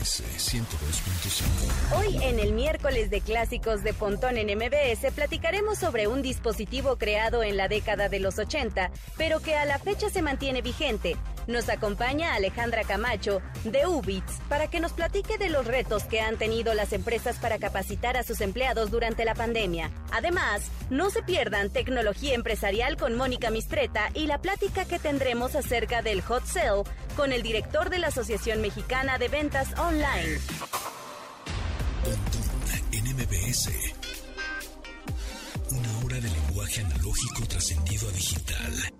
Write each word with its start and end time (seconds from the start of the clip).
MBS 0.00 0.22
102.5. 0.38 1.98
Hoy 1.98 2.24
en 2.24 2.38
el 2.38 2.52
miércoles 2.54 3.10
de 3.10 3.20
clásicos 3.20 3.82
de 3.82 3.92
Pontón 3.92 4.38
en 4.38 4.46
MBS 4.56 5.12
platicaremos 5.14 5.78
sobre 5.78 6.06
un 6.06 6.22
dispositivo 6.22 6.96
creado 6.96 7.42
en 7.42 7.58
la 7.58 7.68
década 7.68 8.08
de 8.08 8.18
los 8.18 8.38
80, 8.38 8.90
pero 9.18 9.40
que 9.40 9.56
a 9.56 9.66
la 9.66 9.78
fecha 9.78 10.08
se 10.08 10.22
mantiene 10.22 10.62
vigente. 10.62 11.16
Nos 11.50 11.68
acompaña 11.68 12.34
Alejandra 12.34 12.84
Camacho 12.84 13.42
de 13.64 13.84
Ubits 13.84 14.38
para 14.48 14.68
que 14.68 14.78
nos 14.78 14.92
platique 14.92 15.36
de 15.36 15.48
los 15.48 15.66
retos 15.66 16.04
que 16.04 16.20
han 16.20 16.36
tenido 16.36 16.74
las 16.74 16.92
empresas 16.92 17.38
para 17.40 17.58
capacitar 17.58 18.16
a 18.16 18.22
sus 18.22 18.40
empleados 18.40 18.92
durante 18.92 19.24
la 19.24 19.34
pandemia. 19.34 19.90
Además, 20.12 20.70
no 20.90 21.10
se 21.10 21.24
pierdan 21.24 21.70
tecnología 21.70 22.34
empresarial 22.36 22.96
con 22.96 23.16
Mónica 23.16 23.50
Mistreta 23.50 24.10
y 24.14 24.28
la 24.28 24.38
plática 24.38 24.84
que 24.84 25.00
tendremos 25.00 25.56
acerca 25.56 26.02
del 26.02 26.22
hot 26.22 26.46
sale 26.46 26.84
con 27.16 27.32
el 27.32 27.42
director 27.42 27.90
de 27.90 27.98
la 27.98 28.08
Asociación 28.08 28.60
Mexicana 28.60 29.18
de 29.18 29.26
Ventas 29.26 29.76
Online. 29.76 30.38
Una 35.72 35.98
hora 36.04 36.16
de 36.16 36.28
lenguaje 36.28 36.80
analógico 36.80 37.46
trascendido 37.48 38.08
a 38.08 38.12
digital. 38.12 38.99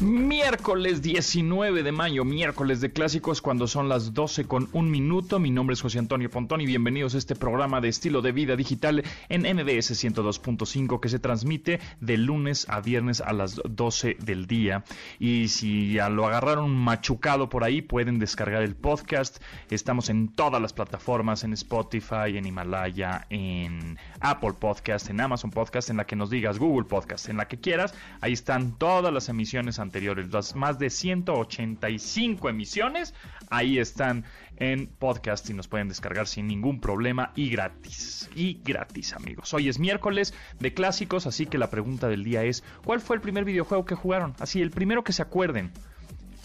Miércoles 0.00 1.02
19 1.02 1.82
de 1.82 1.92
mayo, 1.92 2.24
miércoles 2.24 2.80
de 2.80 2.92
clásicos 2.92 3.40
cuando 3.40 3.68
son 3.68 3.88
las 3.88 4.14
12 4.14 4.46
con 4.46 4.68
un 4.72 4.90
minuto. 4.90 5.38
Mi 5.38 5.50
nombre 5.50 5.74
es 5.74 5.82
José 5.82 5.98
Antonio 5.98 6.30
Pontón 6.30 6.60
y 6.60 6.66
bienvenidos 6.66 7.14
a 7.14 7.18
este 7.18 7.36
programa 7.36 7.80
de 7.80 7.88
estilo 7.88 8.20
de 8.22 8.32
vida 8.32 8.56
digital 8.56 9.04
en 9.28 9.42
MBS 9.42 9.92
102.5 9.92 10.98
que 10.98 11.08
se 11.08 11.18
transmite 11.18 11.78
de 12.00 12.16
lunes 12.16 12.68
a 12.68 12.80
viernes 12.80 13.20
a 13.20 13.32
las 13.32 13.60
12 13.64 14.16
del 14.20 14.46
día. 14.46 14.84
Y 15.18 15.48
si 15.48 15.92
ya 15.92 16.08
lo 16.08 16.26
agarraron 16.26 16.74
machucado 16.74 17.48
por 17.48 17.62
ahí, 17.62 17.82
pueden 17.82 18.18
descargar 18.18 18.62
el 18.62 18.74
podcast. 18.74 19.40
Estamos 19.70 20.08
en 20.08 20.28
todas 20.28 20.60
las 20.60 20.72
plataformas, 20.72 21.44
en 21.44 21.52
Spotify, 21.52 22.36
en 22.36 22.46
Himalaya, 22.46 23.26
en 23.30 23.98
Apple 24.20 24.54
Podcast, 24.58 25.10
en 25.10 25.20
Amazon 25.20 25.50
Podcast, 25.50 25.90
en 25.90 25.98
la 25.98 26.06
que 26.06 26.16
nos 26.16 26.30
digas 26.30 26.58
Google 26.62 26.86
Podcast, 26.88 27.28
en 27.28 27.36
la 27.36 27.48
que 27.48 27.58
quieras. 27.58 27.92
Ahí 28.20 28.32
están 28.32 28.78
todas 28.78 29.12
las 29.12 29.28
emisiones 29.28 29.80
anteriores, 29.80 30.32
las 30.32 30.54
más 30.54 30.78
de 30.78 30.90
185 30.90 32.48
emisiones, 32.48 33.14
ahí 33.50 33.78
están 33.78 34.24
en 34.58 34.86
podcast 34.86 35.50
y 35.50 35.54
nos 35.54 35.66
pueden 35.66 35.88
descargar 35.88 36.28
sin 36.28 36.46
ningún 36.46 36.80
problema 36.80 37.32
y 37.34 37.50
gratis. 37.50 38.30
Y 38.36 38.60
gratis, 38.62 39.12
amigos. 39.12 39.52
Hoy 39.54 39.68
es 39.68 39.80
miércoles 39.80 40.34
de 40.60 40.72
clásicos, 40.72 41.26
así 41.26 41.46
que 41.46 41.58
la 41.58 41.68
pregunta 41.68 42.08
del 42.08 42.22
día 42.22 42.44
es, 42.44 42.62
¿cuál 42.84 43.00
fue 43.00 43.16
el 43.16 43.22
primer 43.22 43.44
videojuego 43.44 43.84
que 43.84 43.96
jugaron? 43.96 44.34
Así, 44.38 44.62
el 44.62 44.70
primero 44.70 45.02
que 45.02 45.12
se 45.12 45.22
acuerden. 45.22 45.72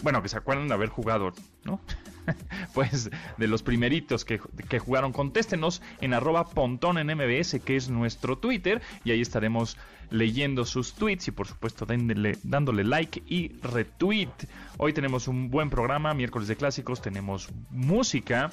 Bueno, 0.02 0.22
que 0.22 0.28
se 0.28 0.36
acuerden 0.36 0.68
de 0.68 0.74
haber 0.74 0.88
jugado, 0.88 1.32
¿no? 1.64 1.80
pues 2.74 3.10
de 3.36 3.46
los 3.46 3.62
primeritos 3.62 4.24
que, 4.24 4.40
que, 4.68 4.78
jugaron, 4.78 5.12
contéstenos 5.12 5.82
en 6.00 6.14
arroba 6.14 6.48
pontón 6.48 6.98
en 6.98 7.06
MBS, 7.08 7.60
que 7.64 7.76
es 7.76 7.88
nuestro 7.88 8.38
Twitter, 8.38 8.82
y 9.04 9.10
ahí 9.10 9.20
estaremos 9.20 9.76
leyendo 10.10 10.64
sus 10.64 10.94
tweets 10.94 11.28
y 11.28 11.30
por 11.32 11.46
supuesto 11.46 11.84
dándole, 11.84 12.38
dándole 12.42 12.84
like 12.84 13.22
y 13.26 13.48
retweet. 13.62 14.30
Hoy 14.78 14.92
tenemos 14.92 15.28
un 15.28 15.50
buen 15.50 15.70
programa, 15.70 16.14
miércoles 16.14 16.48
de 16.48 16.56
clásicos, 16.56 17.02
tenemos 17.02 17.48
música. 17.70 18.50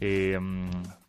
Eh, 0.00 0.38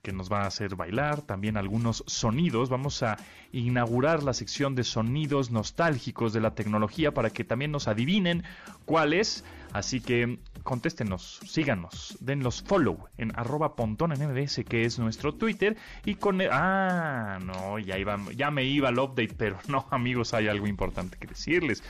que 0.05 0.13
nos 0.13 0.31
va 0.31 0.43
a 0.43 0.47
hacer 0.47 0.75
bailar, 0.75 1.23
también 1.23 1.57
algunos 1.57 2.03
sonidos. 2.05 2.69
Vamos 2.69 3.01
a 3.01 3.17
inaugurar 3.51 4.21
la 4.21 4.33
sección 4.33 4.75
de 4.75 4.83
sonidos 4.83 5.49
nostálgicos 5.49 6.31
de 6.31 6.41
la 6.41 6.53
tecnología 6.53 7.11
para 7.11 7.31
que 7.31 7.43
también 7.43 7.71
nos 7.71 7.87
adivinen 7.87 8.43
cuáles. 8.85 9.43
Así 9.73 9.99
que 9.99 10.37
contéstenos, 10.61 11.39
síganos, 11.45 12.17
denlos 12.21 12.61
follow 12.61 13.09
en 13.17 13.37
arroba 13.37 13.73
en 13.77 14.29
MBS, 14.29 14.63
que 14.63 14.85
es 14.85 14.99
nuestro 14.99 15.33
Twitter. 15.33 15.75
Y 16.05 16.15
con... 16.15 16.39
El, 16.39 16.49
ah, 16.51 17.39
no, 17.43 17.79
ya, 17.79 17.97
iba, 17.97 18.19
ya 18.35 18.51
me 18.51 18.63
iba 18.63 18.89
el 18.89 18.99
update, 18.99 19.33
pero 19.35 19.57
no, 19.67 19.87
amigos, 19.89 20.35
hay 20.35 20.47
algo 20.47 20.67
importante 20.67 21.17
que 21.17 21.25
decirles. 21.25 21.83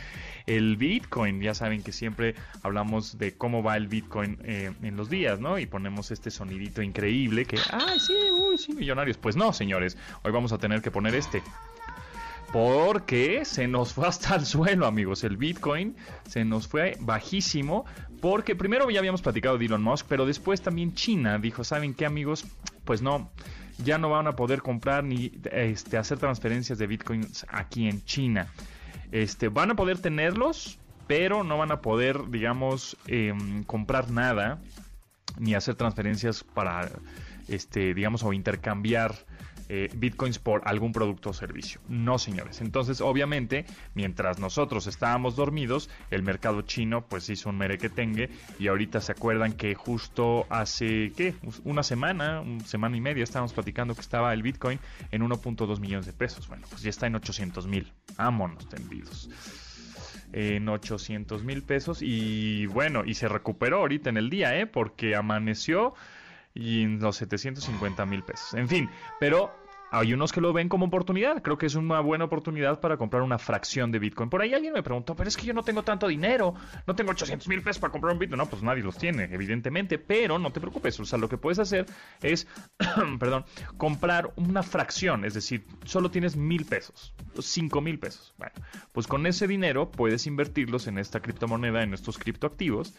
El 0.45 0.77
Bitcoin, 0.77 1.41
ya 1.41 1.53
saben 1.53 1.81
que 1.81 1.91
siempre 1.91 2.35
hablamos 2.61 3.17
de 3.17 3.35
cómo 3.35 3.63
va 3.63 3.77
el 3.77 3.87
Bitcoin 3.87 4.37
eh, 4.43 4.71
en 4.83 4.95
los 4.95 5.09
días, 5.09 5.39
¿no? 5.39 5.57
Y 5.57 5.65
ponemos 5.65 6.11
este 6.11 6.29
sonidito 6.29 6.81
increíble 6.81 7.45
que, 7.45 7.57
ay, 7.71 7.99
sí, 7.99 8.13
uy, 8.31 8.57
sí, 8.57 8.73
millonarios. 8.73 9.17
Pues 9.17 9.35
no, 9.35 9.53
señores, 9.53 9.97
hoy 10.23 10.31
vamos 10.31 10.51
a 10.51 10.57
tener 10.57 10.81
que 10.81 10.91
poner 10.91 11.15
este. 11.15 11.41
Porque 12.51 13.43
se 13.43 13.67
nos 13.67 13.93
fue 13.93 14.07
hasta 14.07 14.35
el 14.35 14.45
suelo, 14.45 14.85
amigos. 14.85 15.23
El 15.23 15.35
Bitcoin 15.35 15.95
se 16.27 16.45
nos 16.45 16.67
fue 16.67 16.95
bajísimo. 16.99 17.85
Porque 18.21 18.55
primero 18.55 18.89
ya 18.89 18.99
habíamos 18.99 19.21
platicado 19.21 19.57
de 19.57 19.65
Elon 19.65 19.83
Musk, 19.83 20.05
pero 20.07 20.25
después 20.25 20.61
también 20.61 20.93
China 20.93 21.37
dijo, 21.37 21.63
¿saben 21.63 21.93
qué, 21.93 22.05
amigos? 22.05 22.45
Pues 22.83 23.01
no, 23.01 23.29
ya 23.83 23.97
no 23.97 24.09
van 24.09 24.27
a 24.27 24.35
poder 24.35 24.61
comprar 24.61 25.03
ni 25.03 25.31
este, 25.51 25.97
hacer 25.97 26.17
transferencias 26.17 26.77
de 26.77 26.87
Bitcoins 26.87 27.45
aquí 27.49 27.87
en 27.87 28.03
China. 28.05 28.47
Este, 29.11 29.49
van 29.49 29.71
a 29.71 29.75
poder 29.75 29.99
tenerlos, 29.99 30.79
pero 31.07 31.43
no 31.43 31.57
van 31.57 31.71
a 31.71 31.81
poder, 31.81 32.29
digamos, 32.29 32.97
eh, 33.07 33.33
comprar 33.67 34.09
nada 34.09 34.59
ni 35.37 35.53
hacer 35.53 35.75
transferencias 35.75 36.43
para, 36.43 36.89
este, 37.47 37.93
digamos, 37.93 38.23
o 38.23 38.33
intercambiar 38.33 39.15
eh, 39.69 39.89
bitcoins 39.95 40.39
por 40.39 40.61
algún 40.65 40.91
producto 40.91 41.31
o 41.31 41.33
servicio. 41.33 41.81
No, 41.87 42.17
señores. 42.17 42.61
Entonces, 42.61 43.01
obviamente, 43.01 43.65
mientras 43.93 44.39
nosotros 44.39 44.87
estábamos 44.87 45.35
dormidos, 45.35 45.89
el 46.11 46.23
mercado 46.23 46.61
chino 46.61 47.05
pues 47.07 47.29
hizo 47.29 47.49
un 47.49 47.57
merequetengue 47.57 48.29
y 48.59 48.67
ahorita 48.67 49.01
se 49.01 49.11
acuerdan 49.11 49.53
que 49.53 49.73
justo 49.75 50.45
hace, 50.49 51.11
¿qué? 51.15 51.35
Una 51.63 51.83
semana, 51.83 52.41
una 52.41 52.65
semana 52.65 52.97
y 52.97 53.01
media 53.01 53.23
estábamos 53.23 53.53
platicando 53.53 53.95
que 53.95 54.01
estaba 54.01 54.33
el 54.33 54.43
bitcoin 54.43 54.79
en 55.11 55.21
1.2 55.21 55.79
millones 55.79 56.05
de 56.05 56.13
pesos. 56.13 56.47
Bueno, 56.47 56.65
pues 56.69 56.81
ya 56.81 56.89
está 56.89 57.07
en 57.07 57.15
800 57.15 57.67
mil. 57.67 57.91
Vámonos 58.17 58.69
tendidos 58.69 59.29
en 60.33 60.67
800 60.67 61.43
mil 61.43 61.63
pesos 61.63 62.01
y 62.01 62.65
bueno, 62.65 63.03
y 63.05 63.13
se 63.13 63.29
recuperó 63.29 63.77
ahorita 63.77 64.09
en 64.09 64.17
el 64.17 64.29
día, 64.29 64.59
¿eh? 64.59 64.65
Porque 64.67 65.15
amaneció 65.15 65.93
y 66.55 66.81
en 66.83 66.99
los 66.99 67.17
750 67.17 68.05
mil 68.05 68.23
pesos. 68.23 68.53
En 68.55 68.67
fin, 68.67 68.89
pero 69.19 69.53
hay 69.91 70.13
unos 70.13 70.31
que 70.31 70.41
lo 70.41 70.53
ven 70.53 70.69
como 70.69 70.85
oportunidad. 70.85 71.41
Creo 71.41 71.57
que 71.57 71.65
es 71.65 71.75
una 71.75 71.99
buena 71.99 72.25
oportunidad 72.25 72.79
para 72.79 72.97
comprar 72.97 73.21
una 73.21 73.37
fracción 73.37 73.91
de 73.91 73.99
Bitcoin. 73.99 74.29
Por 74.29 74.41
ahí 74.41 74.53
alguien 74.53 74.73
me 74.73 74.83
preguntó, 74.83 75.15
pero 75.15 75.29
es 75.29 75.37
que 75.37 75.45
yo 75.45 75.53
no 75.53 75.63
tengo 75.63 75.83
tanto 75.83 76.07
dinero. 76.07 76.53
No 76.87 76.95
tengo 76.95 77.11
800 77.11 77.47
mil 77.47 77.61
pesos 77.61 77.79
para 77.79 77.91
comprar 77.91 78.13
un 78.13 78.19
Bitcoin. 78.19 78.37
No, 78.37 78.45
pues 78.47 78.63
nadie 78.63 78.83
los 78.83 78.97
tiene, 78.97 79.25
evidentemente. 79.31 79.97
Pero 79.99 80.39
no 80.39 80.51
te 80.51 80.59
preocupes. 80.59 80.99
O 80.99 81.05
sea, 81.05 81.19
lo 81.19 81.29
que 81.29 81.37
puedes 81.37 81.59
hacer 81.59 81.85
es, 82.21 82.47
perdón, 83.19 83.45
comprar 83.77 84.31
una 84.35 84.63
fracción. 84.63 85.23
Es 85.25 85.33
decir, 85.33 85.65
solo 85.85 86.11
tienes 86.11 86.35
mil 86.35 86.65
pesos. 86.65 87.13
Cinco 87.39 87.81
mil 87.81 87.99
pesos. 87.99 88.33
Bueno, 88.37 88.53
pues 88.91 89.07
con 89.07 89.25
ese 89.25 89.47
dinero 89.47 89.91
puedes 89.91 90.27
invertirlos 90.27 90.87
en 90.87 90.97
esta 90.97 91.21
criptomoneda, 91.21 91.83
en 91.83 91.93
estos 91.93 92.17
criptoactivos. 92.17 92.93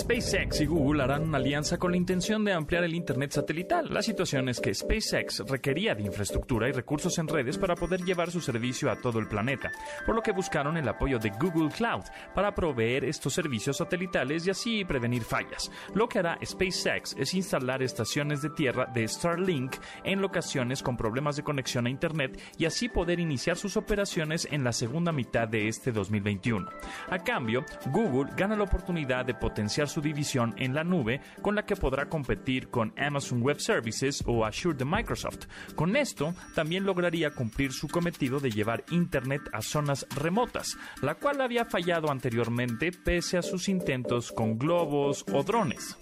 SpaceX 0.00 0.62
y 0.62 0.66
Google 0.66 1.02
harán 1.02 1.24
una 1.24 1.36
alianza 1.36 1.76
con 1.76 1.90
la 1.90 1.98
intención 1.98 2.42
de 2.42 2.54
ampliar 2.54 2.84
el 2.84 2.94
Internet 2.94 3.32
satelital. 3.32 3.92
La 3.92 4.00
situación 4.00 4.48
es 4.48 4.58
que 4.58 4.72
SpaceX 4.72 5.40
requería 5.40 5.94
de 5.94 6.04
infraestructura 6.04 6.70
y 6.70 6.72
recursos 6.72 7.18
en 7.18 7.28
redes 7.28 7.58
para 7.58 7.74
poder 7.74 8.00
llevar 8.00 8.30
su 8.30 8.40
servicio 8.40 8.90
a 8.90 8.96
todo 8.96 9.18
el 9.18 9.28
planeta, 9.28 9.70
por 10.06 10.14
lo 10.14 10.22
que 10.22 10.32
buscaron 10.32 10.78
el 10.78 10.88
apoyo 10.88 11.18
de 11.18 11.28
Google 11.38 11.68
Cloud 11.68 12.04
para 12.34 12.54
proveer 12.54 13.04
estos 13.04 13.34
servicios 13.34 13.76
satelitales 13.76 14.46
y 14.46 14.50
así 14.50 14.84
prevenir 14.86 15.22
fallas. 15.22 15.70
Lo 15.94 16.08
que 16.08 16.20
hará 16.20 16.38
SpaceX 16.42 17.14
es 17.18 17.34
instalar 17.34 17.82
estaciones 17.82 18.40
de 18.40 18.48
tierra 18.48 18.86
de 18.86 19.06
Starlink 19.06 19.76
en 20.04 20.22
locaciones 20.22 20.82
con 20.82 20.96
problemas 20.96 21.36
de 21.36 21.42
conexión 21.42 21.86
a 21.86 21.90
Internet 21.90 22.40
y 22.56 22.64
así 22.64 22.88
poder 22.88 23.20
iniciar 23.20 23.58
sus 23.58 23.76
operaciones 23.76 24.48
en 24.50 24.64
la 24.64 24.72
segunda 24.72 25.12
mitad 25.12 25.46
de 25.46 25.68
este 25.68 25.92
2021. 25.92 26.70
A 27.10 27.18
cambio, 27.18 27.66
Google 27.92 28.32
gana 28.34 28.56
la 28.56 28.64
oportunidad 28.64 29.26
de 29.26 29.34
potenciar 29.34 29.90
su 29.90 29.99
división 30.00 30.54
en 30.58 30.74
la 30.74 30.84
nube 30.84 31.20
con 31.42 31.54
la 31.54 31.64
que 31.64 31.76
podrá 31.76 32.08
competir 32.08 32.68
con 32.68 32.92
Amazon 32.98 33.42
Web 33.42 33.60
Services 33.60 34.22
o 34.26 34.44
Azure 34.44 34.76
de 34.76 34.84
Microsoft. 34.84 35.46
Con 35.74 35.96
esto, 35.96 36.34
también 36.54 36.84
lograría 36.84 37.30
cumplir 37.30 37.72
su 37.72 37.88
cometido 37.88 38.40
de 38.40 38.50
llevar 38.50 38.84
Internet 38.90 39.42
a 39.52 39.62
zonas 39.62 40.06
remotas, 40.16 40.76
la 41.02 41.14
cual 41.14 41.40
había 41.40 41.64
fallado 41.64 42.10
anteriormente 42.10 42.92
pese 42.92 43.38
a 43.38 43.42
sus 43.42 43.68
intentos 43.68 44.32
con 44.32 44.58
globos 44.58 45.24
o 45.32 45.42
drones. 45.42 45.96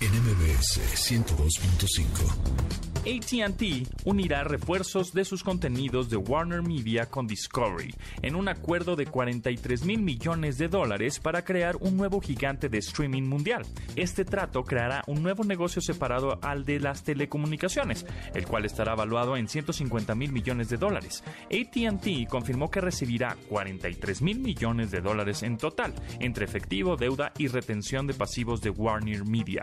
NMBS 0.00 0.80
102.5 1.10 2.87
ATT 3.08 3.88
unirá 4.04 4.44
refuerzos 4.44 5.14
de 5.14 5.24
sus 5.24 5.42
contenidos 5.42 6.10
de 6.10 6.18
Warner 6.18 6.60
Media 6.60 7.06
con 7.06 7.26
Discovery 7.26 7.94
en 8.20 8.34
un 8.36 8.48
acuerdo 8.48 8.96
de 8.96 9.06
43 9.06 9.86
mil 9.86 10.02
millones 10.02 10.58
de 10.58 10.68
dólares 10.68 11.18
para 11.18 11.42
crear 11.42 11.76
un 11.76 11.96
nuevo 11.96 12.20
gigante 12.20 12.68
de 12.68 12.76
streaming 12.76 13.22
mundial. 13.22 13.64
Este 13.96 14.26
trato 14.26 14.62
creará 14.62 15.02
un 15.06 15.22
nuevo 15.22 15.42
negocio 15.42 15.80
separado 15.80 16.38
al 16.42 16.66
de 16.66 16.80
las 16.80 17.02
telecomunicaciones, 17.02 18.04
el 18.34 18.46
cual 18.46 18.66
estará 18.66 18.92
evaluado 18.92 19.38
en 19.38 19.48
150 19.48 20.14
mil 20.14 20.30
millones 20.30 20.68
de 20.68 20.76
dólares. 20.76 21.24
ATT 21.46 22.28
confirmó 22.28 22.70
que 22.70 22.82
recibirá 22.82 23.38
43 23.48 24.20
mil 24.20 24.40
millones 24.40 24.90
de 24.90 25.00
dólares 25.00 25.42
en 25.42 25.56
total, 25.56 25.94
entre 26.20 26.44
efectivo, 26.44 26.96
deuda 26.96 27.32
y 27.38 27.48
retención 27.48 28.06
de 28.06 28.12
pasivos 28.12 28.60
de 28.60 28.68
Warner 28.68 29.24
Media. 29.24 29.62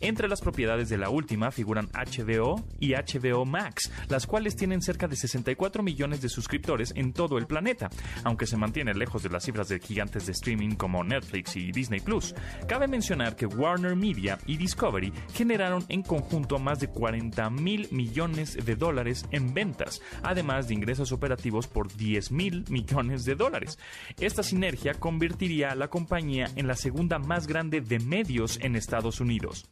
Entre 0.00 0.28
las 0.28 0.40
propiedades 0.40 0.88
de 0.88 0.96
la 0.96 1.10
última 1.10 1.50
figuran 1.50 1.90
HBO 1.92 2.64
y 2.80 2.85
HBO 2.92 3.44
Max, 3.44 3.90
las 4.08 4.26
cuales 4.26 4.56
tienen 4.56 4.82
cerca 4.82 5.08
de 5.08 5.16
64 5.16 5.82
millones 5.82 6.20
de 6.20 6.28
suscriptores 6.28 6.92
en 6.94 7.12
todo 7.12 7.38
el 7.38 7.46
planeta, 7.46 7.88
aunque 8.24 8.46
se 8.46 8.56
mantiene 8.56 8.94
lejos 8.94 9.22
de 9.22 9.30
las 9.30 9.44
cifras 9.44 9.68
de 9.68 9.80
gigantes 9.80 10.26
de 10.26 10.32
streaming 10.32 10.76
como 10.76 11.04
Netflix 11.04 11.56
y 11.56 11.72
Disney 11.72 12.00
Plus. 12.00 12.34
Cabe 12.68 12.88
mencionar 12.88 13.36
que 13.36 13.46
Warner 13.46 13.96
Media 13.96 14.38
y 14.46 14.56
Discovery 14.56 15.12
generaron 15.32 15.84
en 15.88 16.02
conjunto 16.02 16.58
más 16.58 16.80
de 16.80 16.88
40 16.88 17.50
mil 17.50 17.88
millones 17.90 18.56
de 18.64 18.76
dólares 18.76 19.26
en 19.30 19.54
ventas, 19.54 20.00
además 20.22 20.68
de 20.68 20.74
ingresos 20.74 21.12
operativos 21.12 21.66
por 21.66 21.92
10 21.94 22.32
mil 22.32 22.64
millones 22.68 23.24
de 23.24 23.34
dólares. 23.34 23.78
Esta 24.18 24.42
sinergia 24.42 24.94
convertiría 24.94 25.70
a 25.70 25.74
la 25.74 25.88
compañía 25.88 26.50
en 26.56 26.66
la 26.66 26.74
segunda 26.74 27.18
más 27.18 27.46
grande 27.46 27.80
de 27.80 27.98
medios 27.98 28.58
en 28.60 28.76
Estados 28.76 29.20
Unidos. 29.20 29.66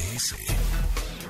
MBS. 0.00 0.59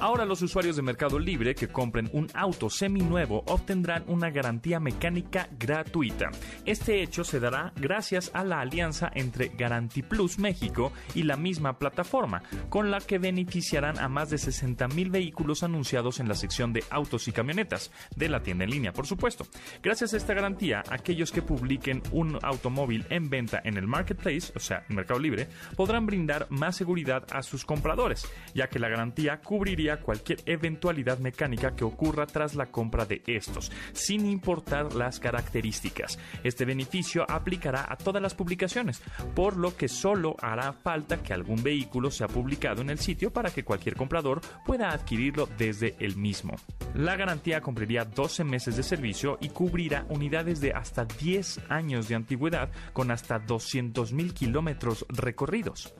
Ahora 0.00 0.24
los 0.24 0.40
usuarios 0.40 0.76
de 0.76 0.82
Mercado 0.82 1.18
Libre 1.18 1.54
que 1.54 1.68
compren 1.68 2.08
un 2.14 2.26
auto 2.32 2.70
seminuevo 2.70 3.44
obtendrán 3.46 4.02
una 4.06 4.30
garantía 4.30 4.80
mecánica 4.80 5.50
gratuita. 5.58 6.30
Este 6.64 7.02
hecho 7.02 7.22
se 7.22 7.38
dará 7.38 7.74
gracias 7.76 8.30
a 8.32 8.42
la 8.42 8.60
alianza 8.60 9.10
entre 9.14 9.48
Garanti 9.48 10.02
Plus 10.02 10.38
México 10.38 10.90
y 11.14 11.24
la 11.24 11.36
misma 11.36 11.78
plataforma, 11.78 12.42
con 12.70 12.90
la 12.90 13.00
que 13.00 13.18
beneficiarán 13.18 13.98
a 13.98 14.08
más 14.08 14.30
de 14.30 14.38
60 14.38 14.88
mil 14.88 15.10
vehículos 15.10 15.62
anunciados 15.62 16.18
en 16.18 16.28
la 16.28 16.34
sección 16.34 16.72
de 16.72 16.82
autos 16.88 17.28
y 17.28 17.32
camionetas 17.32 17.90
de 18.16 18.30
la 18.30 18.42
tienda 18.42 18.64
en 18.64 18.70
línea, 18.70 18.94
por 18.94 19.06
supuesto. 19.06 19.46
Gracias 19.82 20.14
a 20.14 20.16
esta 20.16 20.32
garantía, 20.32 20.82
aquellos 20.88 21.30
que 21.30 21.42
publiquen 21.42 22.02
un 22.10 22.38
automóvil 22.40 23.04
en 23.10 23.28
venta 23.28 23.60
en 23.64 23.76
el 23.76 23.86
marketplace, 23.86 24.50
o 24.56 24.60
sea, 24.60 24.82
Mercado 24.88 25.20
Libre, 25.20 25.48
podrán 25.76 26.06
brindar 26.06 26.46
más 26.48 26.76
seguridad 26.76 27.26
a 27.30 27.42
sus 27.42 27.66
compradores, 27.66 28.26
ya 28.54 28.68
que 28.68 28.78
la 28.78 28.88
garantía 28.88 29.42
cubriría 29.42 29.89
cualquier 29.98 30.40
eventualidad 30.46 31.18
mecánica 31.18 31.74
que 31.74 31.84
ocurra 31.84 32.26
tras 32.26 32.54
la 32.54 32.66
compra 32.66 33.04
de 33.04 33.22
estos, 33.26 33.70
sin 33.92 34.26
importar 34.26 34.94
las 34.94 35.20
características. 35.20 36.18
Este 36.44 36.64
beneficio 36.64 37.24
aplicará 37.28 37.86
a 37.88 37.96
todas 37.96 38.22
las 38.22 38.34
publicaciones, 38.34 39.02
por 39.34 39.56
lo 39.56 39.76
que 39.76 39.88
solo 39.88 40.36
hará 40.40 40.72
falta 40.72 41.22
que 41.22 41.32
algún 41.32 41.62
vehículo 41.62 42.10
sea 42.10 42.28
publicado 42.28 42.82
en 42.82 42.90
el 42.90 42.98
sitio 42.98 43.32
para 43.32 43.50
que 43.50 43.64
cualquier 43.64 43.96
comprador 43.96 44.40
pueda 44.64 44.90
adquirirlo 44.90 45.48
desde 45.58 45.96
el 45.98 46.16
mismo. 46.16 46.54
La 46.94 47.16
garantía 47.16 47.60
cumpliría 47.60 48.04
12 48.04 48.44
meses 48.44 48.76
de 48.76 48.82
servicio 48.82 49.38
y 49.40 49.48
cubrirá 49.50 50.06
unidades 50.08 50.60
de 50.60 50.72
hasta 50.72 51.04
10 51.04 51.60
años 51.68 52.08
de 52.08 52.14
antigüedad 52.14 52.70
con 52.92 53.10
hasta 53.10 53.40
200.000 53.40 54.32
kilómetros 54.32 55.06
recorridos. 55.08 55.94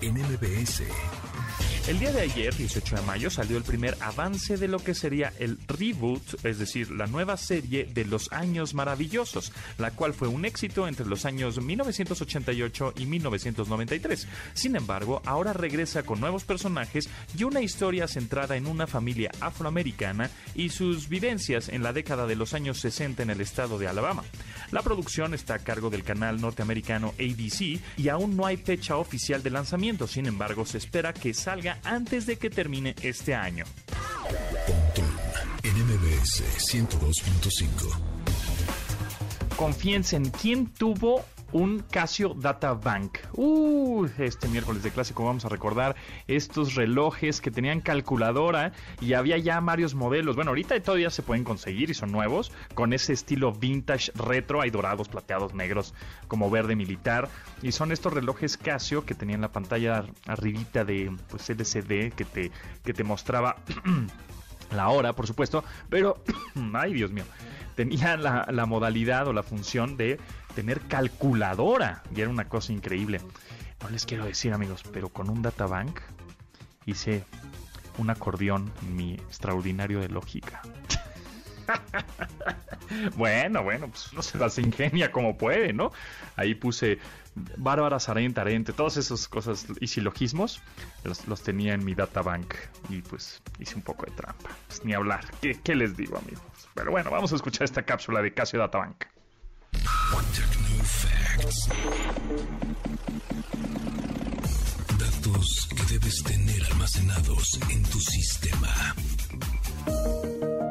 NMBS 0.00 0.80
el 1.88 1.98
día 1.98 2.12
de 2.12 2.20
ayer, 2.20 2.54
18 2.54 2.96
de 2.96 3.02
mayo, 3.02 3.30
salió 3.30 3.56
el 3.56 3.64
primer 3.64 3.96
avance 4.00 4.56
de 4.56 4.68
lo 4.68 4.78
que 4.78 4.94
sería 4.94 5.32
el 5.38 5.58
reboot, 5.66 6.44
es 6.44 6.58
decir, 6.58 6.90
la 6.90 7.06
nueva 7.06 7.36
serie 7.36 7.84
de 7.84 8.04
Los 8.04 8.30
Años 8.32 8.74
Maravillosos, 8.74 9.52
la 9.78 9.90
cual 9.90 10.14
fue 10.14 10.28
un 10.28 10.44
éxito 10.44 10.86
entre 10.86 11.06
los 11.06 11.24
años 11.24 11.60
1988 11.60 12.94
y 12.96 13.06
1993. 13.06 14.28
Sin 14.54 14.76
embargo, 14.76 15.22
ahora 15.24 15.52
regresa 15.52 16.02
con 16.02 16.20
nuevos 16.20 16.44
personajes 16.44 17.08
y 17.36 17.44
una 17.44 17.60
historia 17.60 18.06
centrada 18.08 18.56
en 18.56 18.66
una 18.66 18.86
familia 18.86 19.30
afroamericana 19.40 20.30
y 20.54 20.68
sus 20.68 21.08
vivencias 21.08 21.68
en 21.68 21.82
la 21.82 21.92
década 21.92 22.26
de 22.26 22.36
los 22.36 22.54
años 22.54 22.78
60 22.80 23.22
en 23.22 23.30
el 23.30 23.40
estado 23.40 23.78
de 23.78 23.88
Alabama. 23.88 24.24
La 24.70 24.82
producción 24.82 25.34
está 25.34 25.54
a 25.54 25.58
cargo 25.58 25.90
del 25.90 26.04
canal 26.04 26.40
norteamericano 26.40 27.14
ABC 27.18 27.80
y 27.96 28.08
aún 28.08 28.36
no 28.36 28.46
hay 28.46 28.56
fecha 28.56 28.96
oficial 28.96 29.42
de 29.42 29.50
lanzamiento, 29.50 30.06
sin 30.06 30.26
embargo, 30.26 30.66
se 30.66 30.78
espera 30.78 31.12
que 31.12 31.34
salga 31.34 31.69
antes 31.84 32.26
de 32.26 32.36
que 32.36 32.50
termine 32.50 32.94
este 33.02 33.34
año. 33.34 33.64
NMBS 35.62 36.42
102.5 36.72 38.29
Confíense 39.60 40.16
en 40.16 40.30
quién 40.30 40.68
tuvo 40.68 41.22
un 41.52 41.80
Casio 41.80 42.32
Data 42.32 42.72
Bank. 42.72 43.18
Uh, 43.34 44.06
este 44.16 44.48
miércoles 44.48 44.82
de 44.82 44.90
clásico 44.90 45.26
vamos 45.26 45.44
a 45.44 45.50
recordar 45.50 45.96
estos 46.28 46.76
relojes 46.76 47.42
que 47.42 47.50
tenían 47.50 47.82
calculadora 47.82 48.72
y 49.02 49.12
había 49.12 49.36
ya 49.36 49.60
varios 49.60 49.94
modelos. 49.94 50.34
Bueno, 50.34 50.52
ahorita 50.52 50.80
todavía 50.80 51.10
se 51.10 51.20
pueden 51.22 51.44
conseguir 51.44 51.90
y 51.90 51.94
son 51.94 52.10
nuevos 52.10 52.52
con 52.72 52.94
ese 52.94 53.12
estilo 53.12 53.52
vintage 53.52 54.12
retro. 54.14 54.62
Hay 54.62 54.70
dorados, 54.70 55.10
plateados, 55.10 55.52
negros, 55.52 55.92
como 56.26 56.48
verde 56.48 56.74
militar. 56.74 57.28
Y 57.60 57.72
son 57.72 57.92
estos 57.92 58.14
relojes 58.14 58.56
Casio 58.56 59.04
que 59.04 59.14
tenían 59.14 59.42
la 59.42 59.52
pantalla 59.52 60.06
arribita 60.26 60.86
de 60.86 61.14
pues, 61.28 61.50
LCD 61.50 62.14
que 62.14 62.24
te, 62.24 62.50
que 62.82 62.94
te 62.94 63.04
mostraba 63.04 63.56
la 64.74 64.88
hora, 64.88 65.12
por 65.12 65.26
supuesto. 65.26 65.64
Pero, 65.90 66.22
ay 66.72 66.94
Dios 66.94 67.10
mío, 67.10 67.24
tenía 67.80 68.18
la, 68.18 68.66
modalidad 68.66 69.26
o 69.28 69.32
la 69.32 69.42
función 69.42 69.96
de 69.96 70.20
tener 70.54 70.82
calculadora. 70.82 72.02
Y 72.14 72.20
era 72.20 72.28
una 72.28 72.46
cosa 72.46 72.74
increíble. 72.74 73.22
No 73.82 73.88
les 73.88 74.04
quiero 74.04 74.26
decir, 74.26 74.52
amigos, 74.52 74.82
pero 74.92 75.08
con 75.08 75.30
un 75.30 75.40
databank 75.40 75.98
hice 76.84 77.24
un 77.96 78.10
acordeón 78.10 78.70
mi 78.94 79.14
extraordinario 79.14 80.00
de 80.00 80.10
lógica. 80.10 80.60
bueno, 83.16 83.62
bueno, 83.62 83.88
pues 83.88 84.12
uno 84.12 84.20
se 84.20 84.36
las 84.36 84.58
ingenia 84.58 85.10
como 85.10 85.38
puede, 85.38 85.72
¿no? 85.72 85.90
Ahí 86.36 86.54
puse 86.54 86.98
Bárbara 87.56 87.98
Sarente, 87.98 88.42
Arente, 88.42 88.74
todas 88.74 88.98
esas 88.98 89.26
cosas 89.26 89.68
y 89.80 89.86
silogismos 89.86 90.60
los, 91.04 91.26
los, 91.26 91.42
tenía 91.42 91.72
en 91.72 91.82
mi 91.82 91.94
databank 91.94 92.52
y 92.90 93.00
pues 93.00 93.40
hice 93.58 93.74
un 93.74 93.82
poco 93.82 94.04
de 94.04 94.12
trampa. 94.12 94.50
Pues 94.66 94.84
ni 94.84 94.92
hablar. 94.92 95.24
¿Qué, 95.40 95.58
¿Qué, 95.62 95.74
les 95.74 95.96
digo, 95.96 96.18
amigos? 96.18 96.59
Pero 96.80 96.92
bueno, 96.92 97.10
vamos 97.10 97.30
a 97.30 97.36
escuchar 97.36 97.66
esta 97.66 97.82
cápsula 97.82 98.22
de 98.22 98.32
Casio 98.32 98.58
Databank. 98.58 99.04
Datos 104.98 105.68
que 105.76 105.92
debes 105.92 106.24
tener 106.24 106.64
almacenados 106.72 107.60
en 107.70 107.82
tu 107.82 108.00
sistema. 108.00 108.94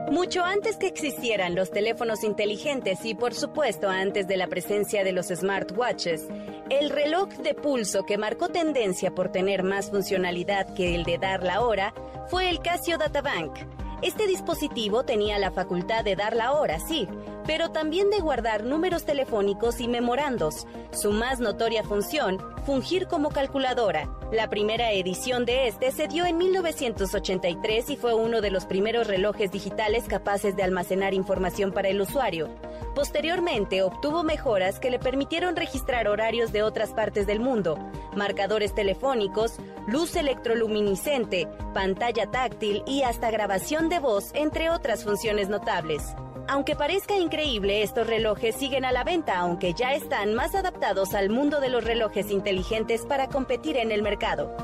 Mucho 0.10 0.44
antes 0.44 0.78
que 0.78 0.88
existieran 0.88 1.54
los 1.54 1.70
teléfonos 1.70 2.24
inteligentes 2.24 3.06
y 3.06 3.14
por 3.14 3.36
supuesto 3.36 3.88
antes 3.88 4.28
de 4.28 4.38
la 4.38 4.48
presencia 4.48 5.04
de 5.04 5.12
los 5.12 5.28
smartwatches, 5.28 6.28
el 6.72 6.90
reloj 6.90 7.30
de 7.44 7.54
pulso 7.54 8.08
que 8.08 8.18
marcó 8.18 8.50
tendencia 8.50 9.14
por 9.14 9.32
tener 9.32 9.62
más 9.62 9.92
funcionalidad 9.92 10.74
que 10.74 10.96
el 10.96 11.04
de 11.04 11.20
dar 11.20 11.44
la 11.44 11.62
hora 11.62 11.94
fue 12.30 12.50
el 12.50 12.62
Casio 12.62 12.98
Databank 12.98 13.79
Este 14.02 14.28
dispositivo 14.28 15.04
tenía 15.04 15.38
la 15.40 15.52
facultad 15.52 16.06
de 16.06 16.16
dar 16.16 16.34
la 16.34 16.54
hora, 16.54 16.80
sí, 16.80 17.06
pero 17.46 17.72
también 17.72 18.10
de 18.10 18.20
guardar 18.20 18.64
números 18.64 19.04
telefónicos 19.04 19.82
y 19.82 19.90
memorandos. 19.90 20.68
Su 20.92 21.12
más 21.12 21.42
notoria 21.42 21.84
función, 21.84 22.40
fungir 22.66 23.08
como 23.08 23.30
calculadora. 23.30 24.08
La 24.32 24.50
primera 24.50 24.92
edición 24.94 25.46
de 25.46 25.68
este 25.68 25.92
se 25.92 26.08
dio 26.08 26.26
en 26.26 26.38
1983 26.38 27.90
y 27.90 27.98
fue 27.98 28.14
uno 28.14 28.40
de 28.40 28.52
los 28.52 28.66
primeros 28.66 29.08
relojes 29.08 29.52
digitales 29.52 30.06
capaces 30.08 30.56
de 30.56 30.64
almacenar 30.64 31.14
información 31.14 31.74
para 31.74 31.90
el 31.90 32.00
usuario. 32.00 32.48
Posteriormente 32.96 33.82
obtuvo 33.82 34.24
mejoras 34.24 34.80
que 34.80 34.90
le 34.92 35.00
permitieron 35.00 35.56
registrar 35.56 36.08
horarios 36.08 36.52
de 36.52 36.64
otras 36.64 36.92
partes 36.92 37.28
del 37.28 37.40
mundo, 37.40 37.78
marcadores 38.16 38.74
telefónicos, 38.74 39.56
luz 39.88 40.16
electroluminiscente, 40.16 41.48
pantalla 41.74 42.30
táctil 42.30 42.84
y 42.86 43.04
hasta 43.04 43.32
grabación 43.32 43.89
de 43.90 44.00
voz, 44.00 44.32
entre 44.34 44.70
otras 44.70 45.04
funciones 45.04 45.50
notables. 45.50 46.04
Aunque 46.48 46.76
parezca 46.76 47.16
increíble, 47.16 47.84
estos 47.84 48.08
relojes 48.08 48.56
siguen 48.56 48.86
a 48.86 48.92
la 48.92 49.04
venta, 49.04 49.38
aunque 49.38 49.74
ya 49.74 49.94
están 49.94 50.34
más 50.34 50.56
adaptados 50.56 51.14
al 51.14 51.30
mundo 51.30 51.60
de 51.60 51.70
los 51.70 51.84
relojes 51.84 52.32
inteligentes 52.32 53.06
para 53.06 53.28
competir 53.28 53.78
en 53.78 53.92
el 53.92 54.02
mercado. 54.02 54.56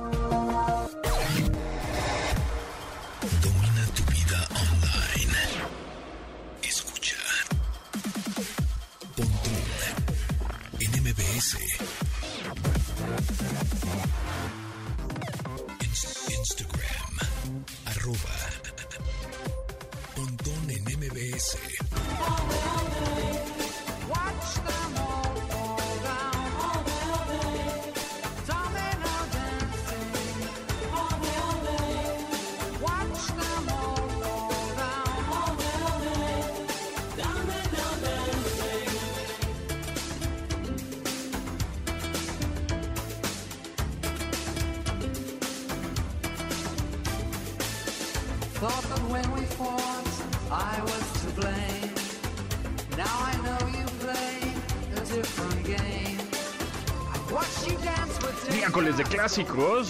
Miércoles 59.37 59.44
de 59.44 59.44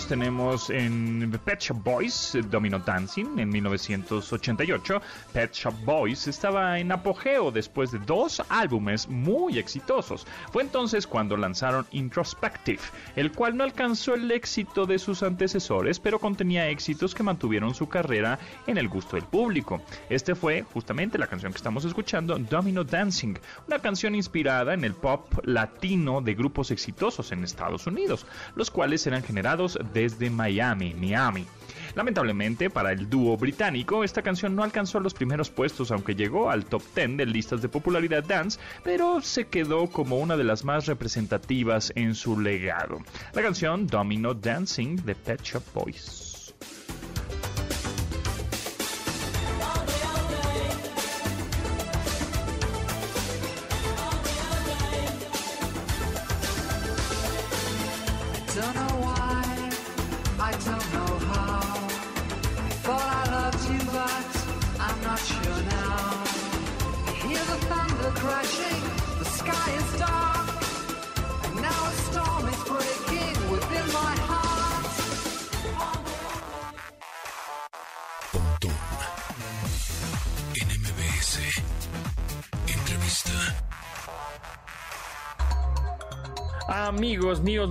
tenemos 0.07 0.69
en 0.69 1.31
Pet 1.43 1.59
Shop 1.59 1.81
Boys 1.83 2.37
Domino 2.51 2.77
Dancing 2.77 3.39
en 3.39 3.49
1988. 3.49 5.01
Pet 5.33 5.53
Shop 5.53 5.73
Boys 5.83 6.27
estaba 6.27 6.77
en 6.77 6.91
apogeo 6.91 7.51
después 7.51 7.91
de 7.91 7.97
dos 7.99 8.43
álbumes 8.49 9.07
muy 9.07 9.57
exitosos. 9.57 10.27
Fue 10.51 10.61
entonces 10.61 11.07
cuando 11.07 11.35
lanzaron 11.35 11.87
Introspective, 11.91 12.81
el 13.15 13.31
cual 13.31 13.57
no 13.57 13.63
alcanzó 13.63 14.13
el 14.13 14.29
éxito 14.29 14.85
de 14.85 14.99
sus 14.99 15.23
antecesores, 15.23 15.99
pero 15.99 16.19
contenía 16.19 16.69
éxitos 16.69 17.15
que 17.15 17.23
mantuvieron 17.23 17.73
su 17.73 17.89
carrera 17.89 18.37
en 18.67 18.77
el 18.77 18.87
gusto 18.87 19.15
del 19.15 19.25
público. 19.25 19.81
Este 20.09 20.35
fue 20.35 20.61
justamente 20.61 21.17
la 21.17 21.27
canción 21.27 21.51
que 21.51 21.57
estamos 21.57 21.85
escuchando, 21.85 22.37
Domino 22.37 22.83
Dancing, 22.83 23.35
una 23.67 23.79
canción 23.79 24.13
inspirada 24.13 24.75
en 24.75 24.83
el 24.83 24.93
pop 24.93 25.39
latino 25.43 26.21
de 26.21 26.35
grupos 26.35 26.69
exitosos 26.69 27.31
en 27.31 27.43
Estados 27.43 27.87
Unidos, 27.87 28.27
los 28.55 28.69
cuales 28.69 29.07
eran 29.07 29.23
generados 29.23 29.54
desde 29.93 30.29
Miami, 30.29 30.93
Miami. 30.93 31.45
Lamentablemente 31.95 32.69
para 32.69 32.91
el 32.91 33.09
dúo 33.09 33.37
británico, 33.37 34.03
esta 34.03 34.21
canción 34.21 34.53
no 34.53 34.63
alcanzó 34.63 34.99
los 34.99 35.13
primeros 35.13 35.49
puestos, 35.49 35.91
aunque 35.91 36.13
llegó 36.13 36.49
al 36.49 36.65
top 36.65 36.83
10 36.93 37.17
de 37.17 37.25
listas 37.25 37.61
de 37.61 37.69
popularidad 37.69 38.23
dance, 38.23 38.59
pero 38.83 39.21
se 39.21 39.47
quedó 39.47 39.87
como 39.87 40.17
una 40.17 40.35
de 40.35 40.43
las 40.43 40.65
más 40.65 40.87
representativas 40.87 41.93
en 41.95 42.13
su 42.15 42.39
legado. 42.39 42.99
La 43.33 43.41
canción 43.41 43.87
Domino 43.87 44.33
Dancing 44.33 44.97
de 44.97 45.15
Pet 45.15 45.41
Shop 45.41 45.63
Boys. 45.73 46.34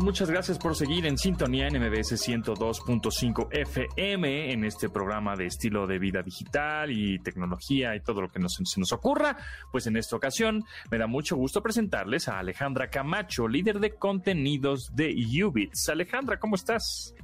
Muchas 0.05 0.31
gracias 0.31 0.59
por 0.59 0.77
seguir 0.77 1.07
en 1.07 1.17
sintonía 1.17 1.67
en 1.67 1.81
MBS 1.81 2.13
102.5 2.29 3.49
FM 3.51 4.53
en 4.53 4.65
este 4.65 4.91
programa 4.91 5.35
de 5.35 5.47
estilo 5.47 5.87
de 5.87 5.99
vida 5.99 6.21
digital 6.23 6.91
y 6.91 7.19
tecnología 7.21 7.97
y 7.97 8.01
todo 8.01 8.21
lo 8.21 8.29
que 8.29 8.39
nos, 8.39 8.53
se 8.63 8.79
nos 8.79 8.93
ocurra. 8.93 9.39
Pues 9.73 9.87
en 9.87 9.97
esta 9.97 10.15
ocasión 10.15 10.63
me 10.91 10.99
da 10.99 11.07
mucho 11.07 11.37
gusto 11.37 11.63
presentarles 11.63 12.29
a 12.29 12.39
Alejandra 12.39 12.91
Camacho, 12.91 13.49
líder 13.49 13.81
de 13.81 13.95
contenidos 13.95 14.91
de 14.95 15.15
Ubits. 15.43 15.89
Alejandra, 15.89 16.39
¿cómo 16.39 16.57
estás? 16.57 17.15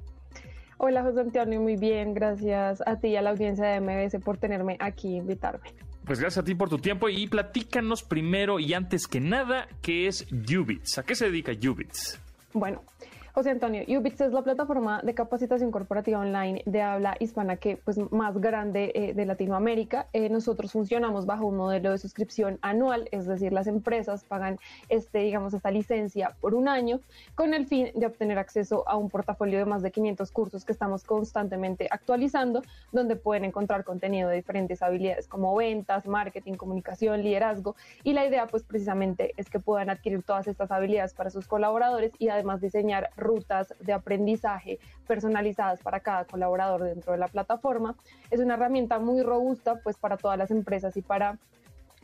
Hola 0.79 1.03
José 1.03 1.21
Antonio, 1.21 1.61
muy 1.61 1.77
bien, 1.77 2.15
gracias 2.15 2.83
a 2.87 2.97
ti 2.97 3.09
y 3.09 3.17
a 3.17 3.23
la 3.23 3.31
audiencia 3.31 3.67
de 3.67 3.81
MBS 3.83 4.25
por 4.25 4.39
tenerme 4.39 4.79
aquí 4.81 5.09
e 5.09 5.17
invitarme. 5.19 5.75
Pues 6.07 6.19
gracias 6.19 6.43
a 6.43 6.47
ti 6.47 6.55
por 6.55 6.71
tu 6.71 6.79
tiempo 6.79 7.11
y 7.11 7.27
platícanos 7.27 8.03
primero 8.03 8.59
y 8.59 8.73
antes 8.73 9.07
que 9.07 9.21
nada 9.21 9.69
qué 9.83 10.07
es 10.07 10.27
Ubits. 10.33 10.97
¿A 10.97 11.03
qué 11.03 11.15
se 11.15 11.27
dedica 11.27 11.53
Ubits? 11.53 12.19
Bueno, 12.53 12.83
José 13.33 13.51
Antonio, 13.51 13.85
Ubits 13.87 14.21
es 14.23 14.33
la 14.33 14.43
plataforma 14.43 15.03
de 15.03 15.15
capacitación 15.15 15.71
corporativa 15.71 16.19
online 16.19 16.63
de 16.67 16.83
habla 16.83 17.17
hispana 17.21 17.57
que 17.57 17.77
pues 17.77 17.97
más 18.11 18.37
grande 18.39 18.91
eh, 18.93 19.15
de 19.15 19.25
Latinoamérica. 19.25 20.09
Eh, 20.13 20.29
nosotros 20.29 20.73
funcionamos 20.73 21.27
bajo 21.27 21.47
un 21.47 21.57
modelo 21.57 21.93
de 21.93 21.99
suscripción 21.99 22.59
anual, 22.61 23.09
es 23.13 23.27
decir, 23.27 23.53
las 23.53 23.69
empresas 23.69 24.25
pagan 24.25 24.59
este, 24.89 25.19
digamos, 25.21 25.55
esta 25.55 25.71
licencia 25.71 26.35
por 26.41 26.55
un 26.55 26.67
año 26.67 27.01
con 27.37 27.55
el 27.55 27.67
fin 27.67 27.93
de 27.95 28.07
obtener 28.07 28.37
acceso 28.37 28.83
a 28.89 28.97
un 28.97 29.09
portafolio 29.09 29.61
de 29.61 29.65
más 29.65 29.83
de 29.83 29.93
500 29.93 30.29
cursos 30.33 30.65
que 30.65 30.73
estamos 30.73 31.05
constantemente 31.05 31.87
actualizando, 31.89 32.63
donde 32.91 33.15
pueden 33.15 33.45
encontrar 33.45 33.85
contenido 33.85 34.29
de 34.29 34.37
diferentes 34.37 34.83
habilidades 34.83 35.29
como 35.29 35.55
ventas, 35.55 36.05
marketing, 36.09 36.55
comunicación, 36.55 37.23
liderazgo. 37.23 37.77
Y 38.03 38.13
la 38.13 38.27
idea 38.27 38.49
pues 38.49 38.65
precisamente 38.65 39.35
es 39.37 39.49
que 39.49 39.61
puedan 39.61 39.89
adquirir 39.89 40.25
todas 40.25 40.49
estas 40.49 40.73
habilidades 40.73 41.15
para 41.15 41.31
sus 41.31 41.47
colaboradores 41.47 42.13
y 42.19 42.29
además 42.29 42.61
diseñar 42.61 43.11
rutas 43.21 43.75
de 43.81 43.93
aprendizaje 43.93 44.79
personalizadas 45.07 45.81
para 45.81 46.01
cada 46.01 46.25
colaborador 46.25 46.85
dentro 46.85 47.13
de 47.13 47.19
la 47.19 47.29
plataforma. 47.29 47.97
Es 48.31 48.41
una 48.41 48.55
herramienta 48.55 48.99
muy 48.99 49.23
robusta 49.23 49.81
pues 49.83 49.97
para 49.97 50.17
todas 50.17 50.39
las 50.39 50.51
empresas 50.51 50.97
y 50.97 51.03
para 51.03 51.39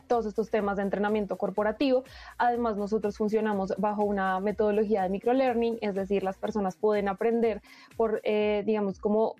todos 0.06 0.26
estos 0.26 0.50
temas 0.50 0.76
de 0.76 0.82
entrenamiento 0.82 1.36
corporativo. 1.36 2.04
Además, 2.38 2.76
nosotros 2.76 3.16
funcionamos 3.16 3.74
bajo 3.78 4.04
una 4.04 4.40
metodología 4.40 5.02
de 5.02 5.08
microlearning, 5.08 5.78
es 5.80 5.94
decir, 5.94 6.22
las 6.22 6.38
personas 6.38 6.76
pueden 6.76 7.08
aprender 7.08 7.60
por, 7.96 8.20
eh, 8.24 8.62
digamos, 8.64 8.98
como 8.98 9.34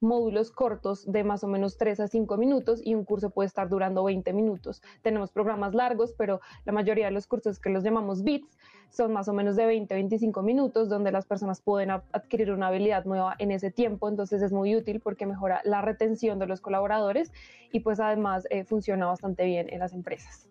módulos 0.00 0.50
cortos 0.50 1.10
de 1.10 1.24
más 1.24 1.44
o 1.44 1.48
menos 1.48 1.76
3 1.76 2.00
a 2.00 2.08
5 2.08 2.36
minutos 2.36 2.80
y 2.84 2.94
un 2.94 3.04
curso 3.04 3.30
puede 3.30 3.46
estar 3.46 3.68
durando 3.68 4.04
20 4.04 4.32
minutos. 4.32 4.82
Tenemos 5.02 5.30
programas 5.30 5.74
largos, 5.74 6.14
pero 6.16 6.40
la 6.64 6.72
mayoría 6.72 7.06
de 7.06 7.12
los 7.12 7.26
cursos 7.26 7.58
que 7.58 7.70
los 7.70 7.84
llamamos 7.84 8.22
BITS 8.22 8.56
son 8.90 9.12
más 9.12 9.28
o 9.28 9.32
menos 9.32 9.56
de 9.56 9.66
20 9.66 9.92
a 9.92 9.96
25 9.96 10.42
minutos 10.42 10.88
donde 10.88 11.12
las 11.12 11.26
personas 11.26 11.60
pueden 11.60 11.90
adquirir 11.90 12.50
una 12.52 12.68
habilidad 12.68 13.04
nueva 13.04 13.34
en 13.38 13.50
ese 13.50 13.70
tiempo. 13.70 14.08
Entonces 14.08 14.42
es 14.42 14.52
muy 14.52 14.74
útil 14.76 15.00
porque 15.00 15.26
mejora 15.26 15.60
la 15.64 15.82
retención 15.82 16.38
de 16.38 16.46
los 16.46 16.60
colaboradores 16.60 17.32
y 17.72 17.80
pues 17.80 18.00
además 18.00 18.46
eh, 18.50 18.64
funciona 18.64 19.06
bastante 19.06 19.44
bien 19.44 19.68
en 19.70 19.80
las 19.80 19.92
empresas. 19.92 20.48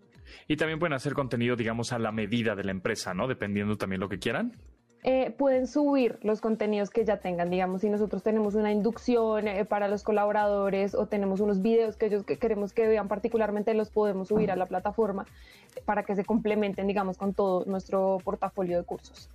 Y 0.47 0.57
también 0.57 0.79
pueden 0.79 0.93
hacer 0.93 1.13
contenido, 1.13 1.55
digamos, 1.55 1.93
a 1.93 1.99
la 1.99 2.11
medida 2.11 2.55
de 2.55 2.63
la 2.63 2.71
empresa, 2.71 3.13
¿no? 3.13 3.27
Dependiendo 3.27 3.77
también 3.77 4.01
lo 4.01 4.09
que 4.09 4.19
quieran. 4.19 4.57
Eh, 5.03 5.33
pueden 5.37 5.67
subir 5.67 6.19
los 6.23 6.41
contenidos 6.41 6.89
que 6.89 7.05
ya 7.05 7.17
tengan. 7.17 7.49
Digamos, 7.49 7.81
si 7.81 7.89
nosotros 7.89 8.23
tenemos 8.23 8.55
una 8.55 8.71
inducción 8.71 9.47
eh, 9.47 9.63
para 9.63 9.87
los 9.87 10.03
colaboradores 10.03 10.95
o 10.95 11.05
tenemos 11.05 11.39
unos 11.39 11.61
videos 11.61 11.95
que 11.97 12.07
ellos 12.07 12.23
que 12.23 12.37
queremos 12.37 12.73
que 12.73 12.87
vean 12.87 13.07
particularmente, 13.07 13.73
los 13.73 13.89
podemos 13.89 14.29
subir 14.29 14.51
a 14.51 14.55
la 14.55 14.65
plataforma 14.65 15.25
para 15.85 16.03
que 16.03 16.15
se 16.15 16.25
complementen, 16.25 16.87
digamos, 16.87 17.17
con 17.17 17.33
todo 17.33 17.63
nuestro 17.65 18.17
portafolio 18.23 18.77
de 18.77 18.83
cursos. 18.83 19.29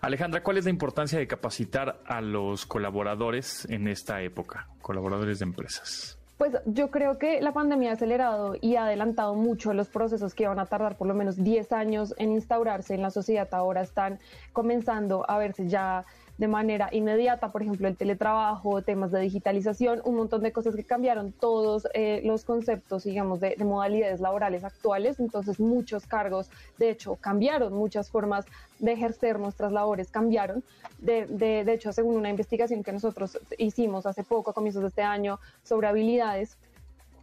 Alejandra, 0.00 0.42
¿cuál 0.42 0.58
es 0.58 0.64
la 0.64 0.70
importancia 0.70 1.18
de 1.18 1.26
capacitar 1.26 2.00
a 2.04 2.20
los 2.20 2.66
colaboradores 2.66 3.66
en 3.70 3.88
esta 3.88 4.20
época, 4.22 4.68
colaboradores 4.82 5.38
de 5.38 5.44
empresas? 5.44 6.19
Pues 6.40 6.56
yo 6.64 6.90
creo 6.90 7.18
que 7.18 7.42
la 7.42 7.52
pandemia 7.52 7.90
ha 7.90 7.92
acelerado 7.92 8.56
y 8.62 8.76
ha 8.76 8.86
adelantado 8.86 9.34
mucho 9.34 9.74
los 9.74 9.90
procesos 9.90 10.34
que 10.34 10.48
van 10.48 10.58
a 10.58 10.64
tardar 10.64 10.96
por 10.96 11.06
lo 11.06 11.12
menos 11.12 11.36
10 11.36 11.70
años 11.72 12.14
en 12.16 12.32
instaurarse 12.32 12.94
en 12.94 13.02
la 13.02 13.10
sociedad. 13.10 13.46
Ahora 13.52 13.82
están 13.82 14.18
comenzando 14.54 15.28
a 15.28 15.36
verse 15.36 15.68
ya 15.68 16.06
de 16.40 16.48
manera 16.48 16.88
inmediata, 16.90 17.52
por 17.52 17.60
ejemplo, 17.60 17.86
el 17.86 17.98
teletrabajo, 17.98 18.80
temas 18.80 19.12
de 19.12 19.20
digitalización, 19.20 20.00
un 20.06 20.14
montón 20.14 20.42
de 20.42 20.52
cosas 20.52 20.74
que 20.74 20.84
cambiaron 20.84 21.32
todos 21.32 21.86
eh, 21.92 22.22
los 22.24 22.46
conceptos, 22.46 23.04
digamos, 23.04 23.40
de, 23.40 23.54
modalidades 23.58 24.20
laborales 24.20 24.64
actuales. 24.64 25.20
Entonces, 25.20 25.60
muchos 25.60 26.06
cargos, 26.06 26.48
de 26.78 26.88
hecho, 26.88 27.16
cambiaron, 27.16 27.74
muchas 27.74 28.10
formas 28.10 28.46
de 28.78 28.92
ejercer 28.92 29.38
nuestras 29.38 29.70
labores 29.70 30.10
cambiaron. 30.10 30.64
De, 30.98 31.26
de 31.26 31.72
hecho, 31.74 31.92
según 31.92 32.16
una 32.16 32.30
investigación 32.30 32.82
que 32.82 32.92
nosotros 32.92 33.38
hicimos 33.58 34.06
hace 34.06 34.24
poco, 34.24 34.52
a 34.52 34.54
comienzos 34.54 34.80
de 34.80 34.88
este 34.88 35.02
año, 35.02 35.40
sobre 35.62 35.88
habilidades, 35.88 36.56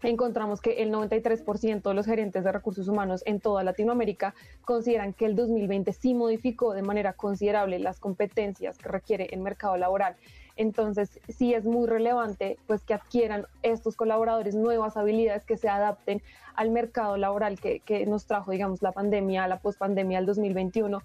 encontramos 0.04 0.62
que 0.62 0.84
el 0.84 0.92
93% 0.92 1.82
de 1.82 1.94
los 1.94 2.06
gerentes 2.06 2.44
de 2.44 2.52
recursos 2.52 2.88
humanos 2.88 3.24
en 3.26 3.40
toda 3.40 3.64
Latinoamérica 3.64 4.36
consideran 4.64 5.14
que 5.14 5.26
el 5.26 5.36
2020 5.36 5.92
sí 5.94 6.14
modificó 6.14 6.74
de 6.74 6.82
manera 6.82 7.14
considerable 7.14 7.80
las 7.80 8.00
competencias 8.00 8.78
que 8.78 8.90
requiere 8.90 9.28
el 9.32 9.40
mercado 9.40 9.78
laboral. 9.78 10.16
Entonces, 10.56 11.20
sí 11.30 11.54
es 11.54 11.66
muy 11.66 11.88
relevante 11.88 12.58
pues 12.66 12.84
que 12.84 12.96
adquieran 12.96 13.46
estos 13.62 13.96
colaboradores 13.96 14.56
nuevas 14.56 14.98
habilidades 14.98 15.44
que 15.44 15.56
se 15.56 15.70
adapten 15.70 16.22
al 16.56 16.72
mercado 16.72 17.16
laboral 17.18 17.60
que, 17.60 17.80
que 17.82 18.06
nos 18.08 18.26
trajo, 18.26 18.52
digamos, 18.52 18.82
la 18.82 18.92
pandemia, 18.92 19.48
la 19.48 19.60
pospandemia 19.60 20.18
del 20.18 20.26
2021 20.26 21.04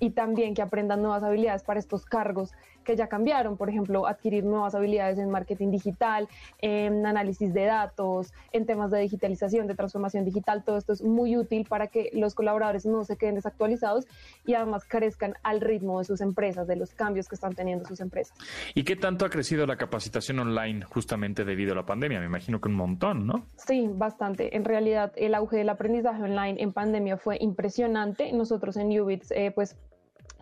y 0.00 0.10
también 0.10 0.54
que 0.54 0.62
aprendan 0.62 1.02
nuevas 1.02 1.22
habilidades 1.22 1.62
para 1.62 1.80
estos 1.80 2.04
cargos 2.04 2.52
que 2.84 2.96
ya 2.96 3.08
cambiaron, 3.08 3.56
por 3.56 3.70
ejemplo, 3.70 4.06
adquirir 4.06 4.44
nuevas 4.44 4.74
habilidades 4.74 5.18
en 5.18 5.30
marketing 5.30 5.70
digital, 5.70 6.28
en 6.60 7.06
análisis 7.06 7.52
de 7.52 7.64
datos, 7.64 8.32
en 8.52 8.66
temas 8.66 8.90
de 8.90 9.00
digitalización, 9.00 9.66
de 9.66 9.74
transformación 9.74 10.24
digital, 10.24 10.62
todo 10.64 10.76
esto 10.76 10.92
es 10.92 11.02
muy 11.02 11.36
útil 11.36 11.66
para 11.68 11.88
que 11.88 12.10
los 12.12 12.34
colaboradores 12.34 12.86
no 12.86 13.04
se 13.04 13.16
queden 13.16 13.36
desactualizados 13.36 14.06
y 14.46 14.54
además 14.54 14.84
crezcan 14.86 15.34
al 15.42 15.60
ritmo 15.60 15.98
de 15.98 16.04
sus 16.04 16.20
empresas, 16.20 16.66
de 16.66 16.76
los 16.76 16.92
cambios 16.92 17.28
que 17.28 17.34
están 17.34 17.54
teniendo 17.54 17.86
sus 17.86 18.00
empresas. 18.00 18.36
¿Y 18.74 18.84
qué 18.84 18.96
tanto 18.96 19.24
ha 19.24 19.30
crecido 19.30 19.66
la 19.66 19.76
capacitación 19.76 20.38
online 20.38 20.84
justamente 20.84 21.44
debido 21.44 21.72
a 21.72 21.76
la 21.76 21.86
pandemia? 21.86 22.20
Me 22.20 22.26
imagino 22.26 22.60
que 22.60 22.68
un 22.68 22.74
montón, 22.74 23.26
¿no? 23.26 23.46
Sí, 23.56 23.88
bastante. 23.90 24.54
En 24.56 24.64
realidad, 24.64 25.12
el 25.16 25.34
auge 25.34 25.56
del 25.56 25.70
aprendizaje 25.70 26.22
online 26.22 26.62
en 26.62 26.72
pandemia 26.72 27.16
fue 27.16 27.38
impresionante. 27.40 28.32
Nosotros 28.32 28.76
en 28.76 29.00
Ubits, 29.00 29.30
eh, 29.30 29.52
pues 29.54 29.76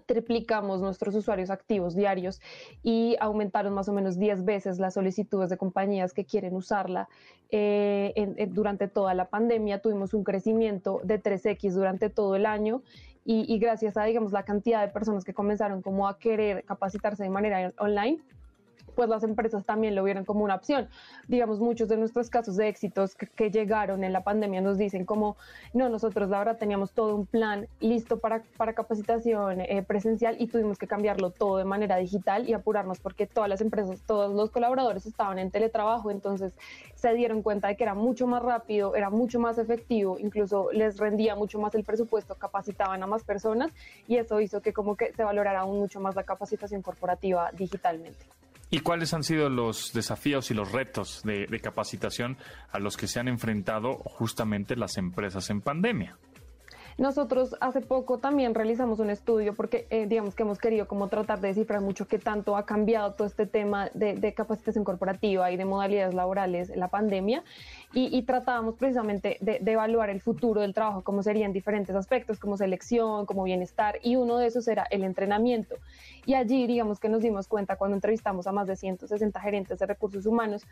triplicamos 0.06 0.80
nuestros 0.80 1.14
usuarios 1.14 1.50
activos 1.50 1.94
diarios 1.94 2.40
y 2.82 3.16
aumentaron 3.20 3.72
más 3.74 3.88
o 3.88 3.92
menos 3.92 4.18
10 4.18 4.44
veces 4.44 4.78
las 4.78 4.94
solicitudes 4.94 5.50
de 5.50 5.56
compañías 5.56 6.12
que 6.12 6.24
quieren 6.24 6.54
usarla. 6.54 7.08
Eh, 7.50 8.48
durante 8.50 8.88
toda 8.88 9.14
la 9.14 9.26
pandemia 9.26 9.80
tuvimos 9.80 10.14
un 10.14 10.24
crecimiento 10.24 11.00
de 11.04 11.22
3X 11.22 11.72
durante 11.72 12.08
todo 12.10 12.36
el 12.36 12.46
año 12.46 12.82
y, 13.24 13.44
y, 13.52 13.58
gracias 13.58 13.96
a, 13.96 14.04
digamos, 14.04 14.32
la 14.32 14.44
cantidad 14.44 14.80
de 14.80 14.88
personas 14.88 15.24
que 15.24 15.32
comenzaron 15.32 15.80
como 15.80 16.08
a 16.08 16.18
querer 16.18 16.64
capacitarse 16.64 17.22
de 17.22 17.30
manera 17.30 17.72
online, 17.78 18.18
pues 18.94 19.08
las 19.08 19.22
empresas 19.22 19.64
también 19.64 19.94
lo 19.94 20.04
vieron 20.04 20.24
como 20.24 20.44
una 20.44 20.54
opción. 20.54 20.88
Digamos, 21.28 21.60
muchos 21.60 21.88
de 21.88 21.96
nuestros 21.96 22.30
casos 22.30 22.56
de 22.56 22.68
éxitos 22.68 23.14
que, 23.14 23.50
llegaron 23.50 24.02
en 24.02 24.12
la 24.12 24.22
pandemia 24.24 24.60
nos 24.60 24.78
dicen 24.78 25.04
como, 25.04 25.36
no, 25.74 25.88
nosotros 25.88 26.30
la 26.30 26.38
verdad 26.38 26.58
teníamos 26.58 26.92
todo 26.92 27.14
un 27.14 27.26
plan 27.26 27.66
listo 27.80 28.18
para, 28.18 28.42
para 28.56 28.72
capacitación 28.72 29.60
eh, 29.60 29.84
presencial 29.86 30.36
y 30.38 30.46
tuvimos 30.46 30.78
que 30.78 30.86
cambiarlo 30.86 31.30
todo 31.30 31.58
de 31.58 31.64
manera 31.64 31.96
digital 31.96 32.48
y 32.48 32.54
apurarnos 32.54 32.98
porque 32.98 33.26
todas 33.26 33.50
las 33.50 33.60
empresas, 33.60 34.00
todos 34.06 34.34
los 34.34 34.50
colaboradores 34.50 35.04
estaban 35.06 35.38
en 35.38 35.50
teletrabajo, 35.50 36.10
entonces 36.10 36.54
se 36.94 37.12
dieron 37.14 37.42
cuenta 37.42 37.68
de 37.68 37.76
que 37.76 37.82
era 37.84 37.94
mucho 37.94 38.26
más 38.26 38.42
rápido, 38.42 38.94
era 38.94 39.10
mucho 39.10 39.38
más 39.38 39.58
efectivo, 39.58 40.18
incluso 40.18 40.70
les 40.72 40.98
rendía 40.98 41.34
mucho 41.34 41.58
más 41.58 41.74
el 41.74 41.84
presupuesto, 41.84 42.34
capacitaban 42.36 43.02
a 43.02 43.06
más 43.06 43.24
personas 43.24 43.72
y 44.06 44.16
eso 44.16 44.40
hizo 44.40 44.62
que 44.62 44.72
como 44.72 44.96
que 44.96 45.12
se 45.12 45.24
valorara 45.24 45.60
aún 45.60 45.78
mucho 45.78 46.00
más 46.00 46.14
la 46.14 46.22
capacitación 46.22 46.82
corporativa 46.82 47.50
digitalmente. 47.52 48.41
¿Y 48.74 48.80
cuáles 48.80 49.12
han 49.12 49.22
sido 49.22 49.50
los 49.50 49.92
desafíos 49.92 50.50
y 50.50 50.54
los 50.54 50.72
retos 50.72 51.20
de, 51.24 51.60
capacitación 51.60 52.38
a 52.70 52.78
los 52.78 52.96
que 52.96 53.06
se 53.06 53.20
han 53.20 53.28
enfrentado 53.28 53.96
justamente 53.98 54.76
las 54.76 54.96
empresas 54.96 55.50
en 55.50 55.60
pandemia? 55.60 56.16
Nosotros 56.98 57.56
hace 57.60 57.80
poco 57.80 58.18
también 58.18 58.54
realizamos 58.54 58.98
un 58.98 59.10
estudio 59.10 59.54
porque 59.54 59.86
eh, 59.90 60.06
digamos 60.06 60.34
que 60.34 60.42
hemos 60.42 60.58
querido 60.58 60.86
como 60.86 61.08
tratar 61.08 61.40
de 61.40 61.48
descifrar 61.48 61.80
mucho 61.80 62.06
qué 62.06 62.18
tanto 62.18 62.56
ha 62.56 62.66
cambiado 62.66 63.12
todo 63.12 63.26
este 63.26 63.46
tema 63.46 63.88
de, 63.94 64.32
capacitación 64.34 64.84
corporativa 64.84 65.50
y 65.50 65.56
de 65.56 65.64
modalidades 65.64 66.14
laborales 66.14 66.70
en 66.70 66.80
la 66.80 66.88
pandemia 66.88 67.44
y, 67.94 68.22
tratábamos 68.22 68.76
precisamente 68.76 69.36
de, 69.40 69.60
evaluar 69.66 70.08
el 70.08 70.20
futuro 70.20 70.62
del 70.62 70.72
trabajo, 70.72 71.02
como 71.02 71.22
serían 71.22 71.52
diferentes 71.52 71.94
aspectos 71.94 72.38
como 72.38 72.56
selección, 72.56 73.26
como 73.26 73.42
bienestar 73.42 73.98
y 74.02 74.16
uno 74.16 74.38
de 74.38 74.46
esos 74.46 74.68
era 74.68 74.86
el 74.90 75.04
entrenamiento. 75.04 75.76
Y 76.24 76.34
allí 76.34 76.66
digamos 76.66 77.00
que 77.00 77.08
nos 77.08 77.20
dimos 77.20 77.48
cuenta 77.48 77.76
cuando 77.76 77.96
entrevistamos 77.96 78.46
a 78.46 78.52
más 78.52 78.66
de 78.66 78.76
160 78.76 79.40
gerentes 79.40 79.78
de 79.78 79.86
recursos 79.86 80.24
humanos 80.24 80.62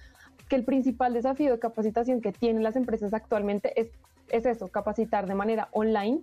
que 0.48 0.56
el 0.56 0.64
principal 0.64 1.12
desafío 1.12 1.52
de 1.52 1.58
capacitación 1.58 2.20
que 2.20 2.32
tienen 2.32 2.62
las 2.62 2.76
empresas 2.76 3.12
actualmente 3.12 3.78
es 3.78 3.90
es 4.30 4.46
eso, 4.46 4.68
capacitar 4.68 5.26
de 5.26 5.34
manera 5.34 5.68
online 5.72 6.20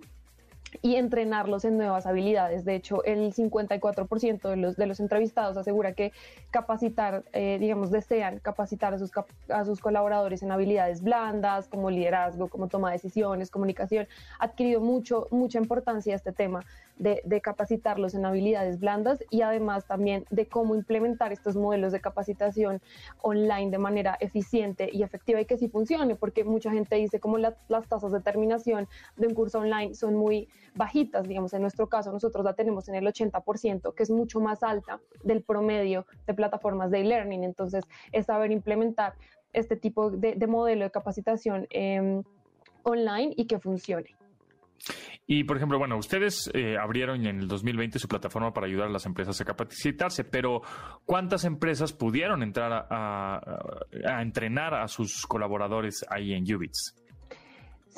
y 0.82 0.96
entrenarlos 0.96 1.64
en 1.64 1.76
nuevas 1.76 2.06
habilidades. 2.06 2.64
De 2.64 2.74
hecho, 2.74 3.02
el 3.04 3.32
54% 3.32 4.48
de 4.50 4.56
los, 4.56 4.76
de 4.76 4.86
los 4.86 5.00
entrevistados 5.00 5.56
asegura 5.56 5.92
que 5.92 6.12
capacitar, 6.50 7.24
eh, 7.32 7.58
digamos, 7.60 7.90
desean 7.90 8.38
capacitar 8.38 8.94
a 8.94 8.98
sus, 8.98 9.10
a 9.48 9.64
sus 9.64 9.80
colaboradores 9.80 10.42
en 10.42 10.52
habilidades 10.52 11.02
blandas, 11.02 11.68
como 11.68 11.90
liderazgo, 11.90 12.48
como 12.48 12.68
toma 12.68 12.90
de 12.90 12.94
decisiones, 12.94 13.50
comunicación. 13.50 14.06
Ha 14.38 14.46
adquirido 14.46 14.80
mucho, 14.80 15.26
mucha 15.30 15.58
importancia 15.58 16.14
este 16.14 16.32
tema 16.32 16.64
de, 16.98 17.40
capacitarlos 17.40 18.14
en 18.14 18.26
habilidades 18.26 18.80
blandas 18.80 19.22
y 19.30 19.42
además 19.42 19.86
también 19.86 20.24
de 20.30 20.48
cómo 20.48 20.74
implementar 20.74 21.32
estos 21.32 21.56
modelos 21.56 21.92
de 21.92 22.00
capacitación 22.00 22.80
online 23.22 23.70
de 23.70 23.78
manera 23.78 24.16
eficiente 24.20 24.90
y 24.92 25.02
efectiva 25.02 25.40
y 25.40 25.44
que 25.44 25.56
sí 25.56 25.68
funcione, 25.68 26.16
porque 26.16 26.44
mucha 26.44 26.70
gente 26.70 26.96
dice 26.96 27.20
como 27.20 27.38
las 27.38 27.88
tasas 27.88 28.12
de 28.12 28.20
terminación 28.20 28.88
de 29.16 29.28
un 29.28 29.34
curso 29.34 29.60
online 29.60 29.94
son 29.94 30.16
muy 30.16 30.48
bajitas, 30.74 31.26
digamos, 31.26 31.52
en 31.54 31.62
nuestro 31.62 31.88
caso 31.88 32.12
nosotros 32.12 32.44
la 32.44 32.54
tenemos 32.54 32.88
en 32.88 32.96
el 32.96 33.06
80%, 33.06 33.94
que 33.94 34.02
es 34.02 34.10
mucho 34.10 34.40
más 34.40 34.62
alta 34.62 35.00
del 35.22 35.42
promedio 35.42 36.06
de 36.26 36.34
plataformas 36.34 36.90
de 36.90 37.00
e-learning. 37.00 37.44
Entonces, 37.44 37.84
es 38.12 38.26
saber 38.26 38.50
implementar 38.50 39.14
este 39.52 39.76
tipo 39.76 40.10
de, 40.10 40.46
modelo 40.46 40.84
de 40.84 40.90
capacitación 40.90 41.66
em, 41.70 42.22
online 42.82 43.32
y 43.36 43.46
que 43.46 43.58
funcione. 43.58 44.17
Y, 45.26 45.44
por 45.44 45.56
ejemplo, 45.56 45.78
bueno, 45.78 45.96
ustedes 45.98 46.50
eh, 46.54 46.76
abrieron 46.78 47.26
en 47.26 47.40
el 47.40 47.48
2020 47.48 47.98
su 47.98 48.08
plataforma 48.08 48.52
para 48.52 48.66
ayudar 48.66 48.86
a 48.86 48.90
las 48.90 49.04
empresas 49.06 49.40
a 49.40 49.44
capacitarse, 49.44 50.24
pero 50.24 50.62
¿cuántas 51.04 51.44
empresas 51.44 51.92
pudieron 51.92 52.42
entrar 52.42 52.86
a, 52.90 53.40
a 54.06 54.22
entrenar 54.22 54.74
a 54.74 54.88
sus 54.88 55.26
colaboradores 55.26 56.04
ahí 56.08 56.32
en 56.32 56.44
Ubits? 56.54 56.94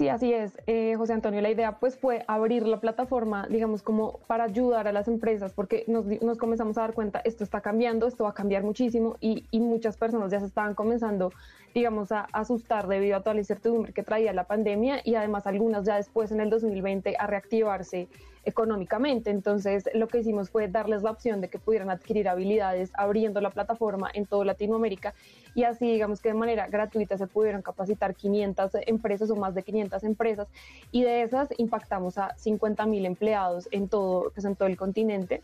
Sí, 0.00 0.08
así 0.08 0.32
es, 0.32 0.58
eh, 0.66 0.94
José 0.96 1.12
Antonio. 1.12 1.42
La 1.42 1.50
idea 1.50 1.72
pues 1.72 1.98
fue 1.98 2.24
abrir 2.26 2.66
la 2.66 2.80
plataforma, 2.80 3.46
digamos, 3.50 3.82
como 3.82 4.18
para 4.26 4.44
ayudar 4.44 4.88
a 4.88 4.92
las 4.92 5.08
empresas, 5.08 5.52
porque 5.52 5.84
nos, 5.88 6.06
nos 6.22 6.38
comenzamos 6.38 6.78
a 6.78 6.80
dar 6.80 6.94
cuenta, 6.94 7.20
esto 7.22 7.44
está 7.44 7.60
cambiando, 7.60 8.06
esto 8.06 8.24
va 8.24 8.30
a 8.30 8.32
cambiar 8.32 8.62
muchísimo 8.62 9.18
y, 9.20 9.44
y 9.50 9.60
muchas 9.60 9.98
personas 9.98 10.32
ya 10.32 10.40
se 10.40 10.46
estaban 10.46 10.74
comenzando, 10.74 11.34
digamos, 11.74 12.12
a 12.12 12.20
asustar 12.32 12.88
debido 12.88 13.18
a 13.18 13.20
toda 13.20 13.34
la 13.34 13.40
incertidumbre 13.40 13.92
que 13.92 14.02
traía 14.02 14.32
la 14.32 14.44
pandemia 14.44 15.02
y 15.04 15.16
además 15.16 15.46
algunas 15.46 15.84
ya 15.84 15.96
después 15.96 16.32
en 16.32 16.40
el 16.40 16.48
2020 16.48 17.16
a 17.18 17.26
reactivarse 17.26 18.08
económicamente. 18.44 19.31
Entonces, 19.31 19.88
lo 19.94 20.09
que 20.09 20.18
hicimos 20.18 20.50
fue 20.50 20.68
darles 20.68 21.03
la 21.03 21.11
opción 21.11 21.40
de 21.40 21.48
que 21.48 21.59
pudieran 21.59 21.90
adquirir 21.90 22.29
habilidades 22.29 22.90
abriendo 22.94 23.40
la 23.40 23.50
plataforma 23.50 24.11
en 24.12 24.26
toda 24.26 24.44
Latinoamérica 24.44 25.14
y 25.55 25.64
así, 25.64 25.90
digamos 25.90 26.20
que 26.20 26.29
de 26.31 26.35
manera 26.35 26.66
gratuita 26.68 27.18
se 27.18 27.26
pudieron 27.26 27.62
capacitar 27.62 28.14
500 28.14 28.70
empresas 28.87 29.31
o 29.31 29.37
más 29.37 29.55
de 29.55 29.62
500 29.62 30.05
empresas 30.05 30.48
y 30.92 31.03
de 31.03 31.22
esas 31.22 31.48
impactamos 31.59 32.18
a 32.18 32.35
50 32.37 32.87
mil 32.87 33.07
empleados 33.07 33.68
en 33.70 33.88
todo, 33.88 34.31
pues 34.33 34.44
en 34.44 34.57
todo 34.57 34.68
el 34.68 34.76
continente 34.76 35.42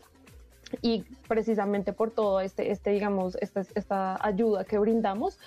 y 0.81 1.03
precisamente 1.27 1.93
por 1.93 2.11
todo 2.11 2.41
este, 2.41 2.71
este 2.71 2.91
digamos, 2.91 3.35
esta, 3.41 3.61
esta 3.75 4.25
ayuda 4.25 4.65
que 4.65 4.77
brindamos, 4.77 5.39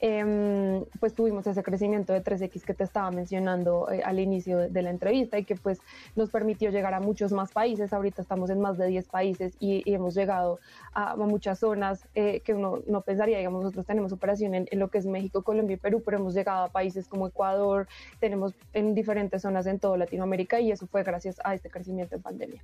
Em, 0.00 0.84
pues 1.00 1.14
tuvimos 1.14 1.46
ese 1.46 1.62
crecimiento 1.62 2.12
de 2.12 2.22
3X 2.22 2.62
que 2.64 2.74
te 2.74 2.84
estaba 2.84 3.10
mencionando 3.10 3.90
eh, 3.90 4.02
al 4.04 4.18
inicio 4.18 4.58
de, 4.58 4.82
la 4.82 4.90
entrevista 4.90 5.38
y 5.38 5.44
que 5.44 5.54
pues 5.54 5.80
nos 6.14 6.30
permitió 6.30 6.70
llegar 6.70 6.94
a 6.94 7.00
muchos 7.00 7.32
más 7.32 7.52
países. 7.52 7.92
Ahorita 7.92 8.20
estamos 8.20 8.50
en 8.50 8.60
más 8.60 8.76
de 8.76 8.86
10 8.86 9.08
países 9.08 9.56
y, 9.60 9.82
hemos 9.94 10.14
llegado 10.14 10.58
a, 10.92 11.14
muchas 11.16 11.60
zonas 11.60 12.06
eh, 12.14 12.40
que 12.40 12.54
uno 12.54 12.80
no 12.86 13.00
pensaría, 13.02 13.38
digamos, 13.38 13.62
nosotros 13.62 13.86
tenemos 13.86 14.12
operación 14.12 14.54
en, 14.54 14.66
lo 14.72 14.88
que 14.88 14.98
es 14.98 15.06
México, 15.06 15.42
Colombia 15.42 15.74
y 15.74 15.78
Perú, 15.78 16.02
pero 16.04 16.18
hemos 16.18 16.34
llegado 16.34 16.64
a 16.64 16.68
países 16.68 17.06
como 17.06 17.28
Ecuador, 17.28 17.86
tenemos 18.18 18.52
en 18.72 18.94
diferentes 18.94 19.42
zonas 19.42 19.66
en 19.66 19.78
toda 19.78 19.96
Latinoamérica 19.96 20.60
y 20.60 20.72
eso 20.72 20.86
fue 20.86 21.02
gracias 21.02 21.40
a 21.44 21.54
este 21.54 21.70
crecimiento 21.70 22.16
en 22.16 22.22
pandemia. 22.22 22.62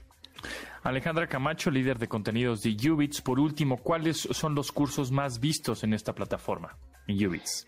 Alejandra 0.82 1.26
Camacho, 1.26 1.70
líder 1.70 1.98
de 1.98 2.08
contenidos 2.08 2.62
de 2.62 2.90
Ubits. 2.90 3.20
Por 3.20 3.38
último, 3.38 3.76
¿cuáles 3.76 4.16
son 4.18 4.54
los 4.54 4.72
cursos 4.72 5.10
más 5.10 5.38
vistos 5.38 5.84
en 5.84 5.92
esta 5.92 6.14
plataforma, 6.14 6.76
en 6.86 6.89
Ubits? 7.10 7.66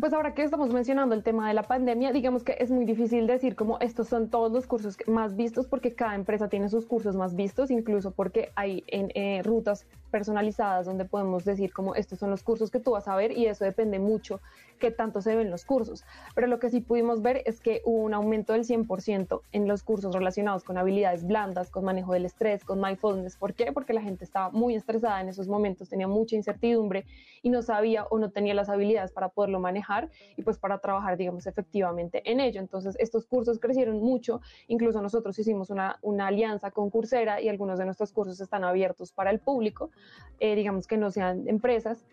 pues 0.00 0.12
ahora 0.14 0.34
que 0.34 0.42
estamos 0.42 0.72
mencionando 0.72 1.14
el 1.14 1.22
tema 1.22 1.48
de 1.48 1.54
la 1.54 1.64
pandemia, 1.64 2.12
digamos 2.12 2.42
que 2.44 2.56
es 2.58 2.70
muy 2.70 2.84
difícil 2.84 3.26
decir 3.26 3.54
como 3.54 3.78
estos 3.80 4.08
son 4.08 4.30
todos 4.30 4.50
los 4.50 4.66
cursos 4.66 4.96
más 5.06 5.36
vistos 5.36 5.66
porque 5.66 5.94
cada 5.94 6.14
empresa 6.14 6.48
tiene 6.48 6.68
sus 6.70 6.86
cursos 6.86 7.14
más 7.14 7.36
vistos, 7.36 7.70
incluso 7.70 8.10
porque 8.10 8.50
hay 8.54 8.84
en, 8.86 9.10
eh, 9.14 9.42
rutas 9.42 9.86
personalizadas 10.12 10.86
donde 10.86 11.06
podemos 11.06 11.44
decir 11.44 11.72
como 11.72 11.96
estos 11.96 12.20
son 12.20 12.30
los 12.30 12.44
cursos 12.44 12.70
que 12.70 12.78
tú 12.78 12.92
vas 12.92 13.08
a 13.08 13.16
ver 13.16 13.32
y 13.32 13.46
eso 13.46 13.64
depende 13.64 13.98
mucho 13.98 14.40
qué 14.78 14.90
tanto 14.90 15.20
se 15.22 15.34
ven 15.34 15.50
los 15.50 15.64
cursos. 15.64 16.04
Pero 16.34 16.46
lo 16.46 16.58
que 16.58 16.68
sí 16.68 16.80
pudimos 16.80 17.22
ver 17.22 17.42
es 17.46 17.60
que 17.60 17.82
hubo 17.84 18.02
un 18.02 18.14
aumento 18.14 18.52
del 18.52 18.64
100% 18.64 19.40
en 19.52 19.68
los 19.68 19.82
cursos 19.82 20.14
relacionados 20.14 20.64
con 20.64 20.76
habilidades 20.76 21.26
blandas, 21.26 21.70
con 21.70 21.84
manejo 21.84 22.12
del 22.12 22.26
estrés, 22.26 22.64
con 22.64 22.80
mindfulness. 22.80 23.36
¿Por 23.36 23.54
qué? 23.54 23.72
Porque 23.72 23.92
la 23.92 24.02
gente 24.02 24.24
estaba 24.24 24.50
muy 24.50 24.74
estresada 24.74 25.20
en 25.20 25.28
esos 25.28 25.48
momentos, 25.48 25.88
tenía 25.88 26.08
mucha 26.08 26.36
incertidumbre 26.36 27.04
y 27.42 27.50
no 27.50 27.62
sabía 27.62 28.04
o 28.10 28.18
no 28.18 28.30
tenía 28.30 28.54
las 28.54 28.68
habilidades 28.68 29.12
para 29.12 29.28
poderlo 29.28 29.60
manejar 29.60 30.10
y 30.36 30.42
pues 30.42 30.58
para 30.58 30.78
trabajar, 30.78 31.16
digamos, 31.16 31.46
efectivamente 31.46 32.22
en 32.30 32.40
ello. 32.40 32.60
Entonces, 32.60 32.96
estos 32.98 33.26
cursos 33.26 33.58
crecieron 33.58 34.00
mucho. 34.00 34.40
Incluso 34.68 35.00
nosotros 35.00 35.38
hicimos 35.38 35.70
una, 35.70 35.98
una 36.02 36.26
alianza 36.26 36.70
con 36.70 36.90
Coursera 36.90 37.40
y 37.40 37.48
algunos 37.48 37.78
de 37.78 37.84
nuestros 37.84 38.12
cursos 38.12 38.40
están 38.40 38.64
abiertos 38.64 39.12
para 39.12 39.30
el 39.30 39.38
público, 39.38 39.90
eh, 40.40 40.54
digamos 40.54 40.86
que 40.86 40.96
no 40.96 41.10
sean 41.10 41.48
empresas 41.48 42.04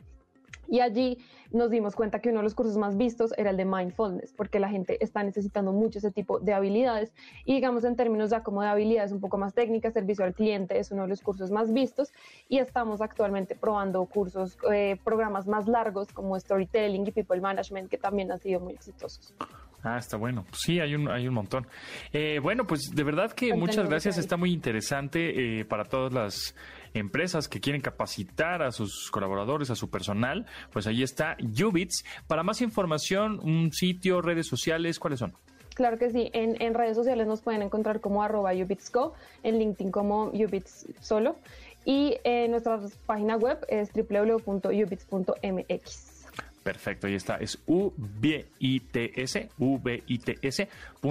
y 0.69 0.82
allí 0.82 1.17
nos 1.52 1.71
dimos 1.71 1.95
cuenta 1.95 2.19
que 2.19 2.30
uno 2.30 2.39
de 2.39 2.43
los 2.43 2.54
cursos 2.54 2.78
más 2.78 2.95
vistos 2.95 3.34
era 3.38 3.49
el 3.49 3.58
de 3.58 3.65
mindfulness, 3.65 4.34
porque 4.34 4.60
la 4.60 4.69
gente 4.69 5.04
está 5.04 5.23
necesitando 5.23 5.71
mucho 5.71 5.97
ese 5.97 6.12
tipo 6.12 6.39
de 6.39 6.54
habilidades. 6.54 7.12
Y 7.43 7.56
digamos 7.56 7.84
en 7.84 7.95
términos 7.95 8.30
ya 8.30 8.43
como 8.43 8.62
de 8.62 8.67
habilidades 8.67 9.12
un 9.12 9.19
poco 9.19 9.38
más 9.39 9.56
técnicas, 9.56 9.93
servicio 9.93 10.25
al 10.25 10.36
cliente 10.36 10.78
es 10.78 10.91
uno 10.91 11.04
de 11.04 11.08
los 11.08 11.21
cursos 11.21 11.49
más 11.49 11.73
vistos. 11.73 12.12
Y 12.47 12.60
estamos 12.60 13.02
actualmente 13.02 13.56
probando 13.56 14.06
cursos, 14.06 14.58
eh, 14.71 14.97
programas 15.04 15.47
más 15.47 15.67
largos 15.67 16.10
como 16.10 16.39
Storytelling 16.39 17.08
y 17.08 17.12
People 17.12 17.41
Management, 17.41 17.89
que 17.89 17.97
también 17.97 18.32
han 18.32 18.39
sido 18.39 18.60
muy 18.60 18.73
exitosos. 18.73 19.34
Ah, 19.82 19.97
está 19.97 20.17
bueno. 20.17 20.45
Sí, 20.52 20.80
hay 20.80 20.93
un, 20.93 21.10
hay 21.10 21.28
un 21.28 21.34
montón. 21.34 21.65
Eh, 22.12 22.39
bueno, 22.43 22.65
pues 22.67 22.91
de 22.93 23.04
verdad 23.04 23.32
que 23.32 23.54
muchas 23.54 23.88
gracias. 23.88 24.17
Está 24.17 24.36
muy 24.38 24.52
interesante 24.52 25.62
eh, 25.62 25.65
para 25.65 25.86
todas 25.86 26.13
las 26.13 26.56
empresas 26.93 27.47
que 27.47 27.60
quieren 27.60 27.82
capacitar 27.82 28.62
a 28.62 28.71
sus 28.71 29.12
colaboradores, 29.12 29.69
a 29.69 29.75
su 29.75 29.89
personal. 29.89 30.45
Pues 30.71 30.88
ahí 30.88 31.04
está 31.04 31.38
Ubits. 31.41 32.04
Para 32.28 32.43
más 32.43 32.62
información, 32.62 33.39
un 33.41 33.71
sitio, 33.71 34.21
redes 34.21 34.47
sociales, 34.47 34.99
¿cuáles 34.99 35.19
son? 35.19 35.34
Claro 35.75 35.97
que 35.97 36.10
sí, 36.10 36.30
en, 36.34 36.73
redes 36.73 36.97
sociales 36.97 37.25
nos 37.25 37.41
pueden 37.41 37.62
encontrar 37.62 38.02
como 38.02 38.21
arroba 38.21 38.52
ubitsco, 38.54 39.13
en 39.43 39.60
LinkedIn 39.60 39.91
como 39.91 40.25
ubits 40.25 40.88
solo 40.99 41.38
y 41.86 42.17
en 42.25 42.52
nuestra 42.52 42.82
página 43.06 43.38
web 43.38 43.65
es 43.69 43.89
www.ubits.mx. 43.93 44.49
Perfecto, 46.63 47.08
ahí 47.08 47.15
está. 47.15 47.38
Es 47.38 47.62
U-B-I-T-S, 47.65 49.50
ubits.mx, 49.58 51.02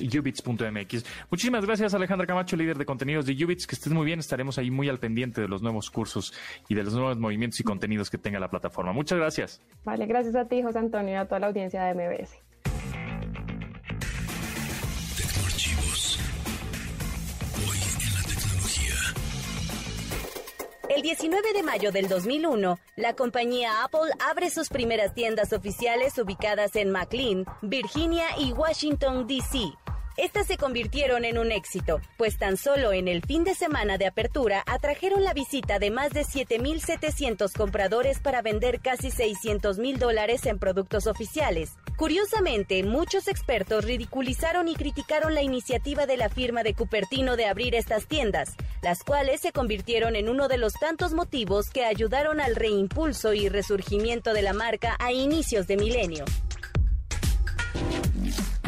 ubits.mx. 0.00 1.04
Muchísimas 1.30 1.66
gracias, 1.66 1.94
Alejandra 1.94 2.26
Camacho, 2.26 2.56
líder 2.56 2.78
de 2.78 2.84
contenidos 2.86 3.26
de 3.26 3.44
Ubits. 3.44 3.66
Que 3.66 3.74
estés 3.74 3.92
muy 3.92 4.06
bien. 4.06 4.18
Estaremos 4.18 4.58
ahí 4.58 4.70
muy 4.70 4.88
al 4.88 4.98
pendiente 4.98 5.40
de 5.40 5.48
los 5.48 5.62
nuevos 5.62 5.90
cursos 5.90 6.32
y 6.68 6.74
de 6.74 6.82
los 6.82 6.94
nuevos 6.94 7.18
movimientos 7.18 7.60
y 7.60 7.64
contenidos 7.64 8.10
que 8.10 8.18
tenga 8.18 8.40
la 8.40 8.48
plataforma. 8.48 8.92
Muchas 8.92 9.18
gracias. 9.18 9.60
Vale, 9.84 10.06
gracias 10.06 10.34
a 10.34 10.46
ti, 10.46 10.62
José 10.62 10.78
Antonio, 10.78 11.12
y 11.12 11.16
a 11.16 11.26
toda 11.26 11.40
la 11.40 11.48
audiencia 11.48 11.84
de 11.84 11.94
MBS. 11.94 12.47
El 20.88 21.02
19 21.02 21.52
de 21.52 21.62
mayo 21.62 21.92
del 21.92 22.08
2001, 22.08 22.78
la 22.96 23.14
compañía 23.14 23.84
Apple 23.84 24.10
abre 24.26 24.48
sus 24.48 24.70
primeras 24.70 25.14
tiendas 25.14 25.52
oficiales 25.52 26.16
ubicadas 26.16 26.76
en 26.76 26.90
McLean, 26.90 27.44
Virginia 27.60 28.24
y 28.38 28.52
Washington, 28.52 29.26
D.C. 29.26 29.70
Estas 30.16 30.46
se 30.46 30.56
convirtieron 30.56 31.26
en 31.26 31.36
un 31.36 31.52
éxito, 31.52 32.00
pues 32.16 32.38
tan 32.38 32.56
solo 32.56 32.94
en 32.94 33.06
el 33.06 33.22
fin 33.22 33.44
de 33.44 33.54
semana 33.54 33.98
de 33.98 34.06
apertura 34.06 34.64
atrajeron 34.66 35.22
la 35.22 35.34
visita 35.34 35.78
de 35.78 35.90
más 35.90 36.10
de 36.10 36.22
7.700 36.22 37.52
compradores 37.52 38.18
para 38.18 38.40
vender 38.40 38.80
casi 38.80 39.10
600 39.10 39.78
mil 39.78 39.98
dólares 39.98 40.46
en 40.46 40.58
productos 40.58 41.06
oficiales. 41.06 41.76
Curiosamente, 41.98 42.84
muchos 42.84 43.26
expertos 43.26 43.84
ridiculizaron 43.84 44.68
y 44.68 44.76
criticaron 44.76 45.34
la 45.34 45.42
iniciativa 45.42 46.06
de 46.06 46.16
la 46.16 46.28
firma 46.28 46.62
de 46.62 46.72
Cupertino 46.72 47.36
de 47.36 47.46
abrir 47.46 47.74
estas 47.74 48.06
tiendas, 48.06 48.54
las 48.82 49.02
cuales 49.02 49.40
se 49.40 49.50
convirtieron 49.50 50.14
en 50.14 50.28
uno 50.28 50.46
de 50.46 50.58
los 50.58 50.74
tantos 50.74 51.12
motivos 51.12 51.70
que 51.70 51.84
ayudaron 51.84 52.40
al 52.40 52.54
reimpulso 52.54 53.34
y 53.34 53.48
resurgimiento 53.48 54.32
de 54.32 54.42
la 54.42 54.52
marca 54.52 54.96
a 55.00 55.10
inicios 55.10 55.66
de 55.66 55.76
milenio 55.76 56.24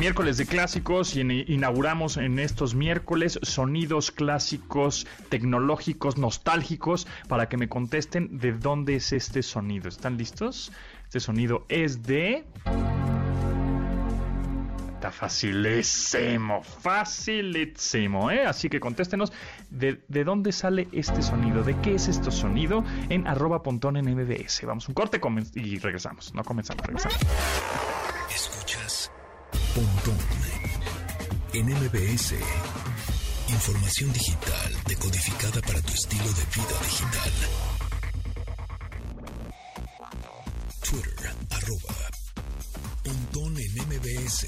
miércoles 0.00 0.38
de 0.38 0.46
clásicos 0.46 1.14
y 1.14 1.20
inauguramos 1.20 2.16
en 2.16 2.38
estos 2.38 2.74
miércoles 2.74 3.38
sonidos 3.42 4.10
clásicos, 4.10 5.06
tecnológicos, 5.28 6.16
nostálgicos, 6.16 7.06
para 7.28 7.50
que 7.50 7.58
me 7.58 7.68
contesten 7.68 8.38
de 8.38 8.52
dónde 8.52 8.96
es 8.96 9.12
este 9.12 9.42
sonido. 9.42 9.90
¿Están 9.90 10.16
listos? 10.16 10.72
Este 11.04 11.20
sonido 11.20 11.66
es 11.68 12.02
de... 12.02 12.46
Está 15.00 15.12
facilísimo, 15.12 16.62
facilísimo, 16.62 18.30
¿eh? 18.30 18.44
Así 18.44 18.68
que 18.68 18.80
contéstenos 18.80 19.32
de, 19.70 20.02
de, 20.08 20.24
dónde 20.24 20.52
sale 20.52 20.88
este 20.92 21.22
sonido, 21.22 21.62
de 21.62 21.74
qué 21.80 21.94
es 21.94 22.08
este 22.08 22.30
sonido 22.30 22.84
en 23.08 23.26
arroba 23.26 23.62
pontón 23.62 23.96
en 23.96 24.04
MBS. 24.04 24.60
Vamos 24.66 24.88
un 24.88 24.94
corte 24.94 25.18
y 25.54 25.78
regresamos. 25.78 26.34
No 26.34 26.44
comenzamos, 26.44 26.86
regresamos. 26.86 27.16
Pontón 29.74 30.18
en 31.54 31.66
MBS. 31.66 32.34
Información 33.48 34.12
digital 34.12 34.74
decodificada 34.86 35.62
para 35.62 35.80
tu 35.80 35.94
estilo 35.94 36.24
de 36.24 36.44
vida 36.54 36.78
digital. 36.82 37.32
Twitter, 40.82 41.34
arroba. 41.52 42.10
Pontón 43.02 43.56
en 43.56 43.72
MBS. 43.88 44.46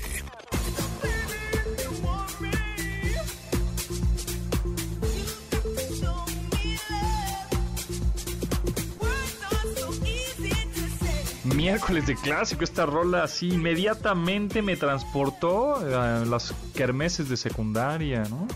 Miércoles 11.55 12.07
de 12.07 12.17
clásico. 12.17 12.65
Esta 12.65 12.87
rola 12.87 13.25
así 13.25 13.49
inmediatamente 13.49 14.63
me 14.63 14.77
transportó 14.77 15.77
a 15.77 16.25
las 16.25 16.55
kermeses 16.75 17.29
de 17.29 17.37
secundaria, 17.37 18.25
¿no? 18.25 18.47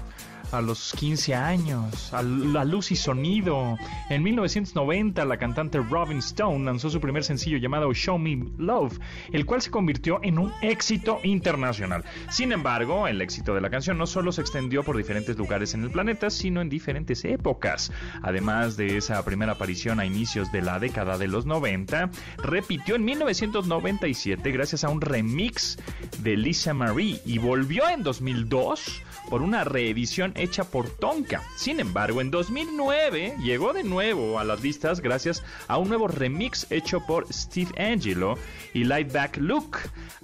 A 0.52 0.60
los 0.60 0.92
15 0.98 1.34
años, 1.34 2.12
a 2.12 2.22
la 2.22 2.64
luz 2.64 2.90
y 2.90 2.96
sonido. 2.96 3.76
En 4.08 4.22
1990, 4.22 5.24
la 5.24 5.36
cantante 5.36 5.78
Robin 5.78 6.18
Stone 6.18 6.64
lanzó 6.64 6.90
su 6.90 7.00
primer 7.00 7.24
sencillo 7.24 7.58
llamado 7.58 7.92
Show 7.92 8.18
Me 8.18 8.44
Love, 8.58 8.98
el 9.32 9.46
cual 9.46 9.62
se 9.62 9.70
convirtió 9.70 10.20
en 10.22 10.38
un 10.38 10.52
éxito 10.62 11.20
internacional. 11.22 12.04
Sin 12.30 12.52
embargo, 12.52 13.08
el 13.08 13.20
éxito 13.20 13.54
de 13.54 13.60
la 13.60 13.70
canción 13.70 13.98
no 13.98 14.06
solo 14.06 14.32
se 14.32 14.40
extendió 14.40 14.82
por 14.82 14.96
diferentes 14.96 15.36
lugares 15.36 15.74
en 15.74 15.82
el 15.82 15.90
planeta, 15.90 16.30
sino 16.30 16.60
en 16.60 16.68
diferentes 16.68 17.24
épocas. 17.24 17.92
Además 18.22 18.76
de 18.76 18.96
esa 18.96 19.24
primera 19.24 19.52
aparición 19.52 20.00
a 20.00 20.06
inicios 20.06 20.52
de 20.52 20.62
la 20.62 20.78
década 20.78 21.18
de 21.18 21.28
los 21.28 21.46
90, 21.46 22.10
repitió 22.38 22.96
en 22.96 23.04
1997 23.04 24.50
gracias 24.52 24.84
a 24.84 24.88
un 24.88 25.00
remix 25.00 25.78
de 26.18 26.36
Lisa 26.36 26.74
Marie 26.74 27.20
y 27.24 27.38
volvió 27.38 27.88
en 27.88 28.02
2002 28.02 29.02
por 29.28 29.42
una 29.42 29.64
reedición 29.64 30.32
hecha 30.36 30.64
por 30.64 30.88
Tonka. 30.88 31.42
Sin 31.56 31.80
embargo, 31.80 32.20
en 32.20 32.30
2009 32.30 33.36
llegó 33.42 33.72
de 33.72 33.82
nuevo 33.82 34.38
a 34.38 34.44
las 34.44 34.62
listas 34.62 35.00
gracias 35.00 35.42
a 35.68 35.78
un 35.78 35.88
nuevo 35.88 36.08
remix 36.08 36.66
hecho 36.70 37.04
por 37.06 37.32
Steve 37.32 37.70
Angelo 37.78 38.38
y 38.74 38.84
Lightback 38.84 39.38
Look. 39.38 39.78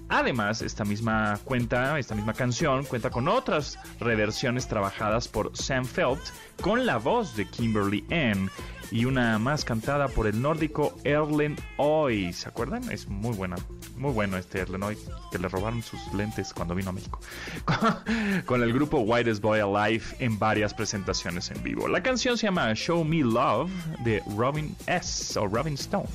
Además, 0.08 0.62
esta 0.62 0.84
misma 0.84 1.38
cuenta, 1.44 1.98
esta 1.98 2.14
misma 2.14 2.34
canción 2.34 2.84
cuenta 2.84 3.10
con 3.10 3.28
otras 3.28 3.78
reversiones 4.00 4.68
trabajadas 4.68 5.28
por 5.28 5.56
Sam 5.56 5.84
Felt 5.84 6.20
con 6.60 6.86
la 6.86 6.98
voz 6.98 7.36
de 7.36 7.48
Kimberly 7.48 8.04
Ann 8.10 8.50
y 8.92 9.06
una 9.06 9.38
más 9.38 9.64
cantada 9.64 10.06
por 10.08 10.26
el 10.26 10.40
nórdico 10.40 10.94
Erlen 11.02 11.56
Oy. 11.78 12.32
¿Se 12.34 12.48
acuerdan? 12.48 12.92
Es 12.92 13.08
muy 13.08 13.34
buena, 13.34 13.56
muy 13.96 14.12
bueno 14.12 14.36
este 14.36 14.60
Erlen 14.60 14.82
Oy, 14.82 14.98
que 15.30 15.38
le 15.38 15.48
robaron 15.48 15.82
sus 15.82 16.12
lentes 16.12 16.52
cuando 16.52 16.74
vino 16.74 16.90
a 16.90 16.92
México. 16.92 17.18
Con 18.44 18.62
el 18.62 18.72
grupo 18.72 18.98
Whitest 18.98 19.40
Boy 19.40 19.60
Alive 19.60 20.04
en 20.18 20.38
varias 20.38 20.74
presentaciones 20.74 21.50
en 21.50 21.62
vivo. 21.62 21.88
La 21.88 22.02
canción 22.02 22.36
se 22.36 22.46
llama 22.46 22.74
Show 22.74 23.02
Me 23.02 23.22
Love 23.22 23.70
de 24.04 24.22
Robin 24.36 24.76
S. 24.86 25.38
o 25.38 25.48
Robin 25.48 25.74
Stone. 25.74 26.08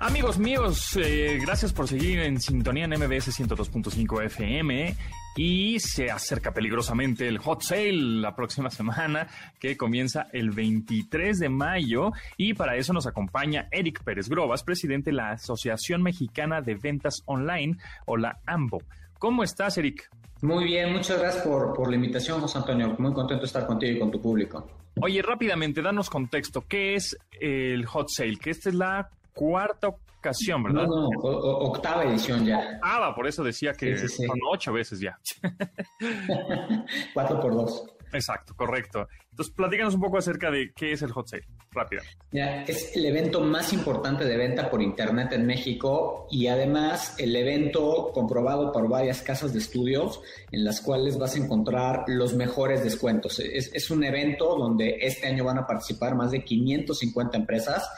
Amigos 0.00 0.38
míos, 0.38 0.96
eh, 0.96 1.40
gracias 1.42 1.72
por 1.72 1.88
seguir 1.88 2.20
en 2.20 2.40
sintonía 2.40 2.84
en 2.84 2.90
MBS 2.92 3.36
102.5 3.36 4.24
FM 4.26 4.94
y 5.36 5.80
se 5.80 6.08
acerca 6.08 6.54
peligrosamente 6.54 7.26
el 7.26 7.38
hot 7.38 7.62
sale 7.62 7.92
la 7.92 8.36
próxima 8.36 8.70
semana 8.70 9.26
que 9.58 9.76
comienza 9.76 10.28
el 10.32 10.50
23 10.50 11.40
de 11.40 11.48
mayo 11.48 12.12
y 12.36 12.54
para 12.54 12.76
eso 12.76 12.92
nos 12.92 13.08
acompaña 13.08 13.66
Eric 13.72 14.04
Pérez 14.04 14.28
Grobas, 14.28 14.62
presidente 14.62 15.10
de 15.10 15.16
la 15.16 15.30
Asociación 15.32 16.00
Mexicana 16.04 16.60
de 16.60 16.76
Ventas 16.76 17.22
Online 17.26 17.76
o 18.06 18.16
la 18.16 18.38
AMBO. 18.46 18.78
¿Cómo 19.18 19.42
estás, 19.42 19.78
Eric? 19.78 20.08
Muy 20.42 20.62
bien, 20.62 20.92
muchas 20.92 21.18
gracias 21.18 21.44
por, 21.44 21.74
por 21.74 21.90
la 21.90 21.96
invitación, 21.96 22.40
José 22.40 22.58
Antonio. 22.58 22.94
Muy 23.00 23.12
contento 23.12 23.40
de 23.40 23.46
estar 23.46 23.66
contigo 23.66 23.96
y 23.96 23.98
con 23.98 24.12
tu 24.12 24.22
público. 24.22 24.64
Oye, 25.00 25.22
rápidamente, 25.22 25.82
danos 25.82 26.08
contexto. 26.08 26.64
¿Qué 26.68 26.94
es 26.94 27.16
el 27.40 27.84
hot 27.86 28.08
sale? 28.08 28.36
Que 28.36 28.50
esta 28.50 28.68
es 28.68 28.76
la 28.76 29.10
cuarta 29.38 29.88
ocasión, 30.18 30.64
¿verdad? 30.64 30.86
No, 30.86 31.08
no, 31.08 31.20
octava 31.22 32.04
edición 32.04 32.44
ya. 32.44 32.58
Octava, 32.82 33.14
por 33.14 33.28
eso 33.28 33.44
decía 33.44 33.72
que 33.72 33.96
son 34.08 34.38
ocho 34.50 34.72
veces 34.72 34.98
ya. 34.98 35.18
Cuatro 37.14 37.40
por 37.40 37.54
dos. 37.54 37.84
Exacto, 38.12 38.54
correcto. 38.56 39.06
Entonces, 39.30 39.54
platícanos 39.54 39.94
un 39.94 40.00
poco 40.00 40.18
acerca 40.18 40.50
de 40.50 40.72
qué 40.74 40.92
es 40.92 41.02
el 41.02 41.12
Hot 41.12 41.28
Sale, 41.28 41.44
rápido. 41.70 42.02
es 42.32 42.96
el 42.96 43.04
evento 43.04 43.40
más 43.40 43.72
importante 43.72 44.24
de 44.24 44.36
venta 44.36 44.70
por 44.70 44.82
Internet 44.82 45.32
en 45.32 45.46
México 45.46 46.26
y 46.30 46.48
además 46.48 47.14
el 47.18 47.36
evento 47.36 48.10
comprobado 48.12 48.72
por 48.72 48.88
varias 48.88 49.22
casas 49.22 49.52
de 49.52 49.58
estudios 49.58 50.20
en 50.50 50.64
las 50.64 50.80
cuales 50.80 51.18
vas 51.18 51.34
a 51.34 51.38
encontrar 51.38 52.04
los 52.06 52.34
mejores 52.34 52.82
descuentos. 52.82 53.38
Es, 53.38 53.70
es 53.74 53.90
un 53.90 54.02
evento 54.02 54.56
donde 54.56 54.98
este 55.02 55.26
año 55.28 55.44
van 55.44 55.58
a 55.58 55.66
participar 55.66 56.14
más 56.14 56.30
de 56.30 56.42
550 56.42 57.36
empresas 57.36 57.88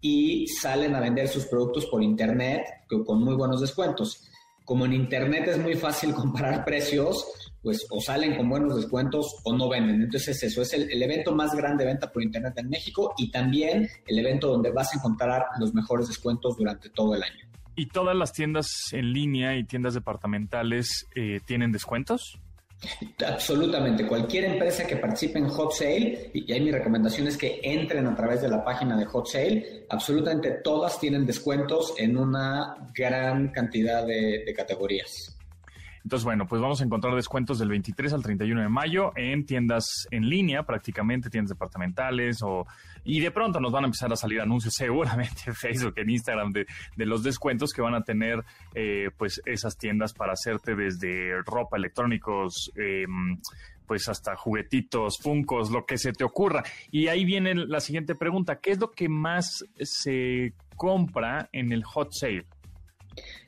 y 0.00 0.46
salen 0.46 0.94
a 0.94 1.00
vender 1.00 1.28
sus 1.28 1.46
productos 1.46 1.86
por 1.86 2.02
Internet 2.02 2.64
con 3.06 3.22
muy 3.22 3.34
buenos 3.34 3.60
descuentos. 3.60 4.26
Como 4.64 4.84
en 4.86 4.92
Internet 4.92 5.48
es 5.48 5.58
muy 5.58 5.74
fácil 5.74 6.14
comparar 6.14 6.64
precios, 6.64 7.26
pues 7.62 7.86
o 7.90 8.00
salen 8.00 8.36
con 8.36 8.48
buenos 8.48 8.76
descuentos 8.76 9.36
o 9.44 9.56
no 9.56 9.68
venden. 9.68 10.02
Entonces 10.02 10.42
eso 10.42 10.62
es 10.62 10.72
el, 10.72 11.02
evento 11.02 11.34
más 11.34 11.54
grande 11.54 11.84
de 11.84 11.90
venta 11.90 12.10
por 12.10 12.22
Internet 12.22 12.54
en 12.56 12.68
México 12.68 13.12
y 13.18 13.30
también 13.30 13.88
el 14.06 14.18
evento 14.18 14.48
donde 14.48 14.70
vas 14.70 14.92
a 14.94 14.96
encontrar 14.96 15.44
los 15.58 15.74
mejores 15.74 16.08
descuentos 16.08 16.56
durante 16.56 16.88
todo 16.90 17.14
el 17.14 17.22
año. 17.22 17.46
¿Y 17.76 17.86
todas 17.86 18.16
las 18.16 18.32
tiendas 18.32 18.66
en 18.92 19.12
línea 19.12 19.56
y 19.56 19.64
tiendas 19.64 19.94
departamentales 19.94 21.06
eh, 21.14 21.40
tienen 21.46 21.72
descuentos? 21.72 22.38
Absolutamente. 23.26 24.06
Cualquier 24.06 24.44
empresa 24.44 24.86
que 24.86 24.96
participe 24.96 25.38
en 25.38 25.48
Hot 25.48 25.72
Sale, 25.72 26.30
y 26.32 26.52
ahí 26.52 26.60
mi 26.60 26.70
recomendación 26.70 27.26
es 27.26 27.36
que 27.36 27.60
entren 27.62 28.06
a 28.06 28.16
través 28.16 28.40
de 28.40 28.48
la 28.48 28.64
página 28.64 28.96
de 28.96 29.04
Hot 29.04 29.26
Sale, 29.26 29.84
absolutamente 29.88 30.50
todas 30.64 30.98
tienen 30.98 31.26
descuentos 31.26 31.94
en 31.98 32.16
una 32.16 32.76
gran 32.94 33.48
cantidad 33.48 34.06
de, 34.06 34.44
de 34.44 34.54
categorías. 34.54 35.36
Entonces, 36.02 36.24
bueno, 36.24 36.46
pues 36.46 36.60
vamos 36.60 36.80
a 36.80 36.84
encontrar 36.84 37.14
descuentos 37.14 37.58
del 37.58 37.68
23 37.68 38.12
al 38.12 38.22
31 38.22 38.62
de 38.62 38.68
mayo 38.68 39.12
en 39.16 39.44
tiendas 39.44 40.06
en 40.10 40.28
línea, 40.28 40.62
prácticamente 40.62 41.30
tiendas 41.30 41.50
departamentales 41.50 42.38
o 42.42 42.66
y 43.04 43.20
de 43.20 43.30
pronto 43.30 43.60
nos 43.60 43.72
van 43.72 43.84
a 43.84 43.86
empezar 43.86 44.12
a 44.12 44.16
salir 44.16 44.40
anuncios 44.40 44.74
seguramente 44.76 45.42
en 45.46 45.54
Facebook, 45.54 45.94
en 45.96 46.10
Instagram 46.10 46.52
de, 46.52 46.66
los 46.96 47.22
descuentos 47.22 47.72
que 47.72 47.82
van 47.82 47.94
a 47.94 48.02
tener 48.02 48.44
eh, 48.74 49.10
pues 49.16 49.40
esas 49.44 49.76
tiendas 49.76 50.12
para 50.12 50.32
hacerte 50.32 50.74
desde 50.74 51.42
ropa, 51.44 51.76
electrónicos, 51.76 52.70
em, 52.76 53.38
pues 53.86 54.08
hasta 54.08 54.36
juguetitos, 54.36 55.18
funcos, 55.20 55.70
lo 55.70 55.84
que 55.84 55.98
se 55.98 56.12
te 56.12 56.22
ocurra. 56.22 56.62
Y 56.92 57.08
ahí 57.08 57.24
viene 57.24 57.54
la 57.54 57.80
siguiente 57.80 58.14
pregunta, 58.14 58.60
¿qué 58.60 58.70
es 58.70 58.78
lo 58.78 58.92
que 58.92 59.08
más 59.08 59.64
se 59.80 60.54
compra 60.76 61.48
en 61.52 61.72
el 61.72 61.82
hot 61.82 62.12
sale? 62.12 62.46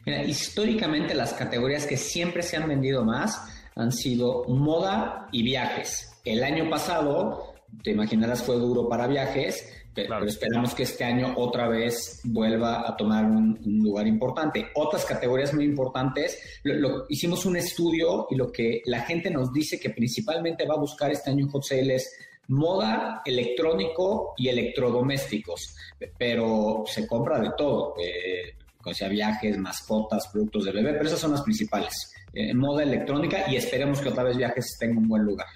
Mira, 0.05 0.25
históricamente 0.25 1.15
las 1.15 1.33
categorías 1.35 1.87
que 1.87 1.97
siempre 1.97 2.43
se 2.43 2.57
han 2.57 2.69
vendido 2.69 3.05
más 3.05 3.41
han 3.75 3.93
sido 3.93 4.45
moda 4.49 5.29
y 5.33 5.43
viajes. 5.43 6.21
El 6.25 6.43
año 6.45 6.69
pasado, 6.69 7.55
te 7.83 7.93
imaginarás, 7.93 8.43
fue 8.43 8.57
duro 8.57 8.89
para 8.89 9.07
viajes, 9.07 9.67
pero 9.95 10.25
esperamos 10.25 10.75
que 10.75 10.85
este 10.85 11.05
año 11.05 11.35
otra 11.37 11.69
vez 11.69 12.21
vuelva 12.25 12.89
a 12.89 12.97
tomar 12.97 13.25
un, 13.25 13.59
lugar 13.65 14.07
importante. 14.07 14.69
Otras 14.75 15.05
categorías 15.05 15.53
muy 15.53 15.65
importantes, 15.65 16.61
lo, 16.63 17.05
hicimos 17.09 17.45
un 17.45 17.57
estudio 17.57 18.27
y 18.31 18.37
lo 18.37 18.51
que 18.51 18.83
la 18.87 19.01
gente 19.01 19.31
nos 19.31 19.53
dice 19.53 19.79
que 19.79 19.91
principalmente 19.91 20.67
va 20.67 20.75
a 20.75 20.81
buscar 20.81 21.11
este 21.13 21.31
año 21.31 21.45
en 21.45 21.51
Hot 21.51 21.65
Sale 21.65 21.95
es 21.95 22.13
moda, 22.49 23.23
electrónico 23.25 24.35
y 24.37 24.49
electrodomésticos, 24.49 25.77
pero 26.19 26.85
se 26.87 27.07
compra 27.07 27.39
de 27.39 27.51
todo. 27.57 27.95
Eh, 28.01 28.55
sea 28.93 29.09
viajes, 29.09 29.59
mascotas, 29.59 30.29
productos 30.33 30.65
de 30.65 30.73
bebé, 30.73 30.93
pero 30.93 31.07
esas 31.07 31.21
son 31.21 31.33
las 31.33 31.43
principales. 31.43 32.13
Eh, 32.33 32.55
moda 32.55 32.83
electrónica 32.83 33.51
y 33.51 33.57
esperemos 33.57 34.01
que 34.01 34.09
otra 34.09 34.25
vez 34.25 34.37
viajes 34.37 34.77
en 34.81 34.97
un 34.97 35.09
buen 35.09 35.25
lugar. 35.25 35.47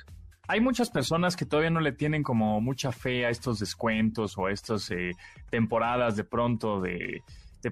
Hay 0.48 0.60
muchas 0.60 0.90
personas 0.90 1.34
que 1.34 1.44
todavía 1.44 1.70
no 1.70 1.80
le 1.80 1.92
tienen 1.92 2.22
como 2.22 2.60
mucha 2.60 2.92
fe 2.92 3.26
a 3.26 3.30
estos 3.30 3.58
descuentos 3.58 4.38
o 4.38 4.46
a 4.46 4.52
estas 4.52 4.90
eh, 4.90 5.10
temporadas 5.50 6.16
de 6.16 6.24
pronto 6.24 6.80
de, 6.80 7.22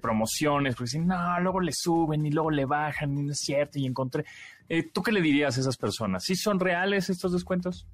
promociones, 0.03 0.75
porque 0.75 0.87
dicen, 0.87 1.07
no, 1.07 1.39
luego 1.39 1.61
le 1.61 1.71
suben 1.73 2.27
y 2.27 2.33
luego 2.33 2.51
le 2.51 2.65
bajan, 2.65 3.17
y 3.17 3.23
no 3.23 3.31
es 3.31 3.39
cierto, 3.39 3.79
y 3.79 3.87
encontré. 3.87 4.25
Eh, 4.69 4.91
¿Tú 4.93 5.05
qué 5.05 5.13
le 5.13 5.21
dirías 5.21 5.57
a 5.57 5.61
esas 5.61 5.77
personas? 5.77 6.25
¿Sí 6.25 6.35
son 6.35 6.59
reales 6.59 7.11
estos 7.11 7.33
descuentos? 7.33 7.87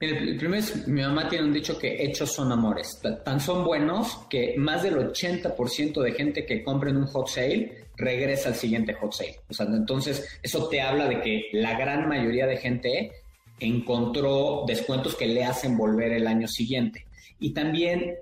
El 0.00 0.38
primero 0.38 0.62
es, 0.62 0.88
mi 0.88 1.02
mamá 1.02 1.28
tiene 1.28 1.44
un 1.44 1.52
dicho 1.52 1.78
que 1.78 2.02
hechos 2.02 2.32
son 2.32 2.50
amores. 2.50 3.00
Tan 3.22 3.38
son 3.38 3.64
buenos 3.64 4.20
que 4.30 4.54
más 4.56 4.82
del 4.82 4.96
80% 4.96 6.00
de 6.00 6.12
gente 6.12 6.46
que 6.46 6.64
compra 6.64 6.88
en 6.88 6.96
un 6.96 7.06
hot 7.06 7.28
sale 7.28 7.88
regresa 7.96 8.48
al 8.48 8.54
siguiente 8.54 8.94
hot 8.94 9.12
sale. 9.12 9.40
O 9.50 9.52
sea, 9.52 9.66
entonces 9.66 10.40
eso 10.42 10.68
te 10.68 10.80
habla 10.80 11.06
de 11.06 11.20
que 11.20 11.48
la 11.52 11.78
gran 11.78 12.08
mayoría 12.08 12.46
de 12.46 12.56
gente 12.56 13.12
encontró 13.58 14.64
descuentos 14.66 15.14
que 15.16 15.26
le 15.26 15.44
hacen 15.44 15.76
volver 15.76 16.12
el 16.12 16.26
año 16.26 16.48
siguiente. 16.48 17.06
Y 17.38 17.52
también 17.52 18.16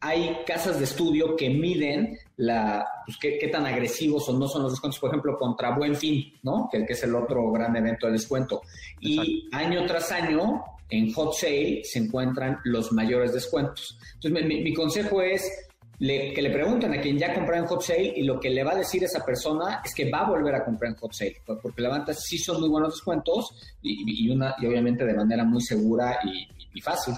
hay 0.00 0.40
casas 0.46 0.78
de 0.78 0.84
estudio 0.84 1.36
que 1.36 1.48
miden 1.48 2.18
la, 2.36 2.86
pues, 3.06 3.16
qué, 3.16 3.48
tan 3.48 3.64
agresivos 3.64 4.28
o 4.28 4.38
no 4.38 4.46
son 4.46 4.64
los 4.64 4.72
descuentos, 4.72 5.00
por 5.00 5.08
ejemplo, 5.08 5.38
contra 5.38 5.74
Buen 5.74 5.96
Fin, 5.96 6.34
¿no? 6.42 6.68
Que, 6.70 6.84
que 6.84 6.92
es 6.92 7.02
el 7.02 7.14
otro 7.14 7.50
gran 7.50 7.74
evento 7.74 8.06
de 8.08 8.12
descuento. 8.12 8.60
Y 9.00 9.48
año 9.52 9.86
tras 9.86 10.12
año 10.12 10.62
en 10.90 11.12
hot 11.12 11.34
sale 11.34 11.82
se 11.84 11.98
encuentran 11.98 12.58
los 12.64 12.92
mayores 12.92 13.32
descuentos. 13.32 13.98
Entonces, 14.14 14.46
mi, 14.46 14.74
consejo 14.74 15.22
es 15.22 15.50
que 15.98 16.42
le 16.42 16.50
pregunten 16.50 16.92
a 16.92 17.00
quien 17.00 17.18
ya 17.18 17.32
compró 17.34 17.56
en 17.56 17.66
hot 17.66 17.82
sale 17.82 18.12
y 18.16 18.24
lo 18.24 18.38
que 18.40 18.50
le 18.50 18.64
va 18.64 18.72
a 18.72 18.76
decir 18.76 19.04
esa 19.04 19.24
persona 19.24 19.80
es 19.84 19.94
que 19.94 20.10
va 20.10 20.20
a 20.20 20.28
volver 20.28 20.54
a 20.54 20.64
comprar 20.64 20.92
en 20.92 20.98
hot 20.98 21.12
sale, 21.12 21.36
porque 21.46 21.82
levanta 21.82 22.12
sí 22.12 22.38
son 22.38 22.60
muy 22.60 22.68
buenos 22.68 22.94
descuentos 22.94 23.76
y, 23.82 24.28
una, 24.28 24.54
y 24.58 24.66
obviamente 24.66 25.04
de 25.04 25.14
manera 25.14 25.44
muy 25.44 25.62
segura 25.62 26.18
y, 26.24 26.80
fácil. 26.80 27.14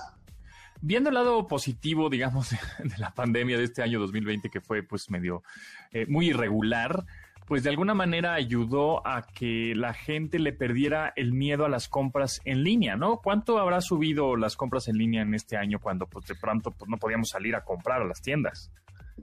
Viendo 0.83 1.09
el 1.09 1.15
lado 1.15 1.47
positivo, 1.47 2.11
digamos, 2.11 2.51
de, 2.79 2.99
la 2.99 3.13
pandemia 3.13 3.57
de 3.57 3.65
este 3.65 3.83
año 3.83 3.99
2020, 3.99 4.51
que 4.51 4.61
fue 4.61 4.83
pues 4.83 5.11
medio 5.11 5.43
eh, 5.91 6.05
muy 6.07 6.29
irregular, 6.29 7.05
pues 7.47 7.63
de 7.63 7.71
alguna 7.71 7.95
manera 7.95 8.35
ayudó 8.35 9.07
a 9.07 9.23
que 9.23 9.73
la 9.77 9.95
gente 9.95 10.39
le 10.39 10.53
perdiera 10.53 11.13
el 11.17 11.33
miedo 11.33 11.65
a 11.65 11.69
las 11.69 11.89
compras 11.89 12.41
en 12.45 12.65
línea, 12.65 12.97
¿no? 12.97 13.21
¿Cuánto 13.23 13.59
habrá 13.59 13.81
subido 13.81 14.37
las 14.37 14.57
compras 14.57 14.89
en 14.89 14.99
línea 14.99 15.23
en 15.23 15.35
este 15.35 15.57
año 15.57 15.79
cuando 15.81 16.07
pues 16.07 16.27
de 16.27 16.35
pronto 16.35 16.73
pues, 16.73 16.89
no 16.91 16.97
podíamos 16.97 17.29
salir 17.29 17.55
a 17.55 17.65
comprar 17.65 18.03
a 18.03 18.05
las 18.05 18.21
tiendas? 18.21 18.71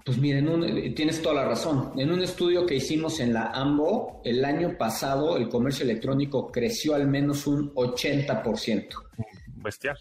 Pues 0.06 0.18
miren, 0.18 0.96
tienes 0.96 1.22
toda 1.22 1.36
la 1.36 1.46
razón. 1.46 1.92
En 1.98 2.12
un 2.12 2.22
estudio 2.22 2.66
que 2.66 2.76
hicimos 2.76 3.20
en 3.20 3.34
la 3.34 3.52
AMBO, 3.52 4.22
el 4.24 4.44
año 4.44 4.76
pasado 4.78 5.38
el 5.38 5.50
comercio 5.50 5.84
electrónico 5.84 6.52
creció 6.52 6.96
al 6.96 7.08
menos 7.08 7.46
un 7.46 7.74
80%. 7.76 8.88
Bestial. 9.58 9.98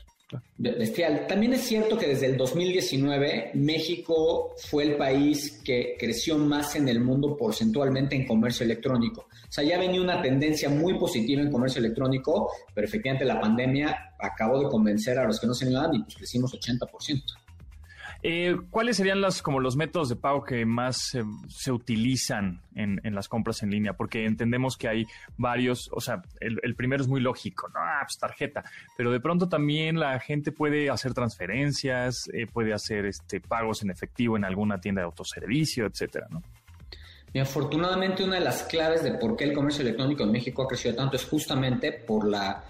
Bestial. 0.56 1.26
También 1.26 1.54
es 1.54 1.62
cierto 1.62 1.98
que 1.98 2.06
desde 2.06 2.26
el 2.26 2.36
2019 2.36 3.52
México 3.54 4.54
fue 4.56 4.84
el 4.84 4.96
país 4.96 5.60
que 5.64 5.96
creció 5.98 6.38
más 6.38 6.76
en 6.76 6.88
el 6.88 7.00
mundo 7.00 7.36
porcentualmente 7.36 8.16
en 8.16 8.26
comercio 8.26 8.64
electrónico. 8.64 9.22
O 9.22 9.52
sea, 9.52 9.64
ya 9.64 9.78
venía 9.78 10.00
una 10.00 10.22
tendencia 10.22 10.68
muy 10.68 10.98
positiva 10.98 11.42
en 11.42 11.50
comercio 11.50 11.80
electrónico, 11.80 12.50
pero 12.74 12.86
efectivamente 12.86 13.24
la 13.24 13.40
pandemia 13.40 14.14
acabó 14.18 14.60
de 14.60 14.68
convencer 14.68 15.18
a 15.18 15.24
los 15.24 15.38
que 15.38 15.46
no 15.46 15.54
se 15.54 15.66
ayudaban 15.66 15.94
y 15.94 16.02
pues 16.02 16.16
crecimos 16.16 16.52
80%. 16.54 17.22
Eh, 18.24 18.56
¿Cuáles 18.70 18.98
serían 18.98 19.20
las, 19.20 19.42
como 19.42 19.58
los 19.58 19.76
métodos 19.76 20.08
de 20.08 20.14
pago 20.14 20.44
que 20.44 20.64
más 20.64 21.12
se 21.48 21.72
utilizan 21.72 22.62
en, 22.76 23.00
las 23.14 23.28
compras 23.28 23.64
en 23.64 23.70
línea? 23.70 23.94
Porque 23.94 24.26
entendemos 24.26 24.76
que 24.76 24.86
hay 24.86 25.06
varios, 25.36 25.90
o 25.92 26.00
sea, 26.00 26.22
el, 26.38 26.74
primero 26.76 27.02
es 27.02 27.08
muy 27.08 27.20
lógico, 27.20 27.68
¿no? 27.68 27.80
Ah, 27.80 28.02
pues 28.02 28.18
tarjeta, 28.18 28.62
pero 28.96 29.10
de 29.10 29.18
pronto 29.18 29.48
también 29.48 29.98
la 29.98 30.20
gente 30.20 30.52
puede 30.52 30.88
hacer 30.88 31.14
transferencias, 31.14 32.28
eh, 32.32 32.46
puede 32.46 32.72
hacer 32.72 33.06
este 33.06 33.40
pagos 33.40 33.82
en 33.82 33.90
efectivo 33.90 34.36
en 34.36 34.44
alguna 34.44 34.80
tienda 34.80 35.00
de 35.00 35.06
autoservicio, 35.06 35.86
etcétera, 35.86 36.28
¿no? 36.30 36.42
Y 37.32 37.40
afortunadamente 37.40 38.22
una 38.22 38.36
de 38.36 38.44
las 38.44 38.62
claves 38.64 39.02
de 39.02 39.14
por 39.14 39.36
qué 39.36 39.44
el 39.44 39.54
comercio 39.54 39.82
electrónico 39.82 40.22
en 40.22 40.30
México 40.30 40.62
ha 40.62 40.68
crecido 40.68 40.94
tanto 40.94 41.16
es 41.16 41.24
justamente 41.24 41.90
por 41.92 42.28
la 42.28 42.62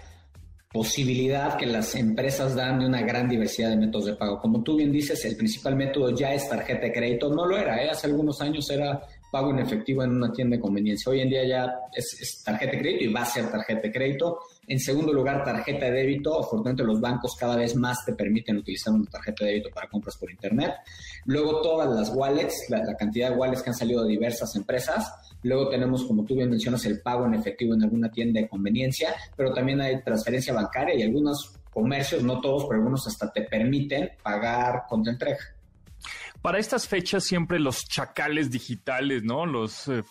posibilidad 0.73 1.55
que 1.55 1.67
las 1.67 1.93
empresas 1.93 2.55
dan 2.55 2.79
de 2.79 2.87
una 2.87 3.03
gran 3.03 3.29
diversidad 3.29 3.69
de 3.69 3.77
métodos 3.77 4.07
de 4.07 4.15
pago. 4.15 4.39
Como 4.39 4.63
tú 4.63 4.75
bien 4.75 4.91
dices, 4.91 5.23
el 5.23 5.37
principal 5.37 5.75
método 5.75 6.09
ya 6.09 6.33
es 6.33 6.49
tarjeta 6.49 6.87
de 6.87 6.91
crédito. 6.91 7.29
No 7.29 7.45
lo 7.45 7.55
era, 7.55 7.81
¿eh? 7.81 7.91
hace 7.91 8.07
algunos 8.07 8.41
años 8.41 8.67
era 8.71 8.99
pago 9.31 9.51
en 9.51 9.59
efectivo 9.59 10.03
en 10.03 10.11
una 10.11 10.31
tienda 10.31 10.55
de 10.55 10.61
conveniencia. 10.61 11.11
Hoy 11.11 11.21
en 11.21 11.29
día 11.29 11.45
ya 11.45 11.71
es, 11.93 12.41
tarjeta 12.43 12.71
de 12.71 12.79
crédito 12.79 13.03
y 13.03 13.13
va 13.13 13.21
a 13.21 13.25
ser 13.25 13.51
tarjeta 13.51 13.81
de 13.81 13.91
crédito. 13.91 14.39
En 14.67 14.79
segundo 14.79 15.13
lugar, 15.13 15.43
tarjeta 15.43 15.85
de 15.85 15.91
débito. 15.91 16.39
Afortunadamente 16.39 16.83
los 16.83 16.99
bancos 16.99 17.35
cada 17.39 17.55
vez 17.55 17.75
más 17.75 18.03
te 18.03 18.13
permiten 18.13 18.57
utilizar 18.57 18.95
una 18.95 19.05
tarjeta 19.05 19.45
de 19.45 19.51
débito 19.51 19.69
para 19.69 19.87
compras 19.87 20.17
por 20.17 20.31
Internet. 20.31 20.73
Luego 21.25 21.61
todas 21.61 21.87
las 21.95 22.09
wallets, 22.15 22.65
la, 22.69 22.83
la 22.83 22.95
cantidad 22.95 23.29
de 23.29 23.35
wallets 23.35 23.61
que 23.61 23.69
han 23.69 23.75
salido 23.75 24.03
de 24.03 24.09
diversas 24.09 24.55
empresas. 24.55 25.11
Luego 25.43 25.69
tenemos, 25.69 26.05
como 26.05 26.25
tú 26.25 26.35
bien 26.35 26.49
mencionas, 26.49 26.85
el 26.85 27.01
pago 27.01 27.25
en 27.25 27.35
efectivo 27.35 27.73
en 27.73 27.83
alguna 27.83 28.09
tienda 28.09 28.41
de 28.41 28.47
conveniencia, 28.47 29.13
pero 29.35 29.53
también 29.53 29.81
hay 29.81 30.01
transferencia 30.01 30.53
bancaria 30.53 30.95
y 30.95 31.03
algunos 31.03 31.53
comercios, 31.71 32.23
no 32.23 32.39
todos, 32.39 32.65
pero 32.65 32.77
algunos 32.77 33.07
hasta 33.07 33.31
te 33.31 33.41
permiten 33.41 34.11
pagar 34.21 34.83
contra 34.87 35.11
entrega. 35.11 35.39
Para 36.43 36.59
estas 36.59 36.89
fechas 36.89 37.23
siempre 37.23 37.57
los 37.57 37.85
chacales 37.85 38.51
digitales, 38.51 39.23
¿no? 39.23 39.45
Los 39.45 39.87
eh, 39.87 40.03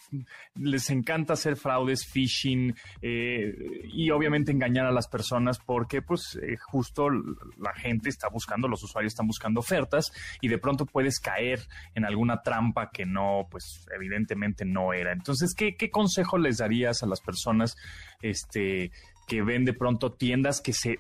les 0.55 0.89
encanta 0.89 1.35
hacer 1.35 1.57
fraudes, 1.57 2.07
phishing 2.07 2.75
eh, 3.03 3.55
y 3.93 4.09
obviamente 4.09 4.51
engañar 4.51 4.87
a 4.87 4.93
las 4.93 5.09
personas 5.09 5.59
porque 5.59 6.01
pues 6.01 6.39
eh, 6.43 6.57
justo 6.57 7.11
la 7.11 7.75
gente 7.75 8.09
está 8.09 8.31
buscando, 8.31 8.67
los 8.67 8.83
usuarios 8.83 9.13
están 9.13 9.27
buscando 9.27 9.61
ofertas 9.61 10.11
y 10.41 10.49
de 10.49 10.57
pronto 10.57 10.87
puedes 10.87 11.21
caer 11.21 11.61
en 11.95 12.07
alguna 12.07 12.41
trampa 12.41 12.89
que 12.91 13.05
no, 13.05 13.47
pues 13.51 13.87
evidentemente 13.95 14.65
no 14.65 14.95
era. 14.95 15.13
Entonces, 15.13 15.53
¿qué, 15.55 15.91
consejo 15.91 16.39
les 16.39 16.57
darías 16.57 17.03
a 17.03 17.07
las 17.07 17.21
personas, 17.21 17.77
este, 18.23 18.91
que 19.29 19.43
ven 19.43 19.67
de 19.67 19.75
pronto 19.75 20.13
tiendas 20.13 20.63
que 20.63 20.73
se 20.73 20.97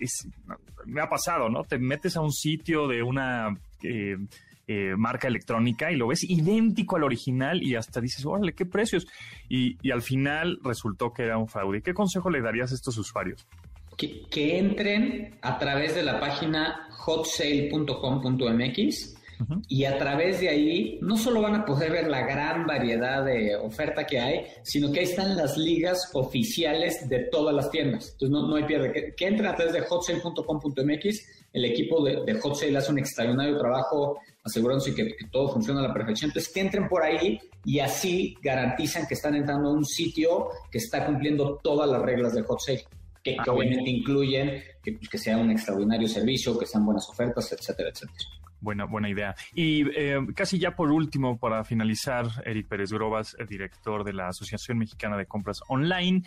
me 0.84 1.00
ha 1.00 1.08
pasado, 1.08 1.48
¿no? 1.48 1.64
Te 1.64 1.78
metes 1.78 2.18
a 2.18 2.20
un 2.20 2.32
sitio 2.32 2.86
de 2.86 3.02
una 3.02 3.56
marca 4.96 5.28
electrónica 5.28 5.92
y 5.92 5.96
lo 5.96 6.08
ves 6.08 6.24
idéntico 6.24 6.96
al 6.96 7.04
original 7.04 7.62
y 7.62 7.74
hasta 7.74 8.00
dices, 8.00 8.24
órale, 8.24 8.54
qué 8.54 8.64
precios. 8.64 9.06
Y, 9.48 9.76
al 9.90 10.00
final 10.02 10.60
resultó 10.64 11.12
que 11.12 11.24
era 11.24 11.36
un 11.38 11.48
fraude. 11.48 11.82
¿Qué 11.82 11.94
consejo 11.94 12.30
le 12.30 12.40
darías 12.40 12.70
a 12.72 12.74
estos 12.74 12.96
usuarios? 12.96 13.46
Que, 13.96 14.58
entren 14.58 15.38
a 15.42 15.58
través 15.58 15.94
de 15.94 16.02
la 16.02 16.18
página 16.18 16.88
hotsale.com.mx 17.04 19.21
y 19.68 19.84
a 19.84 19.98
través 19.98 20.40
de 20.40 20.48
ahí 20.48 20.98
no 21.02 21.16
solo 21.16 21.40
van 21.40 21.54
a 21.54 21.64
poder 21.64 21.92
ver 21.92 22.08
la 22.08 22.26
gran 22.26 22.66
variedad 22.66 23.24
de 23.24 23.56
oferta 23.56 24.06
que 24.06 24.20
hay, 24.20 24.46
sino 24.62 24.92
que 24.92 25.00
ahí 25.00 25.04
están 25.06 25.36
las 25.36 25.56
ligas 25.56 26.10
oficiales 26.12 27.08
de 27.08 27.20
todas 27.30 27.54
las 27.54 27.70
tiendas. 27.70 28.10
Entonces 28.12 28.30
no, 28.30 28.54
hay 28.54 28.64
pierde. 28.64 29.14
Que, 29.16 29.26
entren 29.26 29.46
a 29.48 29.54
través 29.54 29.72
de 29.74 29.82
hotsale.com.mx. 29.82 31.42
El 31.52 31.64
equipo 31.64 32.04
de, 32.04 32.24
de 32.24 32.40
Hot 32.40 32.54
Sale 32.54 32.76
hace 32.76 32.92
un 32.92 32.98
extraordinario 32.98 33.58
trabajo 33.58 34.18
asegurándose 34.44 34.94
que, 34.94 35.08
que 35.08 35.26
todo 35.30 35.52
funciona 35.52 35.80
a 35.80 35.88
la 35.88 35.94
perfección. 35.94 36.30
Entonces 36.30 36.52
que 36.52 36.60
entren 36.60 36.88
por 36.88 37.02
ahí 37.02 37.38
y 37.64 37.78
así 37.78 38.36
garantizan 38.42 39.06
que 39.06 39.14
están 39.14 39.34
entrando 39.34 39.68
a 39.68 39.72
un 39.72 39.84
sitio 39.84 40.48
que 40.70 40.78
está 40.78 41.04
cumpliendo 41.06 41.60
todas 41.62 41.88
las 41.90 42.02
reglas 42.02 42.34
de 42.34 42.42
Hot 42.42 42.60
Sale 42.60 42.84
que, 43.22 43.36
ah, 43.38 43.44
obviamente 43.48 43.90
incluyen 43.90 44.62
que, 44.82 44.92
pues, 44.92 45.08
que, 45.08 45.18
sea 45.18 45.38
un 45.38 45.50
extraordinario 45.50 46.08
servicio, 46.08 46.58
que 46.58 46.66
sean 46.66 46.84
buenas 46.84 47.08
ofertas, 47.08 47.52
etcétera, 47.52 47.90
etcétera. 47.90 48.41
Buena, 48.62 48.84
buena 48.84 49.10
idea. 49.10 49.34
Y 49.54 49.84
eh, 49.90 50.20
casi 50.36 50.58
ya 50.60 50.76
por 50.76 50.92
último, 50.92 51.36
para 51.36 51.64
finalizar, 51.64 52.26
Eric 52.46 52.68
Pérez 52.68 52.92
Grobas, 52.92 53.36
director 53.48 54.04
de 54.04 54.12
la 54.12 54.28
Asociación 54.28 54.78
Mexicana 54.78 55.16
de 55.16 55.26
Compras 55.26 55.58
Online. 55.68 56.22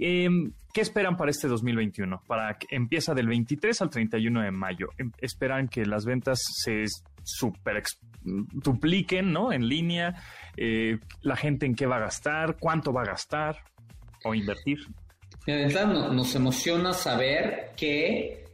Eh, 0.00 0.28
¿Qué 0.72 0.80
esperan 0.80 1.18
para 1.18 1.30
este 1.30 1.48
2021? 1.48 2.22
Para 2.26 2.56
que 2.58 2.74
empieza 2.74 3.12
del 3.14 3.28
23 3.28 3.82
al 3.82 3.90
31 3.90 4.40
de 4.40 4.50
mayo. 4.50 4.88
Em, 4.96 5.12
¿Esperan 5.20 5.68
que 5.68 5.84
las 5.84 6.06
ventas 6.06 6.40
se 6.42 6.84
super 7.22 7.82
dupliquen, 8.22 9.32
¿no? 9.32 9.52
En 9.52 9.68
línea. 9.68 10.14
Eh, 10.56 10.98
la 11.20 11.36
gente 11.36 11.66
en 11.66 11.74
qué 11.74 11.84
va 11.84 11.96
a 11.96 12.00
gastar, 12.00 12.56
cuánto 12.58 12.90
va 12.92 13.02
a 13.02 13.06
gastar 13.06 13.58
o 14.24 14.34
invertir. 14.34 14.78
De 15.46 15.68
nos 16.12 16.34
emociona 16.34 16.94
saber 16.94 17.72
que 17.76 18.44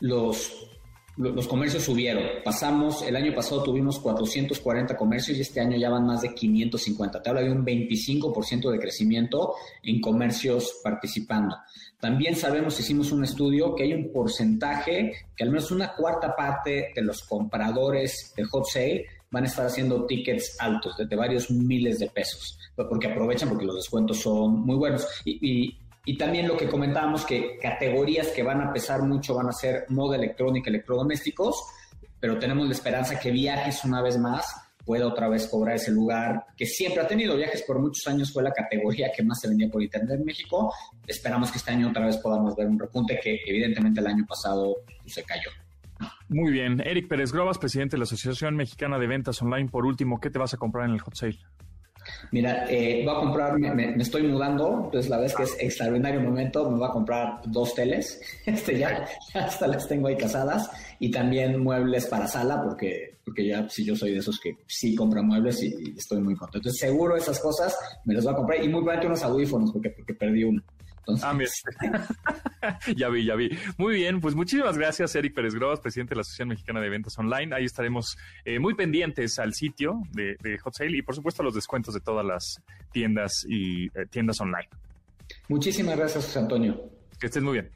los 0.00 0.71
los 1.16 1.46
comercios 1.46 1.84
subieron. 1.84 2.24
Pasamos, 2.44 3.02
el 3.02 3.16
año 3.16 3.34
pasado 3.34 3.62
tuvimos 3.62 3.98
440 3.98 4.96
comercios 4.96 5.36
y 5.36 5.42
este 5.42 5.60
año 5.60 5.76
ya 5.76 5.90
van 5.90 6.06
más 6.06 6.22
de 6.22 6.34
550. 6.34 7.22
Te 7.22 7.28
habla 7.28 7.42
de 7.42 7.50
un 7.50 7.64
25% 7.64 8.70
de 8.70 8.78
crecimiento 8.78 9.54
en 9.82 10.00
comercios 10.00 10.80
participando. 10.82 11.56
También 12.00 12.34
sabemos, 12.34 12.80
hicimos 12.80 13.12
un 13.12 13.24
estudio, 13.24 13.74
que 13.74 13.84
hay 13.84 13.92
un 13.92 14.10
porcentaje, 14.10 15.12
que 15.36 15.44
al 15.44 15.50
menos 15.50 15.70
una 15.70 15.94
cuarta 15.94 16.34
parte 16.34 16.92
de 16.94 17.02
los 17.02 17.22
compradores 17.22 18.32
de 18.36 18.44
hot 18.44 18.66
sale 18.66 19.06
van 19.30 19.44
a 19.44 19.46
estar 19.46 19.66
haciendo 19.66 20.04
tickets 20.04 20.56
altos, 20.58 20.96
de, 20.96 21.16
varios 21.16 21.50
miles 21.50 21.98
de 21.98 22.08
pesos, 22.08 22.58
porque 22.76 23.06
aprovechan 23.06 23.48
porque 23.48 23.64
los 23.64 23.76
descuentos 23.76 24.18
son 24.18 24.60
muy 24.60 24.76
buenos. 24.76 25.06
y 25.24 25.38
y 25.42 25.78
también 26.16 26.48
lo 26.48 26.56
que 26.56 26.66
comentábamos, 26.66 27.24
que 27.24 27.58
categorías 27.60 28.28
que 28.28 28.42
van 28.42 28.60
a 28.60 28.72
pesar 28.72 29.02
mucho 29.02 29.34
van 29.34 29.48
a 29.48 29.52
ser 29.52 29.86
moda 29.88 30.16
electrónica, 30.16 30.68
electrodomésticos, 30.68 31.64
pero 32.18 32.38
tenemos 32.38 32.66
la 32.66 32.72
esperanza 32.72 33.18
que 33.18 33.30
viajes 33.30 33.84
una 33.84 34.02
vez 34.02 34.18
más 34.18 34.44
pueda 34.84 35.06
otra 35.06 35.28
vez 35.28 35.46
cobrar 35.46 35.76
ese 35.76 35.92
lugar 35.92 36.46
que 36.56 36.66
siempre 36.66 37.02
ha 37.02 37.06
tenido. 37.06 37.36
Viajes 37.36 37.62
por 37.62 37.78
muchos 37.78 38.06
años 38.06 38.32
fue 38.32 38.42
la 38.42 38.52
categoría 38.52 39.10
que 39.14 39.22
más 39.22 39.40
se 39.40 39.48
vendía 39.48 39.68
por 39.68 39.82
Internet 39.82 40.18
en 40.18 40.24
México. 40.24 40.72
Esperamos 41.06 41.50
que 41.50 41.58
este 41.58 41.70
año 41.70 41.88
otra 41.88 42.06
vez 42.06 42.16
podamos 42.18 42.56
ver 42.56 42.66
un 42.66 42.78
repunte 42.78 43.18
que 43.22 43.40
evidentemente 43.46 44.00
el 44.00 44.06
año 44.06 44.24
pasado 44.26 44.76
pues, 45.02 45.14
se 45.14 45.22
cayó. 45.22 45.50
Muy 46.28 46.50
bien. 46.50 46.80
Eric 46.84 47.08
Pérez 47.08 47.32
Grobas, 47.32 47.58
presidente 47.58 47.94
de 47.94 47.98
la 47.98 48.04
Asociación 48.04 48.56
Mexicana 48.56 48.98
de 48.98 49.06
Ventas 49.06 49.40
Online. 49.40 49.68
Por 49.68 49.86
último, 49.86 50.18
¿qué 50.20 50.30
te 50.30 50.38
vas 50.38 50.54
a 50.54 50.56
comprar 50.56 50.88
en 50.88 50.94
el 50.94 51.00
hot 51.00 51.14
sale? 51.14 51.38
Mira, 52.30 52.66
eh, 52.70 53.02
voy 53.04 53.14
a 53.14 53.18
comprar, 53.18 53.58
me, 53.58 53.94
estoy 54.02 54.22
mudando, 54.22 54.84
entonces 54.84 55.10
la 55.10 55.18
vez 55.18 55.34
que 55.34 55.42
es 55.42 55.56
extraordinario 55.60 56.20
momento, 56.20 56.70
me 56.70 56.78
voy 56.78 56.88
a 56.88 56.92
comprar 56.92 57.40
dos 57.46 57.74
teles, 57.74 58.20
este 58.46 58.78
ya, 58.78 59.06
hasta 59.34 59.66
las 59.66 59.86
tengo 59.86 60.08
ahí 60.08 60.16
casadas, 60.16 60.70
y 60.98 61.10
también 61.10 61.62
muebles 61.62 62.06
para 62.06 62.26
sala, 62.26 62.62
porque, 62.62 63.18
porque 63.24 63.46
ya 63.46 63.68
si 63.68 63.84
yo 63.84 63.94
soy 63.94 64.12
de 64.12 64.18
esos 64.18 64.40
que 64.40 64.56
sí 64.66 64.94
compran 64.94 65.26
muebles 65.26 65.62
y, 65.62 65.94
estoy 65.96 66.20
muy 66.20 66.34
contento. 66.34 66.58
Entonces 66.58 66.80
seguro 66.80 67.16
esas 67.16 67.38
cosas 67.40 67.76
me 68.04 68.14
las 68.14 68.24
voy 68.24 68.32
a 68.32 68.36
comprar, 68.36 68.58
y 68.58 68.68
muy 68.68 68.80
probablemente 68.80 69.06
unos 69.08 69.22
audífonos, 69.22 69.72
porque, 69.72 69.90
porque 69.90 70.14
perdí 70.14 70.44
uno. 70.44 70.62
Ah, 71.22 71.36
ya 72.96 73.08
vi, 73.08 73.24
ya 73.24 73.34
vi. 73.34 73.50
Muy 73.76 73.94
bien, 73.94 74.20
pues 74.20 74.34
muchísimas 74.34 74.78
gracias, 74.78 75.14
Eric 75.16 75.34
Pérez 75.34 75.54
Gros, 75.54 75.80
presidente 75.80 76.10
de 76.10 76.16
la 76.16 76.20
Asociación 76.20 76.48
Mexicana 76.48 76.80
de 76.80 76.88
Ventas 76.88 77.18
Online. 77.18 77.54
Ahí 77.54 77.64
estaremos 77.64 78.16
eh, 78.44 78.58
muy 78.58 78.74
pendientes 78.74 79.38
al 79.38 79.54
sitio 79.54 80.02
de, 80.12 80.36
Hot 80.62 80.74
Sale 80.74 80.96
y, 80.96 81.02
por 81.02 81.14
supuesto, 81.14 81.42
a 81.42 81.44
los 81.44 81.54
descuentos 81.54 81.94
de 81.94 82.00
todas 82.00 82.24
las 82.24 82.62
tiendas 82.92 83.44
y 83.48 83.86
eh, 83.86 84.06
tiendas 84.10 84.40
online. 84.40 84.68
Muchísimas 85.48 85.96
gracias, 85.96 86.24
José 86.26 86.38
Antonio. 86.38 86.80
Que 87.18 87.26
estés 87.26 87.42
muy 87.42 87.54
bien. 87.54 87.70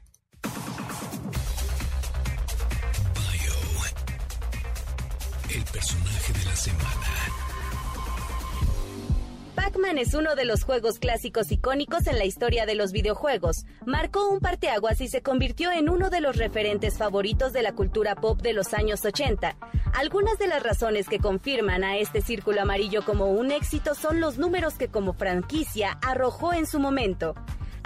el 5.49 5.63
personaje 5.63 6.33
de 6.33 6.45
la 6.45 6.55
semana. 6.55 7.16
Pac-Man 9.77 9.99
es 9.99 10.15
uno 10.15 10.35
de 10.35 10.45
los 10.45 10.63
juegos 10.63 10.97
clásicos 10.97 11.51
icónicos 11.51 12.07
en 12.07 12.17
la 12.17 12.25
historia 12.25 12.65
de 12.65 12.73
los 12.73 12.91
videojuegos. 12.91 13.65
Marcó 13.85 14.27
un 14.27 14.39
parteaguas 14.39 15.01
y 15.01 15.07
se 15.07 15.21
convirtió 15.21 15.71
en 15.71 15.87
uno 15.87 16.09
de 16.09 16.19
los 16.19 16.35
referentes 16.35 16.97
favoritos 16.97 17.53
de 17.53 17.61
la 17.61 17.73
cultura 17.73 18.15
pop 18.15 18.41
de 18.41 18.53
los 18.53 18.73
años 18.73 19.05
80. 19.05 19.55
Algunas 19.93 20.39
de 20.39 20.47
las 20.47 20.63
razones 20.63 21.07
que 21.07 21.19
confirman 21.19 21.83
a 21.83 21.97
este 21.97 22.21
círculo 22.21 22.61
amarillo 22.61 23.05
como 23.05 23.27
un 23.27 23.51
éxito 23.51 23.93
son 23.93 24.19
los 24.19 24.39
números 24.39 24.73
que 24.75 24.87
como 24.87 25.13
franquicia 25.13 25.99
arrojó 26.01 26.53
en 26.53 26.65
su 26.65 26.79
momento. 26.79 27.35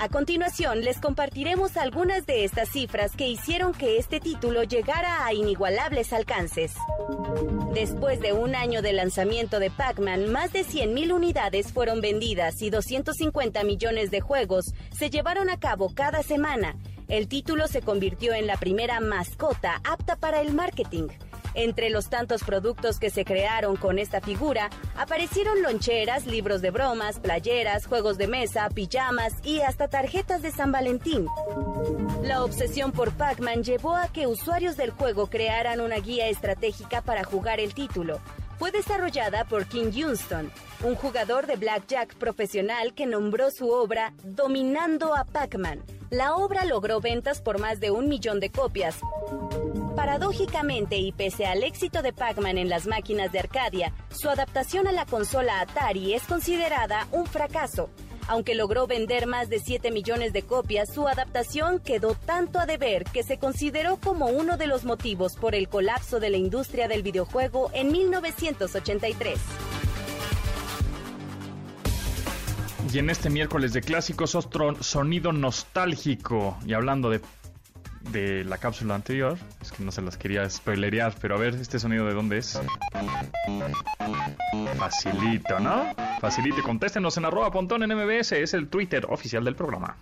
A 0.01 0.09
continuación, 0.09 0.81
les 0.81 0.97
compartiremos 0.97 1.77
algunas 1.77 2.25
de 2.25 2.43
estas 2.43 2.69
cifras 2.69 3.15
que 3.15 3.27
hicieron 3.27 3.71
que 3.71 3.99
este 3.99 4.19
título 4.19 4.63
llegara 4.63 5.27
a 5.27 5.33
inigualables 5.35 6.11
alcances. 6.11 6.73
Después 7.75 8.19
de 8.19 8.33
un 8.33 8.55
año 8.55 8.81
de 8.81 8.93
lanzamiento 8.93 9.59
de 9.59 9.69
Pac-Man, 9.69 10.31
más 10.31 10.51
de 10.53 10.61
100.000 10.61 11.13
unidades 11.13 11.71
fueron 11.71 12.01
vendidas 12.01 12.63
y 12.63 12.71
250 12.71 13.63
millones 13.63 14.09
de 14.09 14.21
juegos 14.21 14.73
se 14.91 15.11
llevaron 15.11 15.51
a 15.51 15.59
cabo 15.59 15.93
cada 15.93 16.23
semana. 16.23 16.75
El 17.07 17.27
título 17.27 17.67
se 17.67 17.83
convirtió 17.83 18.33
en 18.33 18.47
la 18.47 18.57
primera 18.57 19.01
mascota 19.01 19.81
apta 19.83 20.15
para 20.15 20.41
el 20.41 20.51
marketing. 20.51 21.09
Entre 21.53 21.89
los 21.89 22.09
tantos 22.09 22.43
productos 22.43 22.99
que 22.99 23.09
se 23.09 23.25
crearon 23.25 23.75
con 23.75 23.99
esta 23.99 24.21
figura, 24.21 24.69
aparecieron 24.95 25.61
loncheras, 25.61 26.25
libros 26.25 26.61
de 26.61 26.71
bromas, 26.71 27.19
playeras, 27.19 27.85
juegos 27.85 28.17
de 28.17 28.27
mesa, 28.27 28.69
pijamas 28.69 29.33
y 29.43 29.61
hasta 29.61 29.87
tarjetas 29.87 30.41
de 30.41 30.51
San 30.51 30.71
Valentín. 30.71 31.27
La 32.23 32.43
obsesión 32.43 32.91
por 32.91 33.11
Pac-Man 33.11 33.63
llevó 33.63 33.95
a 33.95 34.07
que 34.07 34.27
usuarios 34.27 34.77
del 34.77 34.91
juego 34.91 35.27
crearan 35.27 35.81
una 35.81 35.97
guía 35.97 36.27
estratégica 36.27 37.01
para 37.01 37.23
jugar 37.23 37.59
el 37.59 37.73
título. 37.73 38.19
Fue 38.57 38.71
desarrollada 38.71 39.43
por 39.45 39.65
King 39.65 39.91
Johnston, 39.93 40.51
un 40.83 40.95
jugador 40.95 41.47
de 41.47 41.55
blackjack 41.55 42.15
profesional 42.15 42.93
que 42.93 43.07
nombró 43.07 43.49
su 43.49 43.69
obra 43.71 44.13
Dominando 44.23 45.15
a 45.15 45.25
Pac-Man. 45.25 45.81
La 46.11 46.35
obra 46.35 46.65
logró 46.65 47.01
ventas 47.01 47.41
por 47.41 47.59
más 47.59 47.79
de 47.79 47.89
un 47.89 48.07
millón 48.07 48.39
de 48.39 48.51
copias, 48.51 48.97
Paradójicamente 50.01 50.97
y 50.97 51.11
pese 51.11 51.45
al 51.45 51.61
éxito 51.61 52.01
de 52.01 52.11
Pac-Man 52.11 52.57
en 52.57 52.69
las 52.69 52.87
máquinas 52.87 53.31
de 53.31 53.37
Arcadia, 53.37 53.93
su 54.09 54.29
adaptación 54.29 54.87
a 54.87 54.91
la 54.91 55.05
consola 55.05 55.61
Atari 55.61 56.15
es 56.15 56.23
considerada 56.23 57.07
un 57.11 57.27
fracaso. 57.27 57.91
Aunque 58.27 58.55
logró 58.55 58.87
vender 58.87 59.27
más 59.27 59.47
de 59.49 59.59
7 59.59 59.91
millones 59.91 60.33
de 60.33 60.41
copias, 60.41 60.91
su 60.91 61.07
adaptación 61.07 61.79
quedó 61.79 62.15
tanto 62.15 62.57
a 62.57 62.65
deber 62.65 63.03
que 63.03 63.21
se 63.21 63.37
consideró 63.37 63.97
como 63.97 64.25
uno 64.25 64.57
de 64.57 64.65
los 64.65 64.85
motivos 64.85 65.35
por 65.35 65.53
el 65.53 65.69
colapso 65.69 66.19
de 66.19 66.31
la 66.31 66.37
industria 66.37 66.87
del 66.87 67.03
videojuego 67.03 67.69
en 67.71 67.91
1983. 67.91 69.37
Y 72.91 72.97
en 72.97 73.11
este 73.11 73.29
miércoles 73.29 73.71
de 73.71 73.81
clásicos, 73.81 74.33
otro 74.33 74.81
sonido 74.81 75.31
nostálgico. 75.31 76.57
Y 76.65 76.73
hablando 76.73 77.11
de 77.11 77.21
de 78.09 78.43
la 78.43 78.57
cápsula 78.57 78.95
anterior. 78.95 79.37
Es 79.61 79.71
que 79.71 79.83
no 79.83 79.91
se 79.91 80.01
las 80.01 80.17
quería 80.17 80.49
spoilerear, 80.49 81.15
pero 81.21 81.35
a 81.35 81.39
ver, 81.39 81.55
¿este 81.55 81.79
sonido 81.79 82.05
de 82.05 82.13
dónde 82.13 82.37
es? 82.39 82.59
Facilito, 84.77 85.59
¿no? 85.59 85.93
Facilito. 86.19 86.61
Contéstenos 86.63 87.17
en 87.17 87.25
arroba 87.25 87.51
pontón 87.51 87.83
en 87.83 87.95
MBS. 87.95 88.33
Es 88.33 88.53
el 88.53 88.67
Twitter 88.67 89.05
oficial 89.09 89.43
del 89.43 89.55
programa. 89.55 89.95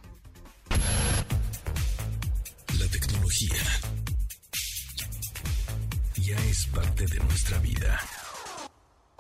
La 2.80 2.88
tecnología 2.88 3.58
ya 6.16 6.36
es 6.50 6.68
parte 6.68 7.06
de 7.06 7.20
nuestra 7.20 7.58
vida. 7.60 8.00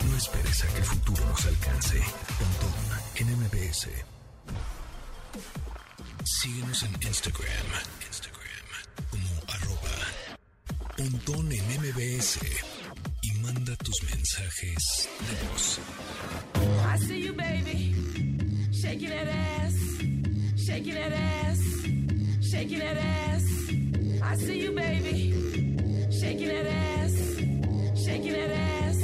No 0.08 0.18
esperes 0.18 0.64
a 0.64 0.68
que 0.68 0.78
el 0.78 0.84
futuro 0.84 1.26
nos 1.26 1.46
alcance. 1.46 2.02
Pontón 2.38 2.74
en. 3.16 4.10
Síguenos 6.24 6.84
en 6.84 6.94
Instagram 7.02 8.39
Pontón 11.00 11.50
en 11.50 11.64
MBS 11.80 12.40
y 13.22 13.32
manda 13.40 13.74
tus 13.78 14.04
mensajes 14.04 15.08
de 15.30 15.48
voz. 15.48 15.80
I 16.94 16.98
see 16.98 17.22
you, 17.24 17.34
baby. 17.34 17.96
Shaking 18.74 19.10
that 19.12 19.30
ass. 19.30 19.76
Shaking 20.58 20.96
that 20.96 21.14
ass. 21.14 21.60
Shaking 22.42 22.80
that 22.80 22.98
ass. 22.98 23.44
I 24.22 24.36
see 24.36 24.60
you, 24.62 24.74
baby. 24.74 25.32
Shaking 26.12 26.50
that 26.50 26.68
ass. 26.68 27.14
Shaking 27.96 28.34
that 28.34 28.52
ass. 28.52 28.98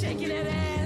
Shaking 0.00 0.28
that 0.28 0.46
ass. 0.46 0.79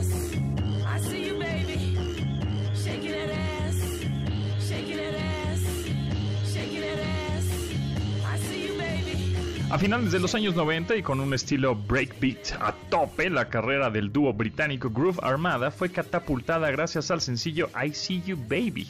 A 9.75 9.79
finales 9.79 10.12
de 10.12 10.20
los 10.20 10.37
años 10.37 10.55
90 10.55 10.95
y 10.95 11.03
con 11.03 11.18
un 11.18 11.35
estilo 11.35 11.75
breakbeat 11.75 12.53
a 12.61 12.72
tope, 12.91 13.29
la 13.29 13.49
carrera 13.49 13.91
del 13.91 14.12
dúo 14.12 14.33
británico 14.33 14.89
Groove 14.89 15.18
Armada 15.20 15.72
fue 15.72 15.91
catapultada 15.91 16.70
gracias 16.70 17.11
al 17.11 17.20
sencillo 17.20 17.68
I 17.85 17.93
See 17.93 18.22
You 18.25 18.37
Baby. 18.37 18.87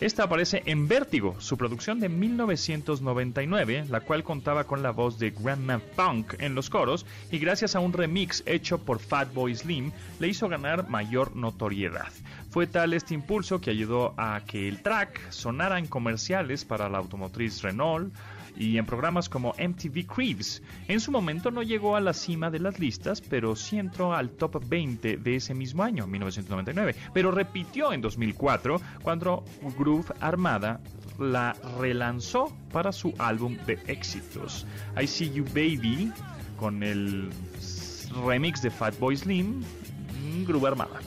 Esta 0.00 0.24
aparece 0.24 0.64
en 0.66 0.88
Vértigo, 0.88 1.36
su 1.38 1.56
producción 1.56 2.00
de 2.00 2.08
1999, 2.08 3.84
la 3.88 4.00
cual 4.00 4.24
contaba 4.24 4.64
con 4.64 4.82
la 4.82 4.90
voz 4.90 5.20
de 5.20 5.30
Grandma 5.30 5.78
Funk 5.94 6.34
en 6.40 6.56
los 6.56 6.68
coros 6.68 7.06
y 7.30 7.38
gracias 7.38 7.76
a 7.76 7.80
un 7.80 7.92
remix 7.92 8.42
hecho 8.44 8.78
por 8.78 8.98
Fatboy 8.98 9.54
Slim 9.54 9.92
le 10.18 10.26
hizo 10.26 10.48
ganar 10.48 10.88
mayor 10.88 11.36
notoriedad. 11.36 12.08
Fue 12.50 12.66
tal 12.66 12.92
este 12.92 13.14
impulso 13.14 13.60
que 13.60 13.70
ayudó 13.70 14.14
a 14.16 14.40
que 14.44 14.66
el 14.66 14.82
track 14.82 15.30
sonara 15.30 15.78
en 15.78 15.86
comerciales 15.86 16.64
para 16.64 16.88
la 16.88 16.98
automotriz 16.98 17.62
Renault, 17.62 18.12
y 18.58 18.76
en 18.76 18.86
programas 18.86 19.28
como 19.28 19.54
MTV 19.58 20.06
Cribs. 20.06 20.62
En 20.88 21.00
su 21.00 21.12
momento 21.12 21.50
no 21.50 21.62
llegó 21.62 21.96
a 21.96 22.00
la 22.00 22.12
cima 22.12 22.50
de 22.50 22.58
las 22.58 22.78
listas, 22.78 23.20
pero 23.20 23.54
sí 23.54 23.78
entró 23.78 24.14
al 24.14 24.30
top 24.30 24.62
20 24.66 25.16
de 25.16 25.36
ese 25.36 25.54
mismo 25.54 25.84
año, 25.84 26.06
1999. 26.06 26.94
Pero 27.14 27.30
repitió 27.30 27.92
en 27.92 28.00
2004 28.00 28.80
cuando 29.02 29.44
Groove 29.78 30.12
Armada 30.20 30.80
la 31.18 31.56
relanzó 31.80 32.52
para 32.72 32.92
su 32.92 33.14
álbum 33.18 33.56
de 33.66 33.78
éxitos. 33.86 34.66
I 35.00 35.06
See 35.06 35.30
You 35.30 35.44
Baby 35.44 36.12
con 36.58 36.82
el 36.82 37.30
remix 38.24 38.62
de 38.62 38.70
Fatboy 38.70 39.16
Slim, 39.16 39.62
Groove 40.46 40.66
Armada. 40.66 41.00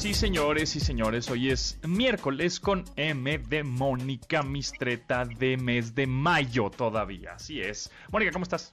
Sí, 0.00 0.14
señores 0.14 0.76
y 0.76 0.80
señores, 0.80 1.28
hoy 1.28 1.50
es 1.50 1.78
miércoles 1.86 2.58
con 2.58 2.86
M 2.96 3.36
de 3.36 3.62
Mónica 3.62 4.42
Mistreta 4.42 5.26
de 5.26 5.58
mes 5.58 5.94
de 5.94 6.06
mayo 6.06 6.70
todavía. 6.70 7.34
Así 7.34 7.60
es. 7.60 7.90
Mónica, 8.10 8.32
¿cómo 8.32 8.44
estás? 8.44 8.72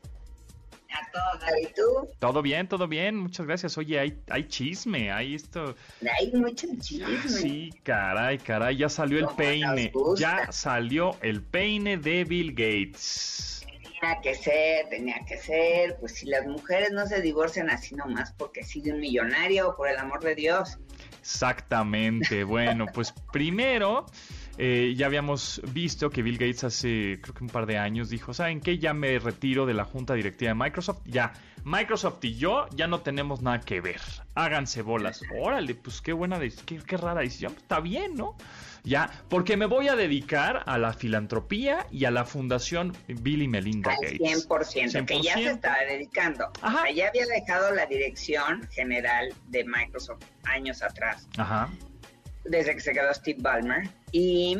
A 0.89 1.11
todo, 1.11 1.49
¿y 1.61 1.65
tú? 1.73 2.09
Todo 2.19 2.41
bien, 2.41 2.69
todo 2.69 2.87
bien, 2.87 3.17
muchas 3.17 3.45
gracias. 3.45 3.77
Oye, 3.77 3.99
hay, 3.99 4.17
hay 4.29 4.47
chisme, 4.47 5.11
hay 5.11 5.35
esto. 5.35 5.75
Hay 6.17 6.31
mucho 6.31 6.65
chisme. 6.79 7.27
Sí, 7.27 7.73
caray, 7.83 8.37
caray, 8.37 8.77
ya 8.77 8.87
salió 8.87 9.19
el 9.19 9.27
peine. 9.35 9.91
Ya 10.17 10.49
salió 10.53 11.17
el 11.21 11.43
peine 11.43 11.97
de 11.97 12.23
Bill 12.23 12.51
Gates 12.51 13.57
tenía 13.99 14.21
que 14.21 14.35
ser, 14.35 14.89
tenía 14.89 15.25
que 15.27 15.37
ser, 15.37 15.97
pues 15.99 16.13
si 16.13 16.27
las 16.27 16.45
mujeres 16.45 16.91
no 16.91 17.05
se 17.07 17.21
divorcian 17.21 17.69
así 17.69 17.95
nomás 17.95 18.31
porque 18.33 18.63
sigue 18.63 18.91
un 18.91 18.99
millonario, 18.99 19.75
por 19.75 19.89
el 19.89 19.97
amor 19.97 20.23
de 20.23 20.35
Dios. 20.35 20.77
Exactamente, 21.27 22.45
bueno, 22.45 22.85
pues 22.93 23.13
primero... 23.33 24.05
Eh, 24.59 24.95
ya 24.97 25.05
habíamos 25.05 25.61
visto 25.71 26.09
que 26.09 26.23
Bill 26.23 26.39
Gates 26.39 26.63
hace 26.63 27.19
creo 27.21 27.35
que 27.35 27.43
un 27.43 27.49
par 27.51 27.67
de 27.67 27.77
años 27.77 28.09
dijo, 28.09 28.33
¿saben 28.33 28.59
qué? 28.59 28.79
Ya 28.79 28.91
me 28.91 29.19
retiro 29.19 29.67
de 29.67 29.75
la 29.75 29.85
junta 29.85 30.15
directiva 30.15 30.49
de 30.49 30.55
Microsoft. 30.55 31.01
Ya, 31.05 31.33
Microsoft 31.63 32.23
y 32.23 32.37
yo 32.37 32.65
ya 32.75 32.87
no 32.87 33.01
tenemos 33.01 33.43
nada 33.43 33.59
que 33.59 33.81
ver. 33.81 34.01
Háganse 34.33 34.81
bolas. 34.81 35.21
Órale, 35.39 35.75
pues 35.75 36.01
qué 36.01 36.11
buena, 36.11 36.39
qué, 36.39 36.79
qué 36.79 36.97
rara 36.97 37.21
decisión. 37.21 37.53
Está 37.55 37.81
bien, 37.81 38.15
¿no? 38.15 38.35
Ya, 38.87 39.11
porque 39.27 39.57
me 39.57 39.65
voy 39.65 39.89
a 39.89 39.97
dedicar 39.97 40.63
a 40.65 40.77
la 40.77 40.93
filantropía 40.93 41.85
y 41.91 42.05
a 42.05 42.11
la 42.11 42.23
fundación 42.23 42.95
Bill 43.07 43.41
y 43.41 43.47
Melinda 43.49 43.91
Gates. 44.01 44.47
100%, 44.47 45.05
que 45.05 45.21
ya 45.21 45.33
se 45.33 45.51
estaba 45.51 45.77
dedicando. 45.89 46.49
Ajá. 46.61 46.89
ya 46.91 47.09
había 47.09 47.25
dejado 47.25 47.75
la 47.75 47.85
dirección 47.85 48.65
general 48.71 49.33
de 49.49 49.65
Microsoft 49.65 50.23
años 50.45 50.81
atrás. 50.81 51.27
Ajá. 51.37 51.69
Desde 52.45 52.75
que 52.75 52.79
se 52.79 52.93
quedó 52.93 53.13
Steve 53.13 53.39
Ballmer. 53.41 53.89
Y, 54.13 54.57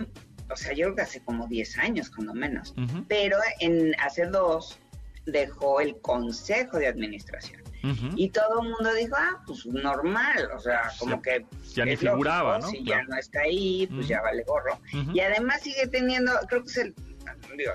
o 0.52 0.58
sea, 0.58 0.74
yo 0.74 0.88
creo 0.88 0.96
que 0.96 1.02
hace 1.04 1.22
como 1.22 1.48
10 1.48 1.78
años, 1.78 2.10
cuando 2.10 2.34
menos. 2.34 2.76
Pero 3.08 3.38
en 3.62 3.96
hace 4.02 4.26
dos 4.26 4.78
dejó 5.26 5.80
el 5.80 5.98
consejo 6.02 6.80
de 6.80 6.88
administración. 6.88 7.62
Y 8.16 8.30
todo 8.30 8.62
el 8.62 8.70
mundo 8.70 8.94
dijo, 8.94 9.16
ah, 9.18 9.42
pues 9.46 9.66
normal, 9.66 10.50
o 10.56 10.60
sea, 10.60 10.92
como 11.00 11.22
que... 11.22 11.46
Ya 11.74 11.86
ni 11.86 11.96
figuraba, 11.96 12.60
¿no? 12.60 12.68
Si 12.68 12.84
ya 12.84 13.04
no 13.04 13.18
está 13.18 13.42
ahí, 13.42 13.88
pues 13.88 14.08
ya 14.08 14.22
vale 14.22 14.44
gorro. 14.44 14.80
Y 15.14 15.20
además 15.20 15.62
sigue 15.62 15.88
teniendo, 15.88 16.32
creo 16.50 16.64
que 16.64 16.70
es 16.70 16.78
el 16.78 16.96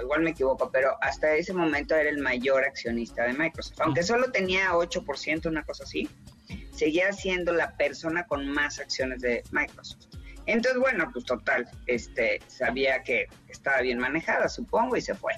igual 0.00 0.22
me 0.22 0.30
equivoco, 0.30 0.70
pero 0.70 0.96
hasta 1.00 1.34
ese 1.34 1.52
momento 1.52 1.94
era 1.94 2.08
el 2.08 2.18
mayor 2.18 2.64
accionista 2.64 3.24
de 3.24 3.34
Microsoft. 3.34 3.80
Aunque 3.80 4.02
solo 4.02 4.30
tenía 4.30 4.72
8%, 4.72 5.46
una 5.46 5.62
cosa 5.64 5.84
así, 5.84 6.08
seguía 6.70 7.12
siendo 7.12 7.52
la 7.52 7.76
persona 7.76 8.26
con 8.26 8.48
más 8.48 8.78
acciones 8.78 9.20
de 9.20 9.42
Microsoft. 9.50 10.06
Entonces, 10.46 10.80
bueno, 10.80 11.08
pues 11.12 11.24
total, 11.24 11.68
este, 11.86 12.40
sabía 12.48 13.02
que 13.02 13.28
estaba 13.48 13.80
bien 13.80 13.98
manejada, 13.98 14.48
supongo, 14.48 14.96
y 14.96 15.00
se 15.00 15.14
fue. 15.14 15.34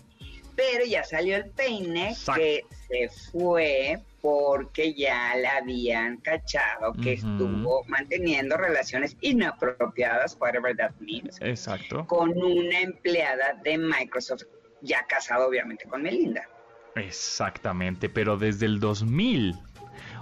Pero 0.57 0.85
ya 0.85 1.05
salió 1.05 1.37
el 1.37 1.51
peine 1.51 2.17
que 2.35 2.63
se 2.89 3.09
fue 3.31 4.03
porque 4.25 4.95
ya 4.95 5.37
la 5.37 5.59
habían 5.59 6.17
cachado 6.17 6.95
que 6.95 7.13
estuvo 7.13 7.85
manteniendo 7.89 8.57
relaciones 8.57 9.19
inapropiadas, 9.21 10.39
whatever 10.41 10.75
that 10.75 10.93
means. 10.99 11.37
Exacto. 11.43 12.07
Con 12.07 12.31
una 12.31 12.81
empleada 12.81 13.61
de 13.63 13.77
Microsoft, 13.77 14.45
ya 14.81 15.07
casado 15.07 15.47
obviamente 15.47 15.85
con 15.85 16.05
Melinda. 16.05 16.49
Exactamente, 16.97 18.09
pero 18.09 18.39
desde 18.39 18.65
el 18.65 18.81
2000, 18.81 19.59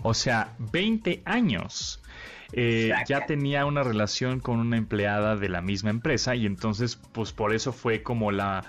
o 0.03 0.15
sea, 0.15 0.57
20 0.59 1.23
años. 1.25 2.03
Eh, 2.55 2.93
ya 3.07 3.25
tenía 3.27 3.67
una 3.67 3.85
relación 3.85 4.41
con 4.41 4.59
una 4.59 4.79
empleada 4.79 5.37
de 5.37 5.49
la 5.49 5.63
misma 5.63 5.91
empresa 5.91 6.35
y 6.35 6.45
entonces 6.45 6.97
pues 7.13 7.33
por 7.33 7.55
eso 7.55 7.73
fue 7.73 8.03
como 8.03 8.31
la 8.33 8.65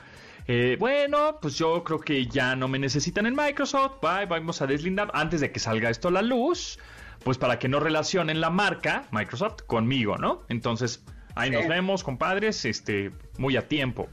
eh, 0.47 0.75
bueno, 0.79 1.37
pues 1.41 1.57
yo 1.57 1.83
creo 1.83 1.99
que 1.99 2.25
ya 2.25 2.55
no 2.55 2.67
me 2.67 2.79
necesitan 2.79 3.25
en 3.25 3.35
Microsoft. 3.35 4.01
Bye, 4.01 4.25
vamos 4.25 4.61
a 4.61 4.67
deslindar 4.67 5.09
antes 5.13 5.41
de 5.41 5.51
que 5.51 5.59
salga 5.59 5.89
esto 5.89 6.09
a 6.09 6.11
la 6.11 6.21
luz. 6.21 6.79
Pues 7.23 7.37
para 7.37 7.57
que 7.57 7.69
no 7.69 7.79
relacionen 7.79 8.41
la 8.41 8.49
marca 8.49 9.05
Microsoft 9.11 9.61
conmigo, 9.65 10.17
¿no? 10.17 10.43
Entonces, 10.49 11.03
ahí 11.35 11.49
nos 11.49 11.67
vemos, 11.67 12.03
compadres. 12.03 12.65
Este, 12.65 13.11
muy 13.37 13.55
a 13.55 13.67
tiempo. 13.67 14.09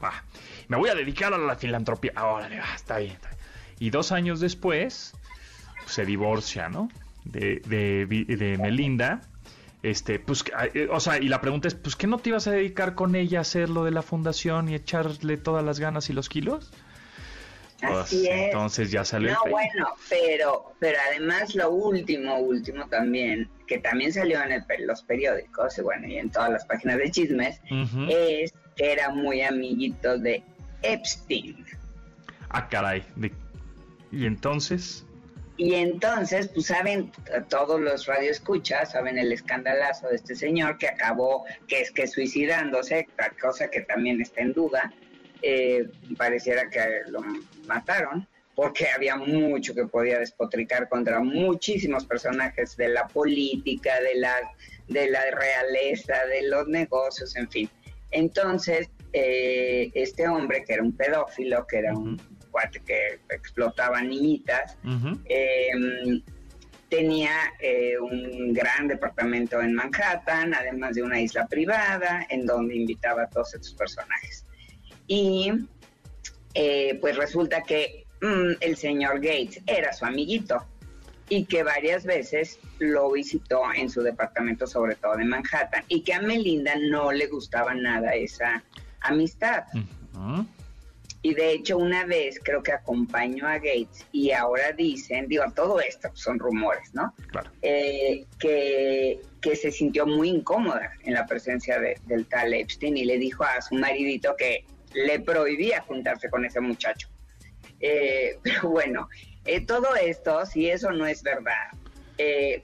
Me 0.69 0.77
voy 0.77 0.89
a 0.89 0.95
dedicar 0.95 1.33
a 1.33 1.37
la 1.37 1.55
filantropía. 1.57 2.13
Ahora, 2.15 2.49
está, 2.73 2.99
bien, 2.99 3.17
Y 3.79 3.89
dos 3.89 4.13
años 4.13 4.39
después, 4.39 5.13
se 5.85 6.05
divorcia, 6.05 6.69
¿no? 6.69 6.87
De, 7.25 7.61
de, 7.65 8.05
de 8.07 8.57
Melinda 8.57 9.21
este, 9.83 10.19
pues, 10.19 10.43
eh, 10.73 10.87
o 10.91 10.99
sea, 10.99 11.17
y 11.17 11.27
la 11.27 11.41
pregunta 11.41 11.67
es, 11.67 11.75
pues, 11.75 11.95
¿qué 11.95 12.07
no 12.07 12.19
te 12.19 12.29
ibas 12.29 12.47
a 12.47 12.51
dedicar 12.51 12.93
con 12.93 13.15
ella 13.15 13.39
a 13.39 13.41
hacer 13.41 13.69
lo 13.69 13.83
de 13.83 13.91
la 13.91 14.01
fundación 14.01 14.69
y 14.69 14.75
echarle 14.75 15.37
todas 15.37 15.63
las 15.63 15.79
ganas 15.79 16.09
y 16.09 16.13
los 16.13 16.29
kilos? 16.29 16.71
Así 17.81 18.25
pues, 18.27 18.29
Entonces 18.29 18.91
ya 18.91 19.03
salió. 19.03 19.31
No, 19.31 19.49
bueno, 19.49 19.87
pero, 20.07 20.73
pero 20.79 20.99
además 21.09 21.55
lo 21.55 21.71
último, 21.71 22.37
último 22.37 22.87
también, 22.89 23.49
que 23.65 23.79
también 23.79 24.13
salió 24.13 24.39
en 24.43 24.63
los 24.85 25.01
periódicos 25.01 25.77
y 25.79 25.81
bueno, 25.81 26.07
y 26.07 26.17
en 26.17 26.29
todas 26.29 26.51
las 26.51 26.65
páginas 26.65 26.97
de 26.99 27.09
chismes, 27.09 27.59
es 28.07 28.53
que 28.75 28.91
era 28.91 29.09
muy 29.09 29.41
amiguito 29.41 30.19
de 30.19 30.43
Epstein. 30.83 31.65
Ah, 32.49 32.69
caray. 32.69 33.03
¿Y 34.11 34.27
entonces? 34.27 35.05
Y 35.57 35.75
entonces, 35.75 36.47
pues 36.47 36.67
saben, 36.67 37.11
todos 37.49 37.79
los 37.79 38.05
radioescuchas 38.07 38.91
saben 38.91 39.17
el 39.17 39.31
escandalazo 39.31 40.07
de 40.07 40.15
este 40.15 40.35
señor 40.35 40.77
que 40.77 40.87
acabó, 40.87 41.45
que 41.67 41.81
es 41.81 41.91
que 41.91 42.07
suicidándose, 42.07 43.07
cosa 43.39 43.69
que 43.69 43.81
también 43.81 44.21
está 44.21 44.41
en 44.41 44.53
duda. 44.53 44.91
Eh, 45.43 45.87
pareciera 46.17 46.69
que 46.69 46.79
lo 47.07 47.21
mataron, 47.67 48.27
porque 48.55 48.87
había 48.89 49.15
mucho 49.15 49.73
que 49.73 49.85
podía 49.85 50.19
despotricar 50.19 50.87
contra 50.87 51.19
muchísimos 51.19 52.05
personajes 52.05 52.77
de 52.77 52.89
la 52.89 53.07
política, 53.07 53.99
de 54.01 54.15
la, 54.15 54.35
de 54.87 55.09
la 55.09 55.31
realeza, 55.31 56.25
de 56.27 56.47
los 56.47 56.67
negocios, 56.67 57.35
en 57.35 57.49
fin. 57.49 57.69
Entonces, 58.11 58.89
eh, 59.13 59.91
este 59.93 60.27
hombre, 60.27 60.63
que 60.63 60.73
era 60.73 60.83
un 60.83 60.95
pedófilo, 60.95 61.65
que 61.67 61.77
era 61.79 61.93
un 61.93 62.21
que 62.85 63.19
explotaba 63.29 64.01
niñitas. 64.01 64.77
Em, 65.25 66.21
tenía 66.89 67.31
eh, 67.59 67.97
un 67.97 68.53
gran 68.53 68.87
departamento 68.87 69.61
en 69.61 69.73
Manhattan, 69.73 70.53
además 70.53 70.95
de 70.95 71.03
una 71.03 71.21
isla 71.21 71.47
privada, 71.47 72.27
en 72.29 72.45
donde 72.45 72.75
invitaba 72.75 73.23
a 73.23 73.29
todos 73.29 73.53
estos 73.53 73.73
personajes. 73.75 74.45
Y 75.07 75.51
eh, 76.53 76.97
pues 76.99 77.15
resulta 77.15 77.63
que 77.63 78.05
mm, 78.21 78.57
el 78.59 78.75
señor 78.75 79.21
Gates 79.21 79.61
era 79.65 79.93
su 79.93 80.05
amiguito 80.05 80.65
y 81.29 81.45
que 81.45 81.63
varias 81.63 82.05
veces 82.05 82.59
lo 82.79 83.09
visitó 83.09 83.61
en 83.73 83.89
su 83.89 84.01
departamento, 84.01 84.67
sobre 84.67 84.95
todo 84.95 85.17
en 85.17 85.29
Manhattan, 85.29 85.85
y 85.87 86.01
que 86.01 86.13
a 86.13 86.21
Melinda 86.21 86.75
no 86.89 87.13
le 87.13 87.27
gustaba 87.27 87.73
nada 87.73 88.13
esa 88.15 88.61
amistad. 88.99 89.63
Y 91.23 91.35
de 91.35 91.51
hecho 91.51 91.77
una 91.77 92.05
vez 92.05 92.39
creo 92.43 92.63
que 92.63 92.71
acompañó 92.71 93.47
a 93.47 93.55
Gates 93.55 94.05
y 94.11 94.31
ahora 94.31 94.71
dicen, 94.71 95.27
digo, 95.27 95.43
todo 95.55 95.79
esto 95.79 96.09
son 96.13 96.39
rumores, 96.39 96.93
¿no? 96.93 97.13
Claro. 97.31 97.51
Eh, 97.61 98.25
que, 98.39 99.19
que, 99.39 99.55
se 99.55 99.71
sintió 99.71 100.07
muy 100.07 100.29
incómoda 100.29 100.91
en 101.03 101.13
la 101.13 101.27
presencia 101.27 101.79
del 101.79 102.25
tal 102.25 102.53
Epstein 102.53 102.97
y 102.97 103.05
le 103.05 103.19
dijo 103.19 103.43
a 103.43 103.61
su 103.61 103.75
maridito 103.75 104.35
que 104.35 104.65
le 104.93 105.19
prohibía 105.19 105.81
juntarse 105.81 106.29
con 106.29 106.43
ese 106.43 106.59
muchacho. 106.59 107.07
Eh, 107.79 108.39
pero 108.43 108.69
bueno, 108.69 109.07
eh, 109.45 109.63
todo 109.63 109.95
esto, 109.95 110.43
si 110.47 110.69
eso 110.69 110.91
no 110.91 111.05
es 111.05 111.21
verdad, 111.21 111.69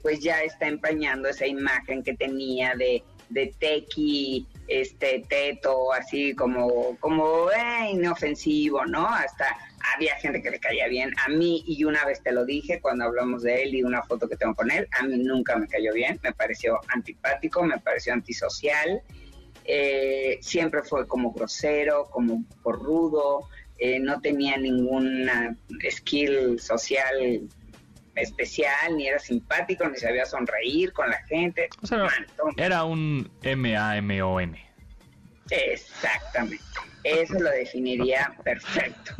pues 0.02 0.20
ya 0.20 0.42
está 0.42 0.68
empañando 0.68 1.28
esa 1.28 1.44
imagen 1.44 2.04
que 2.04 2.14
tenía 2.14 2.76
de, 2.76 3.02
de 3.28 3.52
Tequi 3.58 4.46
este 4.68 5.24
teto, 5.28 5.92
así 5.92 6.34
como, 6.34 6.96
como 7.00 7.50
eh, 7.50 7.90
inofensivo, 7.90 8.84
¿no? 8.84 9.06
Hasta 9.08 9.56
había 9.94 10.14
gente 10.16 10.42
que 10.42 10.50
le 10.50 10.60
caía 10.60 10.86
bien. 10.88 11.12
A 11.24 11.30
mí, 11.30 11.64
y 11.66 11.84
una 11.84 12.04
vez 12.04 12.22
te 12.22 12.32
lo 12.32 12.44
dije 12.44 12.80
cuando 12.80 13.04
hablamos 13.04 13.42
de 13.42 13.62
él 13.62 13.74
y 13.74 13.82
una 13.82 14.02
foto 14.02 14.28
que 14.28 14.36
tengo 14.36 14.54
con 14.54 14.70
él, 14.70 14.86
a 14.98 15.04
mí 15.04 15.16
nunca 15.18 15.56
me 15.56 15.66
cayó 15.66 15.92
bien, 15.94 16.20
me 16.22 16.32
pareció 16.32 16.78
antipático, 16.88 17.62
me 17.62 17.78
pareció 17.78 18.12
antisocial. 18.12 19.02
Eh, 19.64 20.38
siempre 20.40 20.82
fue 20.82 21.06
como 21.06 21.32
grosero, 21.32 22.06
como 22.10 22.44
por 22.62 22.82
rudo, 22.82 23.48
eh, 23.78 24.00
no 24.00 24.20
tenía 24.20 24.56
ninguna 24.56 25.56
skill 25.90 26.58
social 26.58 27.48
especial, 28.20 28.96
ni 28.96 29.08
era 29.08 29.18
simpático, 29.18 29.88
ni 29.88 29.96
sabía 29.96 30.26
sonreír 30.26 30.92
con 30.92 31.08
la 31.10 31.22
gente. 31.24 31.68
era 32.56 32.84
un 32.84 33.30
M-A-M-O-N. 33.42 34.68
Exactamente. 35.50 36.64
Eso 37.04 37.34
lo 37.34 37.50
definiría 37.50 38.34
perfecto. 38.44 39.14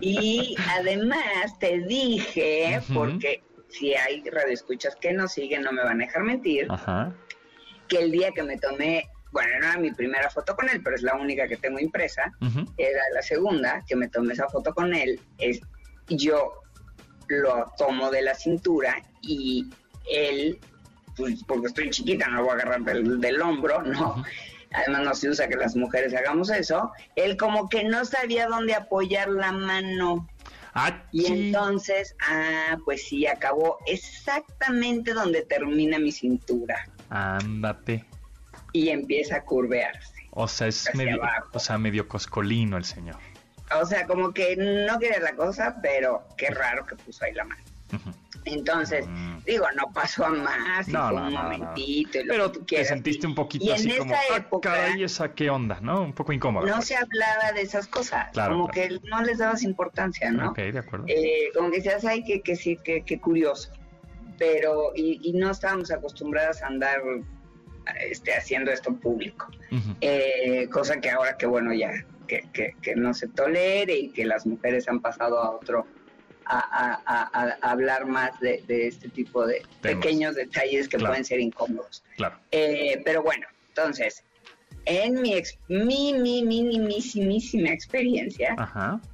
Y 0.00 0.56
además 0.70 1.58
te 1.58 1.80
dije, 1.80 2.80
porque 2.92 3.42
si 3.68 3.94
hay 3.94 4.22
radioescuchas 4.28 4.96
que 4.96 5.12
no 5.12 5.28
siguen, 5.28 5.62
no 5.62 5.72
me 5.72 5.82
van 5.82 6.00
a 6.00 6.06
dejar 6.06 6.22
mentir, 6.24 6.68
que 7.88 7.98
el 7.98 8.10
día 8.10 8.30
que 8.32 8.42
me 8.42 8.58
tomé, 8.58 9.08
bueno, 9.32 9.50
no 9.60 9.66
era 9.68 9.78
mi 9.78 9.92
primera 9.92 10.28
foto 10.30 10.54
con 10.54 10.68
él, 10.68 10.82
pero 10.82 10.96
es 10.96 11.02
la 11.02 11.14
única 11.14 11.48
que 11.48 11.56
tengo 11.56 11.78
impresa, 11.78 12.32
era 12.76 13.02
la 13.14 13.22
segunda 13.22 13.82
que 13.86 13.96
me 13.96 14.08
tomé 14.08 14.34
esa 14.34 14.48
foto 14.48 14.74
con 14.74 14.94
él, 14.94 15.20
es 15.38 15.60
yo 16.08 16.63
lo 17.28 17.72
tomo 17.76 18.10
de 18.10 18.22
la 18.22 18.34
cintura 18.34 19.02
y 19.22 19.66
él, 20.10 20.58
pues, 21.16 21.42
porque 21.44 21.68
estoy 21.68 21.90
chiquita, 21.90 22.28
no 22.28 22.38
lo 22.38 22.42
voy 22.44 22.52
a 22.52 22.54
agarrar 22.54 22.82
del, 22.82 23.42
hombro, 23.42 23.82
no. 23.82 24.22
Además 24.72 25.02
no 25.02 25.14
se 25.14 25.28
usa 25.28 25.48
que 25.48 25.56
las 25.56 25.76
mujeres 25.76 26.14
hagamos 26.14 26.50
eso. 26.50 26.90
Él 27.14 27.36
como 27.36 27.68
que 27.68 27.84
no 27.84 28.04
sabía 28.04 28.48
dónde 28.48 28.74
apoyar 28.74 29.28
la 29.28 29.52
mano. 29.52 30.28
Ah, 30.74 31.04
y 31.12 31.26
entonces, 31.26 32.16
ah, 32.28 32.76
pues 32.84 33.06
sí, 33.06 33.26
acabó 33.28 33.78
exactamente 33.86 35.12
donde 35.12 35.42
termina 35.42 36.00
mi 36.00 36.10
cintura. 36.10 36.88
Ándate. 37.08 38.04
Y 38.72 38.88
empieza 38.88 39.36
a 39.36 39.44
curvearse. 39.44 40.12
O 40.32 40.48
sea, 40.48 40.66
es 40.66 40.92
medio, 40.94 41.20
o 41.52 41.58
sea, 41.60 41.78
medio 41.78 42.08
coscolino 42.08 42.76
el 42.76 42.84
señor. 42.84 43.18
O 43.80 43.86
sea, 43.86 44.06
como 44.06 44.32
que 44.32 44.56
no 44.56 44.98
quería 44.98 45.20
la 45.20 45.34
cosa, 45.34 45.76
pero 45.82 46.26
qué 46.36 46.50
raro 46.50 46.86
que 46.86 46.96
puso 46.96 47.24
ahí 47.24 47.32
la 47.34 47.44
mano. 47.44 47.62
Entonces, 48.46 49.06
mm. 49.06 49.38
digo, 49.46 49.66
no 49.74 49.90
pasó 49.92 50.26
a 50.26 50.30
más, 50.30 50.88
no, 50.88 51.08
fue 51.08 51.22
un 51.22 51.32
momentito. 51.32 52.18
pero 52.28 52.52
te 52.52 52.84
sentiste 52.84 53.26
un 53.26 53.34
poquito 53.34 53.72
así 53.72 53.96
como, 53.96 54.12
esa 54.12 54.20
ah, 54.20 54.36
época, 54.36 54.88
esa 54.96 55.32
qué 55.32 55.48
onda, 55.48 55.78
¿no? 55.80 56.02
Un 56.02 56.12
poco 56.12 56.32
incómodo. 56.32 56.66
No 56.66 56.82
se 56.82 56.96
hablaba 56.96 57.52
de 57.52 57.62
esas 57.62 57.86
cosas, 57.86 58.28
como 58.34 58.68
que 58.68 59.00
no 59.04 59.22
les 59.22 59.38
dabas 59.38 59.62
importancia, 59.62 60.30
¿no? 60.30 60.50
Ok, 60.50 60.58
de 60.58 60.78
acuerdo. 60.78 61.06
Eh, 61.08 61.50
como 61.54 61.70
que 61.70 61.78
decías, 61.78 62.04
ay, 62.04 62.22
que, 62.22 62.42
que 62.42 62.56
sí, 62.56 62.76
que, 62.82 63.02
que 63.02 63.18
curioso. 63.18 63.70
Pero, 64.38 64.92
y, 64.94 65.32
no 65.34 65.50
estábamos 65.50 65.90
acostumbradas 65.90 66.62
a 66.62 66.66
andar 66.66 67.00
este, 68.10 68.34
haciendo 68.34 68.70
esto 68.70 68.92
público. 68.94 69.48
eh, 70.00 70.68
cosa 70.70 71.00
que 71.00 71.10
ahora 71.10 71.36
que, 71.36 71.46
bueno, 71.46 71.72
ya 71.72 71.92
que, 72.26 72.44
que, 72.52 72.96
no 72.96 73.14
se 73.14 73.28
tolere 73.28 73.96
y 73.96 74.08
que 74.10 74.24
las 74.24 74.46
mujeres 74.46 74.88
han 74.88 75.00
pasado 75.00 75.38
a 75.38 75.50
otro 75.50 75.86
a, 76.46 77.58
hablar 77.62 78.06
más 78.06 78.38
de, 78.40 78.62
este 78.68 79.08
tipo 79.08 79.46
de 79.46 79.62
pequeños 79.80 80.34
detalles 80.34 80.88
que 80.88 80.98
pueden 80.98 81.24
ser 81.24 81.40
incómodos. 81.40 82.02
Claro. 82.16 82.38
Eh, 82.50 83.00
pero 83.04 83.22
bueno, 83.22 83.46
entonces, 83.68 84.22
en 84.84 85.20
mi, 85.22 85.34
ex, 85.34 85.58
mi, 85.68 86.12
mi, 86.14 86.42
minimísima 86.42 87.70
experiencia, 87.70 88.54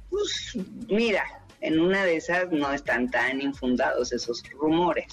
pues 0.09 0.57
mira, 0.89 1.23
en 1.61 1.79
una 1.79 2.03
de 2.03 2.17
esas 2.17 2.51
no 2.51 2.73
están 2.73 3.09
tan 3.09 3.41
infundados 3.41 4.11
esos 4.11 4.43
rumores. 4.51 5.05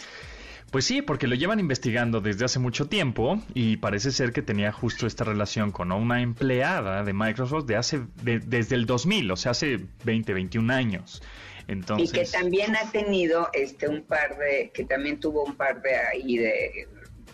Pues 0.70 0.84
sí, 0.84 1.00
porque 1.00 1.26
lo 1.26 1.34
llevan 1.34 1.60
investigando 1.60 2.20
desde 2.20 2.44
hace 2.44 2.58
mucho 2.58 2.88
tiempo 2.88 3.40
y 3.54 3.78
parece 3.78 4.10
ser 4.10 4.32
que 4.32 4.42
tenía 4.42 4.70
justo 4.70 5.06
esta 5.06 5.24
relación 5.24 5.72
con 5.72 5.92
una 5.92 6.20
empleada 6.20 7.04
de 7.04 7.12
Microsoft 7.14 7.64
de 7.64 7.76
hace 7.76 8.02
desde 8.22 8.74
el 8.74 8.84
2000, 8.84 9.30
o 9.30 9.36
sea, 9.36 9.52
hace 9.52 9.80
20, 10.04 10.34
21 10.34 10.72
años. 10.72 11.22
Entonces... 11.68 12.10
Y 12.10 12.12
que 12.12 12.24
también 12.26 12.76
ha 12.76 12.90
tenido 12.90 13.48
este 13.54 13.88
un 13.88 14.02
par 14.02 14.36
de 14.36 14.70
que 14.74 14.84
también 14.84 15.20
tuvo 15.20 15.44
un 15.44 15.54
par 15.54 15.80
de 15.80 15.96
ahí 15.96 16.36
de 16.36 16.86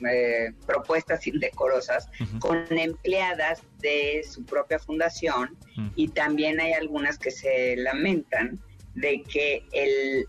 eh, 0.08 0.52
propuestas 0.66 1.26
indecorosas 1.26 2.08
con 2.38 2.66
empleadas 2.70 3.62
de 3.80 4.24
su 4.28 4.44
propia 4.44 4.78
fundación 4.78 5.56
y 5.96 6.08
también 6.08 6.60
hay 6.60 6.72
algunas 6.72 7.18
que 7.18 7.30
se 7.30 7.76
lamentan 7.76 8.60
de 8.94 9.22
que 9.22 9.64
el 9.72 10.26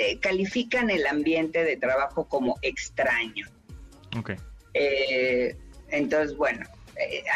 eh, 0.00 0.18
califican 0.18 0.88
el 0.88 1.06
ambiente 1.06 1.62
de 1.62 1.76
trabajo 1.76 2.26
como 2.26 2.58
extraño. 2.62 3.46
Okay. 4.18 4.36
Eh, 4.74 5.56
entonces, 5.90 6.36
bueno, 6.36 6.66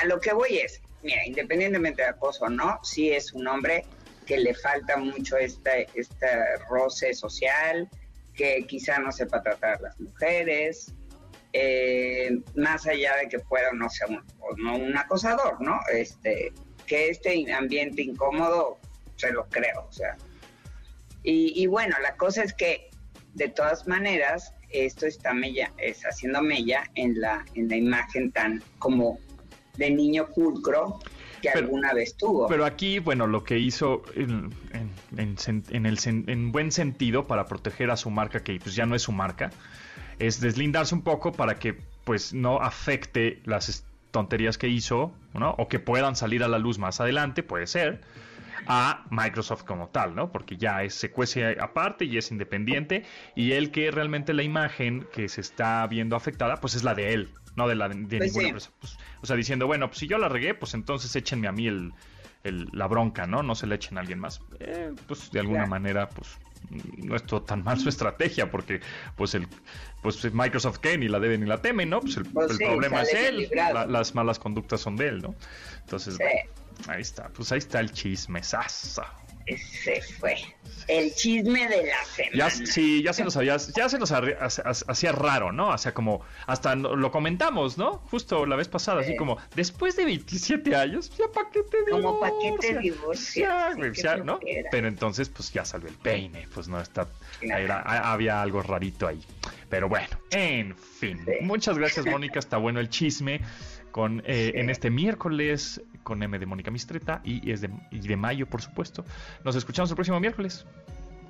a 0.00 0.06
lo 0.06 0.18
que 0.18 0.32
voy 0.32 0.58
es, 0.58 0.80
mira, 1.02 1.26
independientemente 1.26 2.02
de 2.02 2.08
acoso 2.08 2.46
o 2.46 2.48
no, 2.48 2.80
sí 2.82 3.12
es 3.12 3.32
un 3.34 3.46
hombre 3.46 3.84
que 4.26 4.38
le 4.38 4.54
falta 4.54 4.96
mucho 4.96 5.36
este, 5.36 5.88
este 5.94 6.56
roce 6.70 7.12
social, 7.12 7.88
que 8.34 8.64
quizá 8.66 8.98
no 8.98 9.12
sepa 9.12 9.42
tratar 9.42 9.76
a 9.76 9.80
las 9.82 10.00
mujeres, 10.00 10.94
eh, 11.52 12.38
más 12.56 12.86
allá 12.86 13.16
de 13.16 13.28
que 13.28 13.38
pueda 13.38 13.72
no 13.72 13.88
ser 13.88 14.08
un, 14.08 14.24
no 14.56 14.76
un 14.76 14.96
acosador, 14.96 15.60
¿no? 15.60 15.78
Este, 15.92 16.52
que 16.86 17.10
este 17.10 17.52
ambiente 17.52 18.02
incómodo 18.02 18.78
se 19.16 19.30
lo 19.30 19.46
creo, 19.48 19.86
o 19.88 19.92
sea. 19.92 20.16
Y, 21.26 21.66
bueno, 21.66 21.96
la 22.02 22.16
cosa 22.16 22.42
es 22.42 22.52
que 22.52 22.90
de 23.32 23.48
todas 23.48 23.88
maneras 23.88 24.52
esto 24.68 25.06
está 25.06 25.32
mella, 25.32 25.72
es 25.78 26.02
haciendo 26.02 26.42
mella 26.42 26.84
en 26.94 27.18
la, 27.18 27.44
en 27.54 27.68
la 27.68 27.76
imagen 27.76 28.30
tan 28.30 28.62
como 28.78 29.18
de 29.76 29.90
niño 29.90 30.28
pulcro 30.34 31.00
que 31.40 31.48
alguna 31.48 31.94
vez 31.94 32.16
tuvo. 32.16 32.46
Pero 32.46 32.66
aquí, 32.66 32.98
bueno, 32.98 33.26
lo 33.26 33.42
que 33.42 33.58
hizo 33.58 34.02
en, 34.14 34.50
en, 35.16 35.36
en, 35.70 35.86
el, 35.86 35.98
en 36.04 36.52
buen 36.52 36.72
sentido 36.72 37.26
para 37.26 37.46
proteger 37.46 37.90
a 37.90 37.96
su 37.96 38.10
marca, 38.10 38.42
que 38.42 38.58
pues 38.58 38.74
ya 38.74 38.84
no 38.84 38.94
es 38.94 39.02
su 39.02 39.12
marca, 39.12 39.50
es 40.18 40.40
deslindarse 40.40 40.94
un 40.94 41.02
poco 41.02 41.32
para 41.32 41.54
que 41.58 41.74
pues 42.04 42.34
no 42.34 42.60
afecte 42.60 43.40
las 43.44 43.84
tonterías 44.10 44.58
que 44.58 44.68
hizo, 44.68 45.12
¿no? 45.32 45.54
O 45.58 45.68
que 45.68 45.80
puedan 45.80 46.16
salir 46.16 46.44
a 46.44 46.48
la 46.48 46.58
luz 46.58 46.78
más 46.78 47.00
adelante, 47.00 47.42
puede 47.42 47.66
ser, 47.66 48.02
a 48.66 49.04
Microsoft 49.10 49.64
como 49.64 49.88
tal, 49.88 50.14
¿no? 50.14 50.30
Porque 50.30 50.56
ya 50.56 50.82
es, 50.82 50.94
se 50.94 51.10
cuece 51.10 51.56
aparte 51.60 52.04
y 52.04 52.16
es 52.18 52.30
independiente 52.30 53.04
y 53.34 53.52
el 53.52 53.70
que 53.70 53.90
realmente 53.90 54.34
la 54.34 54.42
imagen 54.42 55.06
que 55.12 55.28
se 55.28 55.40
está 55.40 55.86
viendo 55.86 56.16
afectada, 56.16 56.56
pues 56.56 56.74
es 56.74 56.84
la 56.84 56.94
de 56.94 57.12
él, 57.12 57.30
no 57.56 57.68
de 57.68 57.74
la 57.74 57.88
de, 57.88 57.94
pues 57.94 58.20
ninguna 58.20 58.48
empresa. 58.48 58.70
Pues, 58.80 58.96
o 59.20 59.26
sea, 59.26 59.36
diciendo, 59.36 59.66
bueno, 59.66 59.88
pues 59.88 59.98
si 59.98 60.06
yo 60.06 60.18
la 60.18 60.28
regué, 60.28 60.54
pues 60.54 60.74
entonces 60.74 61.14
échenme 61.16 61.48
a 61.48 61.52
mí 61.52 61.66
el, 61.66 61.92
la 62.72 62.86
bronca, 62.86 63.26
¿no? 63.26 63.42
No 63.42 63.54
se 63.54 63.66
le 63.66 63.74
echen 63.74 63.96
a 63.96 64.00
alguien 64.00 64.18
más. 64.18 64.40
Eh, 64.60 64.92
pues 65.06 65.30
de 65.30 65.40
alguna 65.40 65.66
manera, 65.66 66.08
pues 66.08 66.38
no 66.96 67.16
es 67.16 67.24
tan 67.46 67.62
mal 67.62 67.78
su 67.78 67.88
estrategia 67.88 68.50
porque 68.50 68.80
pues 69.16 69.34
el 69.34 69.46
pues 70.02 70.32
Microsoft 70.32 70.78
que 70.78 70.96
ni 70.96 71.08
la 71.08 71.20
debe 71.20 71.38
ni 71.38 71.46
la 71.46 71.60
teme 71.60 71.84
no 71.86 72.00
pues 72.00 72.16
el, 72.16 72.24
pues 72.24 72.56
problema 72.58 73.02
es 73.02 73.12
él 73.14 73.50
las 73.88 74.14
malas 74.14 74.38
conductas 74.38 74.80
son 74.80 74.96
de 74.96 75.08
él 75.08 75.22
no 75.22 75.34
entonces 75.80 76.18
ahí 76.88 77.02
está 77.02 77.28
pues 77.28 77.52
ahí 77.52 77.58
está 77.58 77.80
el 77.80 77.92
chisme 77.92 78.42
sasa 78.42 79.06
ese 79.46 80.00
fue 80.00 80.36
el 80.88 81.14
chisme 81.14 81.68
de 81.68 81.86
la 81.86 82.04
semana. 82.04 82.36
Ya, 82.36 82.50
sí, 82.50 83.02
ya 83.02 83.12
se 83.12 83.24
nos 83.24 83.36
había, 83.36 83.56
ya 83.56 83.88
se 83.88 83.98
nos 83.98 84.12
hacía 84.12 85.12
raro, 85.12 85.52
¿no? 85.52 85.68
O 85.68 85.78
sea, 85.78 85.94
como 85.94 86.22
hasta 86.46 86.74
lo 86.74 87.10
comentamos, 87.10 87.78
¿no? 87.78 87.98
Justo 88.10 88.44
la 88.46 88.56
vez 88.56 88.68
pasada, 88.68 89.00
así 89.00 89.16
como, 89.16 89.38
después 89.54 89.96
de 89.96 90.04
27 90.04 90.74
años, 90.76 91.10
ya 91.16 91.26
para 91.32 91.50
qué 91.50 91.62
te 91.62 91.78
divorcias. 91.84 92.02
Como 92.02 92.20
para 92.20 92.32
qué 92.40 92.54
te 92.60 92.78
divorcias. 92.78 94.24
¿no? 94.24 94.40
Pero 94.70 94.88
entonces, 94.88 95.28
pues 95.28 95.52
ya 95.52 95.64
salió 95.64 95.88
el 95.88 95.96
peine, 95.96 96.48
pues 96.52 96.68
no 96.68 96.80
está, 96.80 97.08
había 97.84 98.42
algo 98.42 98.62
rarito 98.62 99.06
ahí. 99.06 99.22
Pero 99.68 99.88
bueno, 99.88 100.08
en 100.30 100.76
fin. 100.76 101.24
Muchas 101.40 101.78
gracias, 101.78 102.06
Mónica, 102.06 102.38
está 102.38 102.58
bueno 102.58 102.80
el 102.80 102.88
chisme 102.88 103.40
con 103.90 104.22
eh, 104.26 104.52
en 104.56 104.70
este 104.70 104.90
miércoles 104.90 105.80
con 106.04 106.22
M 106.22 106.38
de 106.38 106.46
Mónica 106.46 106.70
Mistreta 106.70 107.20
y 107.24 107.50
es 107.50 107.60
de, 107.60 107.70
de 107.90 108.16
mayo, 108.16 108.46
por 108.46 108.62
supuesto. 108.62 109.04
Nos 109.44 109.56
escuchamos 109.56 109.90
el 109.90 109.96
próximo 109.96 110.20
miércoles. 110.20 110.64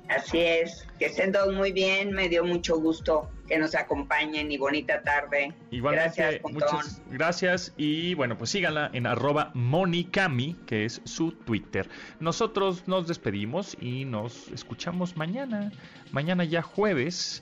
Así 0.09 0.39
es, 0.39 0.85
que 0.99 1.05
estén 1.05 1.31
todos 1.31 1.53
muy 1.55 1.71
bien, 1.71 2.11
me 2.11 2.29
dio 2.29 2.43
mucho 2.43 2.77
gusto 2.77 3.29
que 3.47 3.57
nos 3.57 3.73
acompañen 3.73 4.51
y 4.51 4.57
bonita 4.57 5.01
tarde. 5.01 5.51
Igualmente, 5.71 6.21
gracias, 6.21 6.51
muchas 6.51 7.01
gracias 7.09 7.73
y 7.75 8.13
bueno, 8.13 8.37
pues 8.37 8.51
síganla 8.51 8.91
en 8.93 9.07
arroba 9.07 9.49
monicami, 9.55 10.55
que 10.67 10.85
es 10.85 11.01
su 11.05 11.31
Twitter. 11.31 11.89
Nosotros 12.19 12.87
nos 12.87 13.07
despedimos 13.07 13.75
y 13.81 14.05
nos 14.05 14.47
escuchamos 14.49 15.17
mañana, 15.17 15.71
mañana 16.11 16.43
ya 16.43 16.61
jueves 16.61 17.41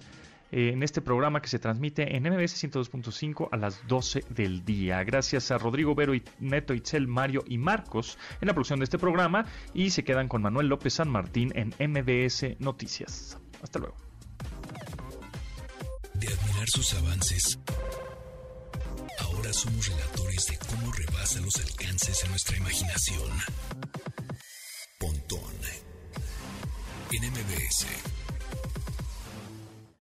en 0.53 0.83
este 0.83 1.01
programa 1.01 1.41
que 1.41 1.47
se 1.47 1.57
transmite 1.57 2.15
en 2.15 2.23
MBS 2.23 2.63
102.5 2.63 3.49
a 3.51 3.57
las 3.57 3.85
12 3.87 4.23
del 4.29 4.63
día. 4.63 5.03
Gracias 5.03 5.49
a 5.49 5.57
Rodrigo 5.57 5.95
Vero, 5.95 6.13
y 6.13 6.23
Neto, 6.39 6.75
Itzel, 6.75 7.07
Mario 7.07 7.43
y 7.47 7.57
Marcos 7.57 8.19
en 8.39 8.47
la 8.47 8.53
producción 8.53 8.79
de 8.79 8.83
este 8.83 8.99
programa 8.99 9.45
y 9.73 9.89
se 9.89 10.03
quedan 10.03 10.27
con 10.27 10.43
Manuel 10.43 10.67
López 10.67 10.93
San 10.93 11.09
Martín 11.09 11.51
en 11.55 11.73
MBS 11.79 12.59
Noticias. 12.59 13.39
Hasta 13.63 13.79
luego. 13.79 13.95
De 16.13 16.27
admirar 16.27 16.67
sus 16.67 16.93
avances, 16.93 17.59
ahora 19.19 19.51
somos 19.51 19.87
relatores 19.87 20.45
de 20.45 20.57
cómo 20.67 20.91
rebasa 20.91 21.41
los 21.41 21.55
alcances 21.55 22.23
en 22.23 22.29
nuestra 22.29 22.57
imaginación. 22.57 23.31
Pontón 24.99 25.53
en 27.11 27.31
MBS. 27.31 28.22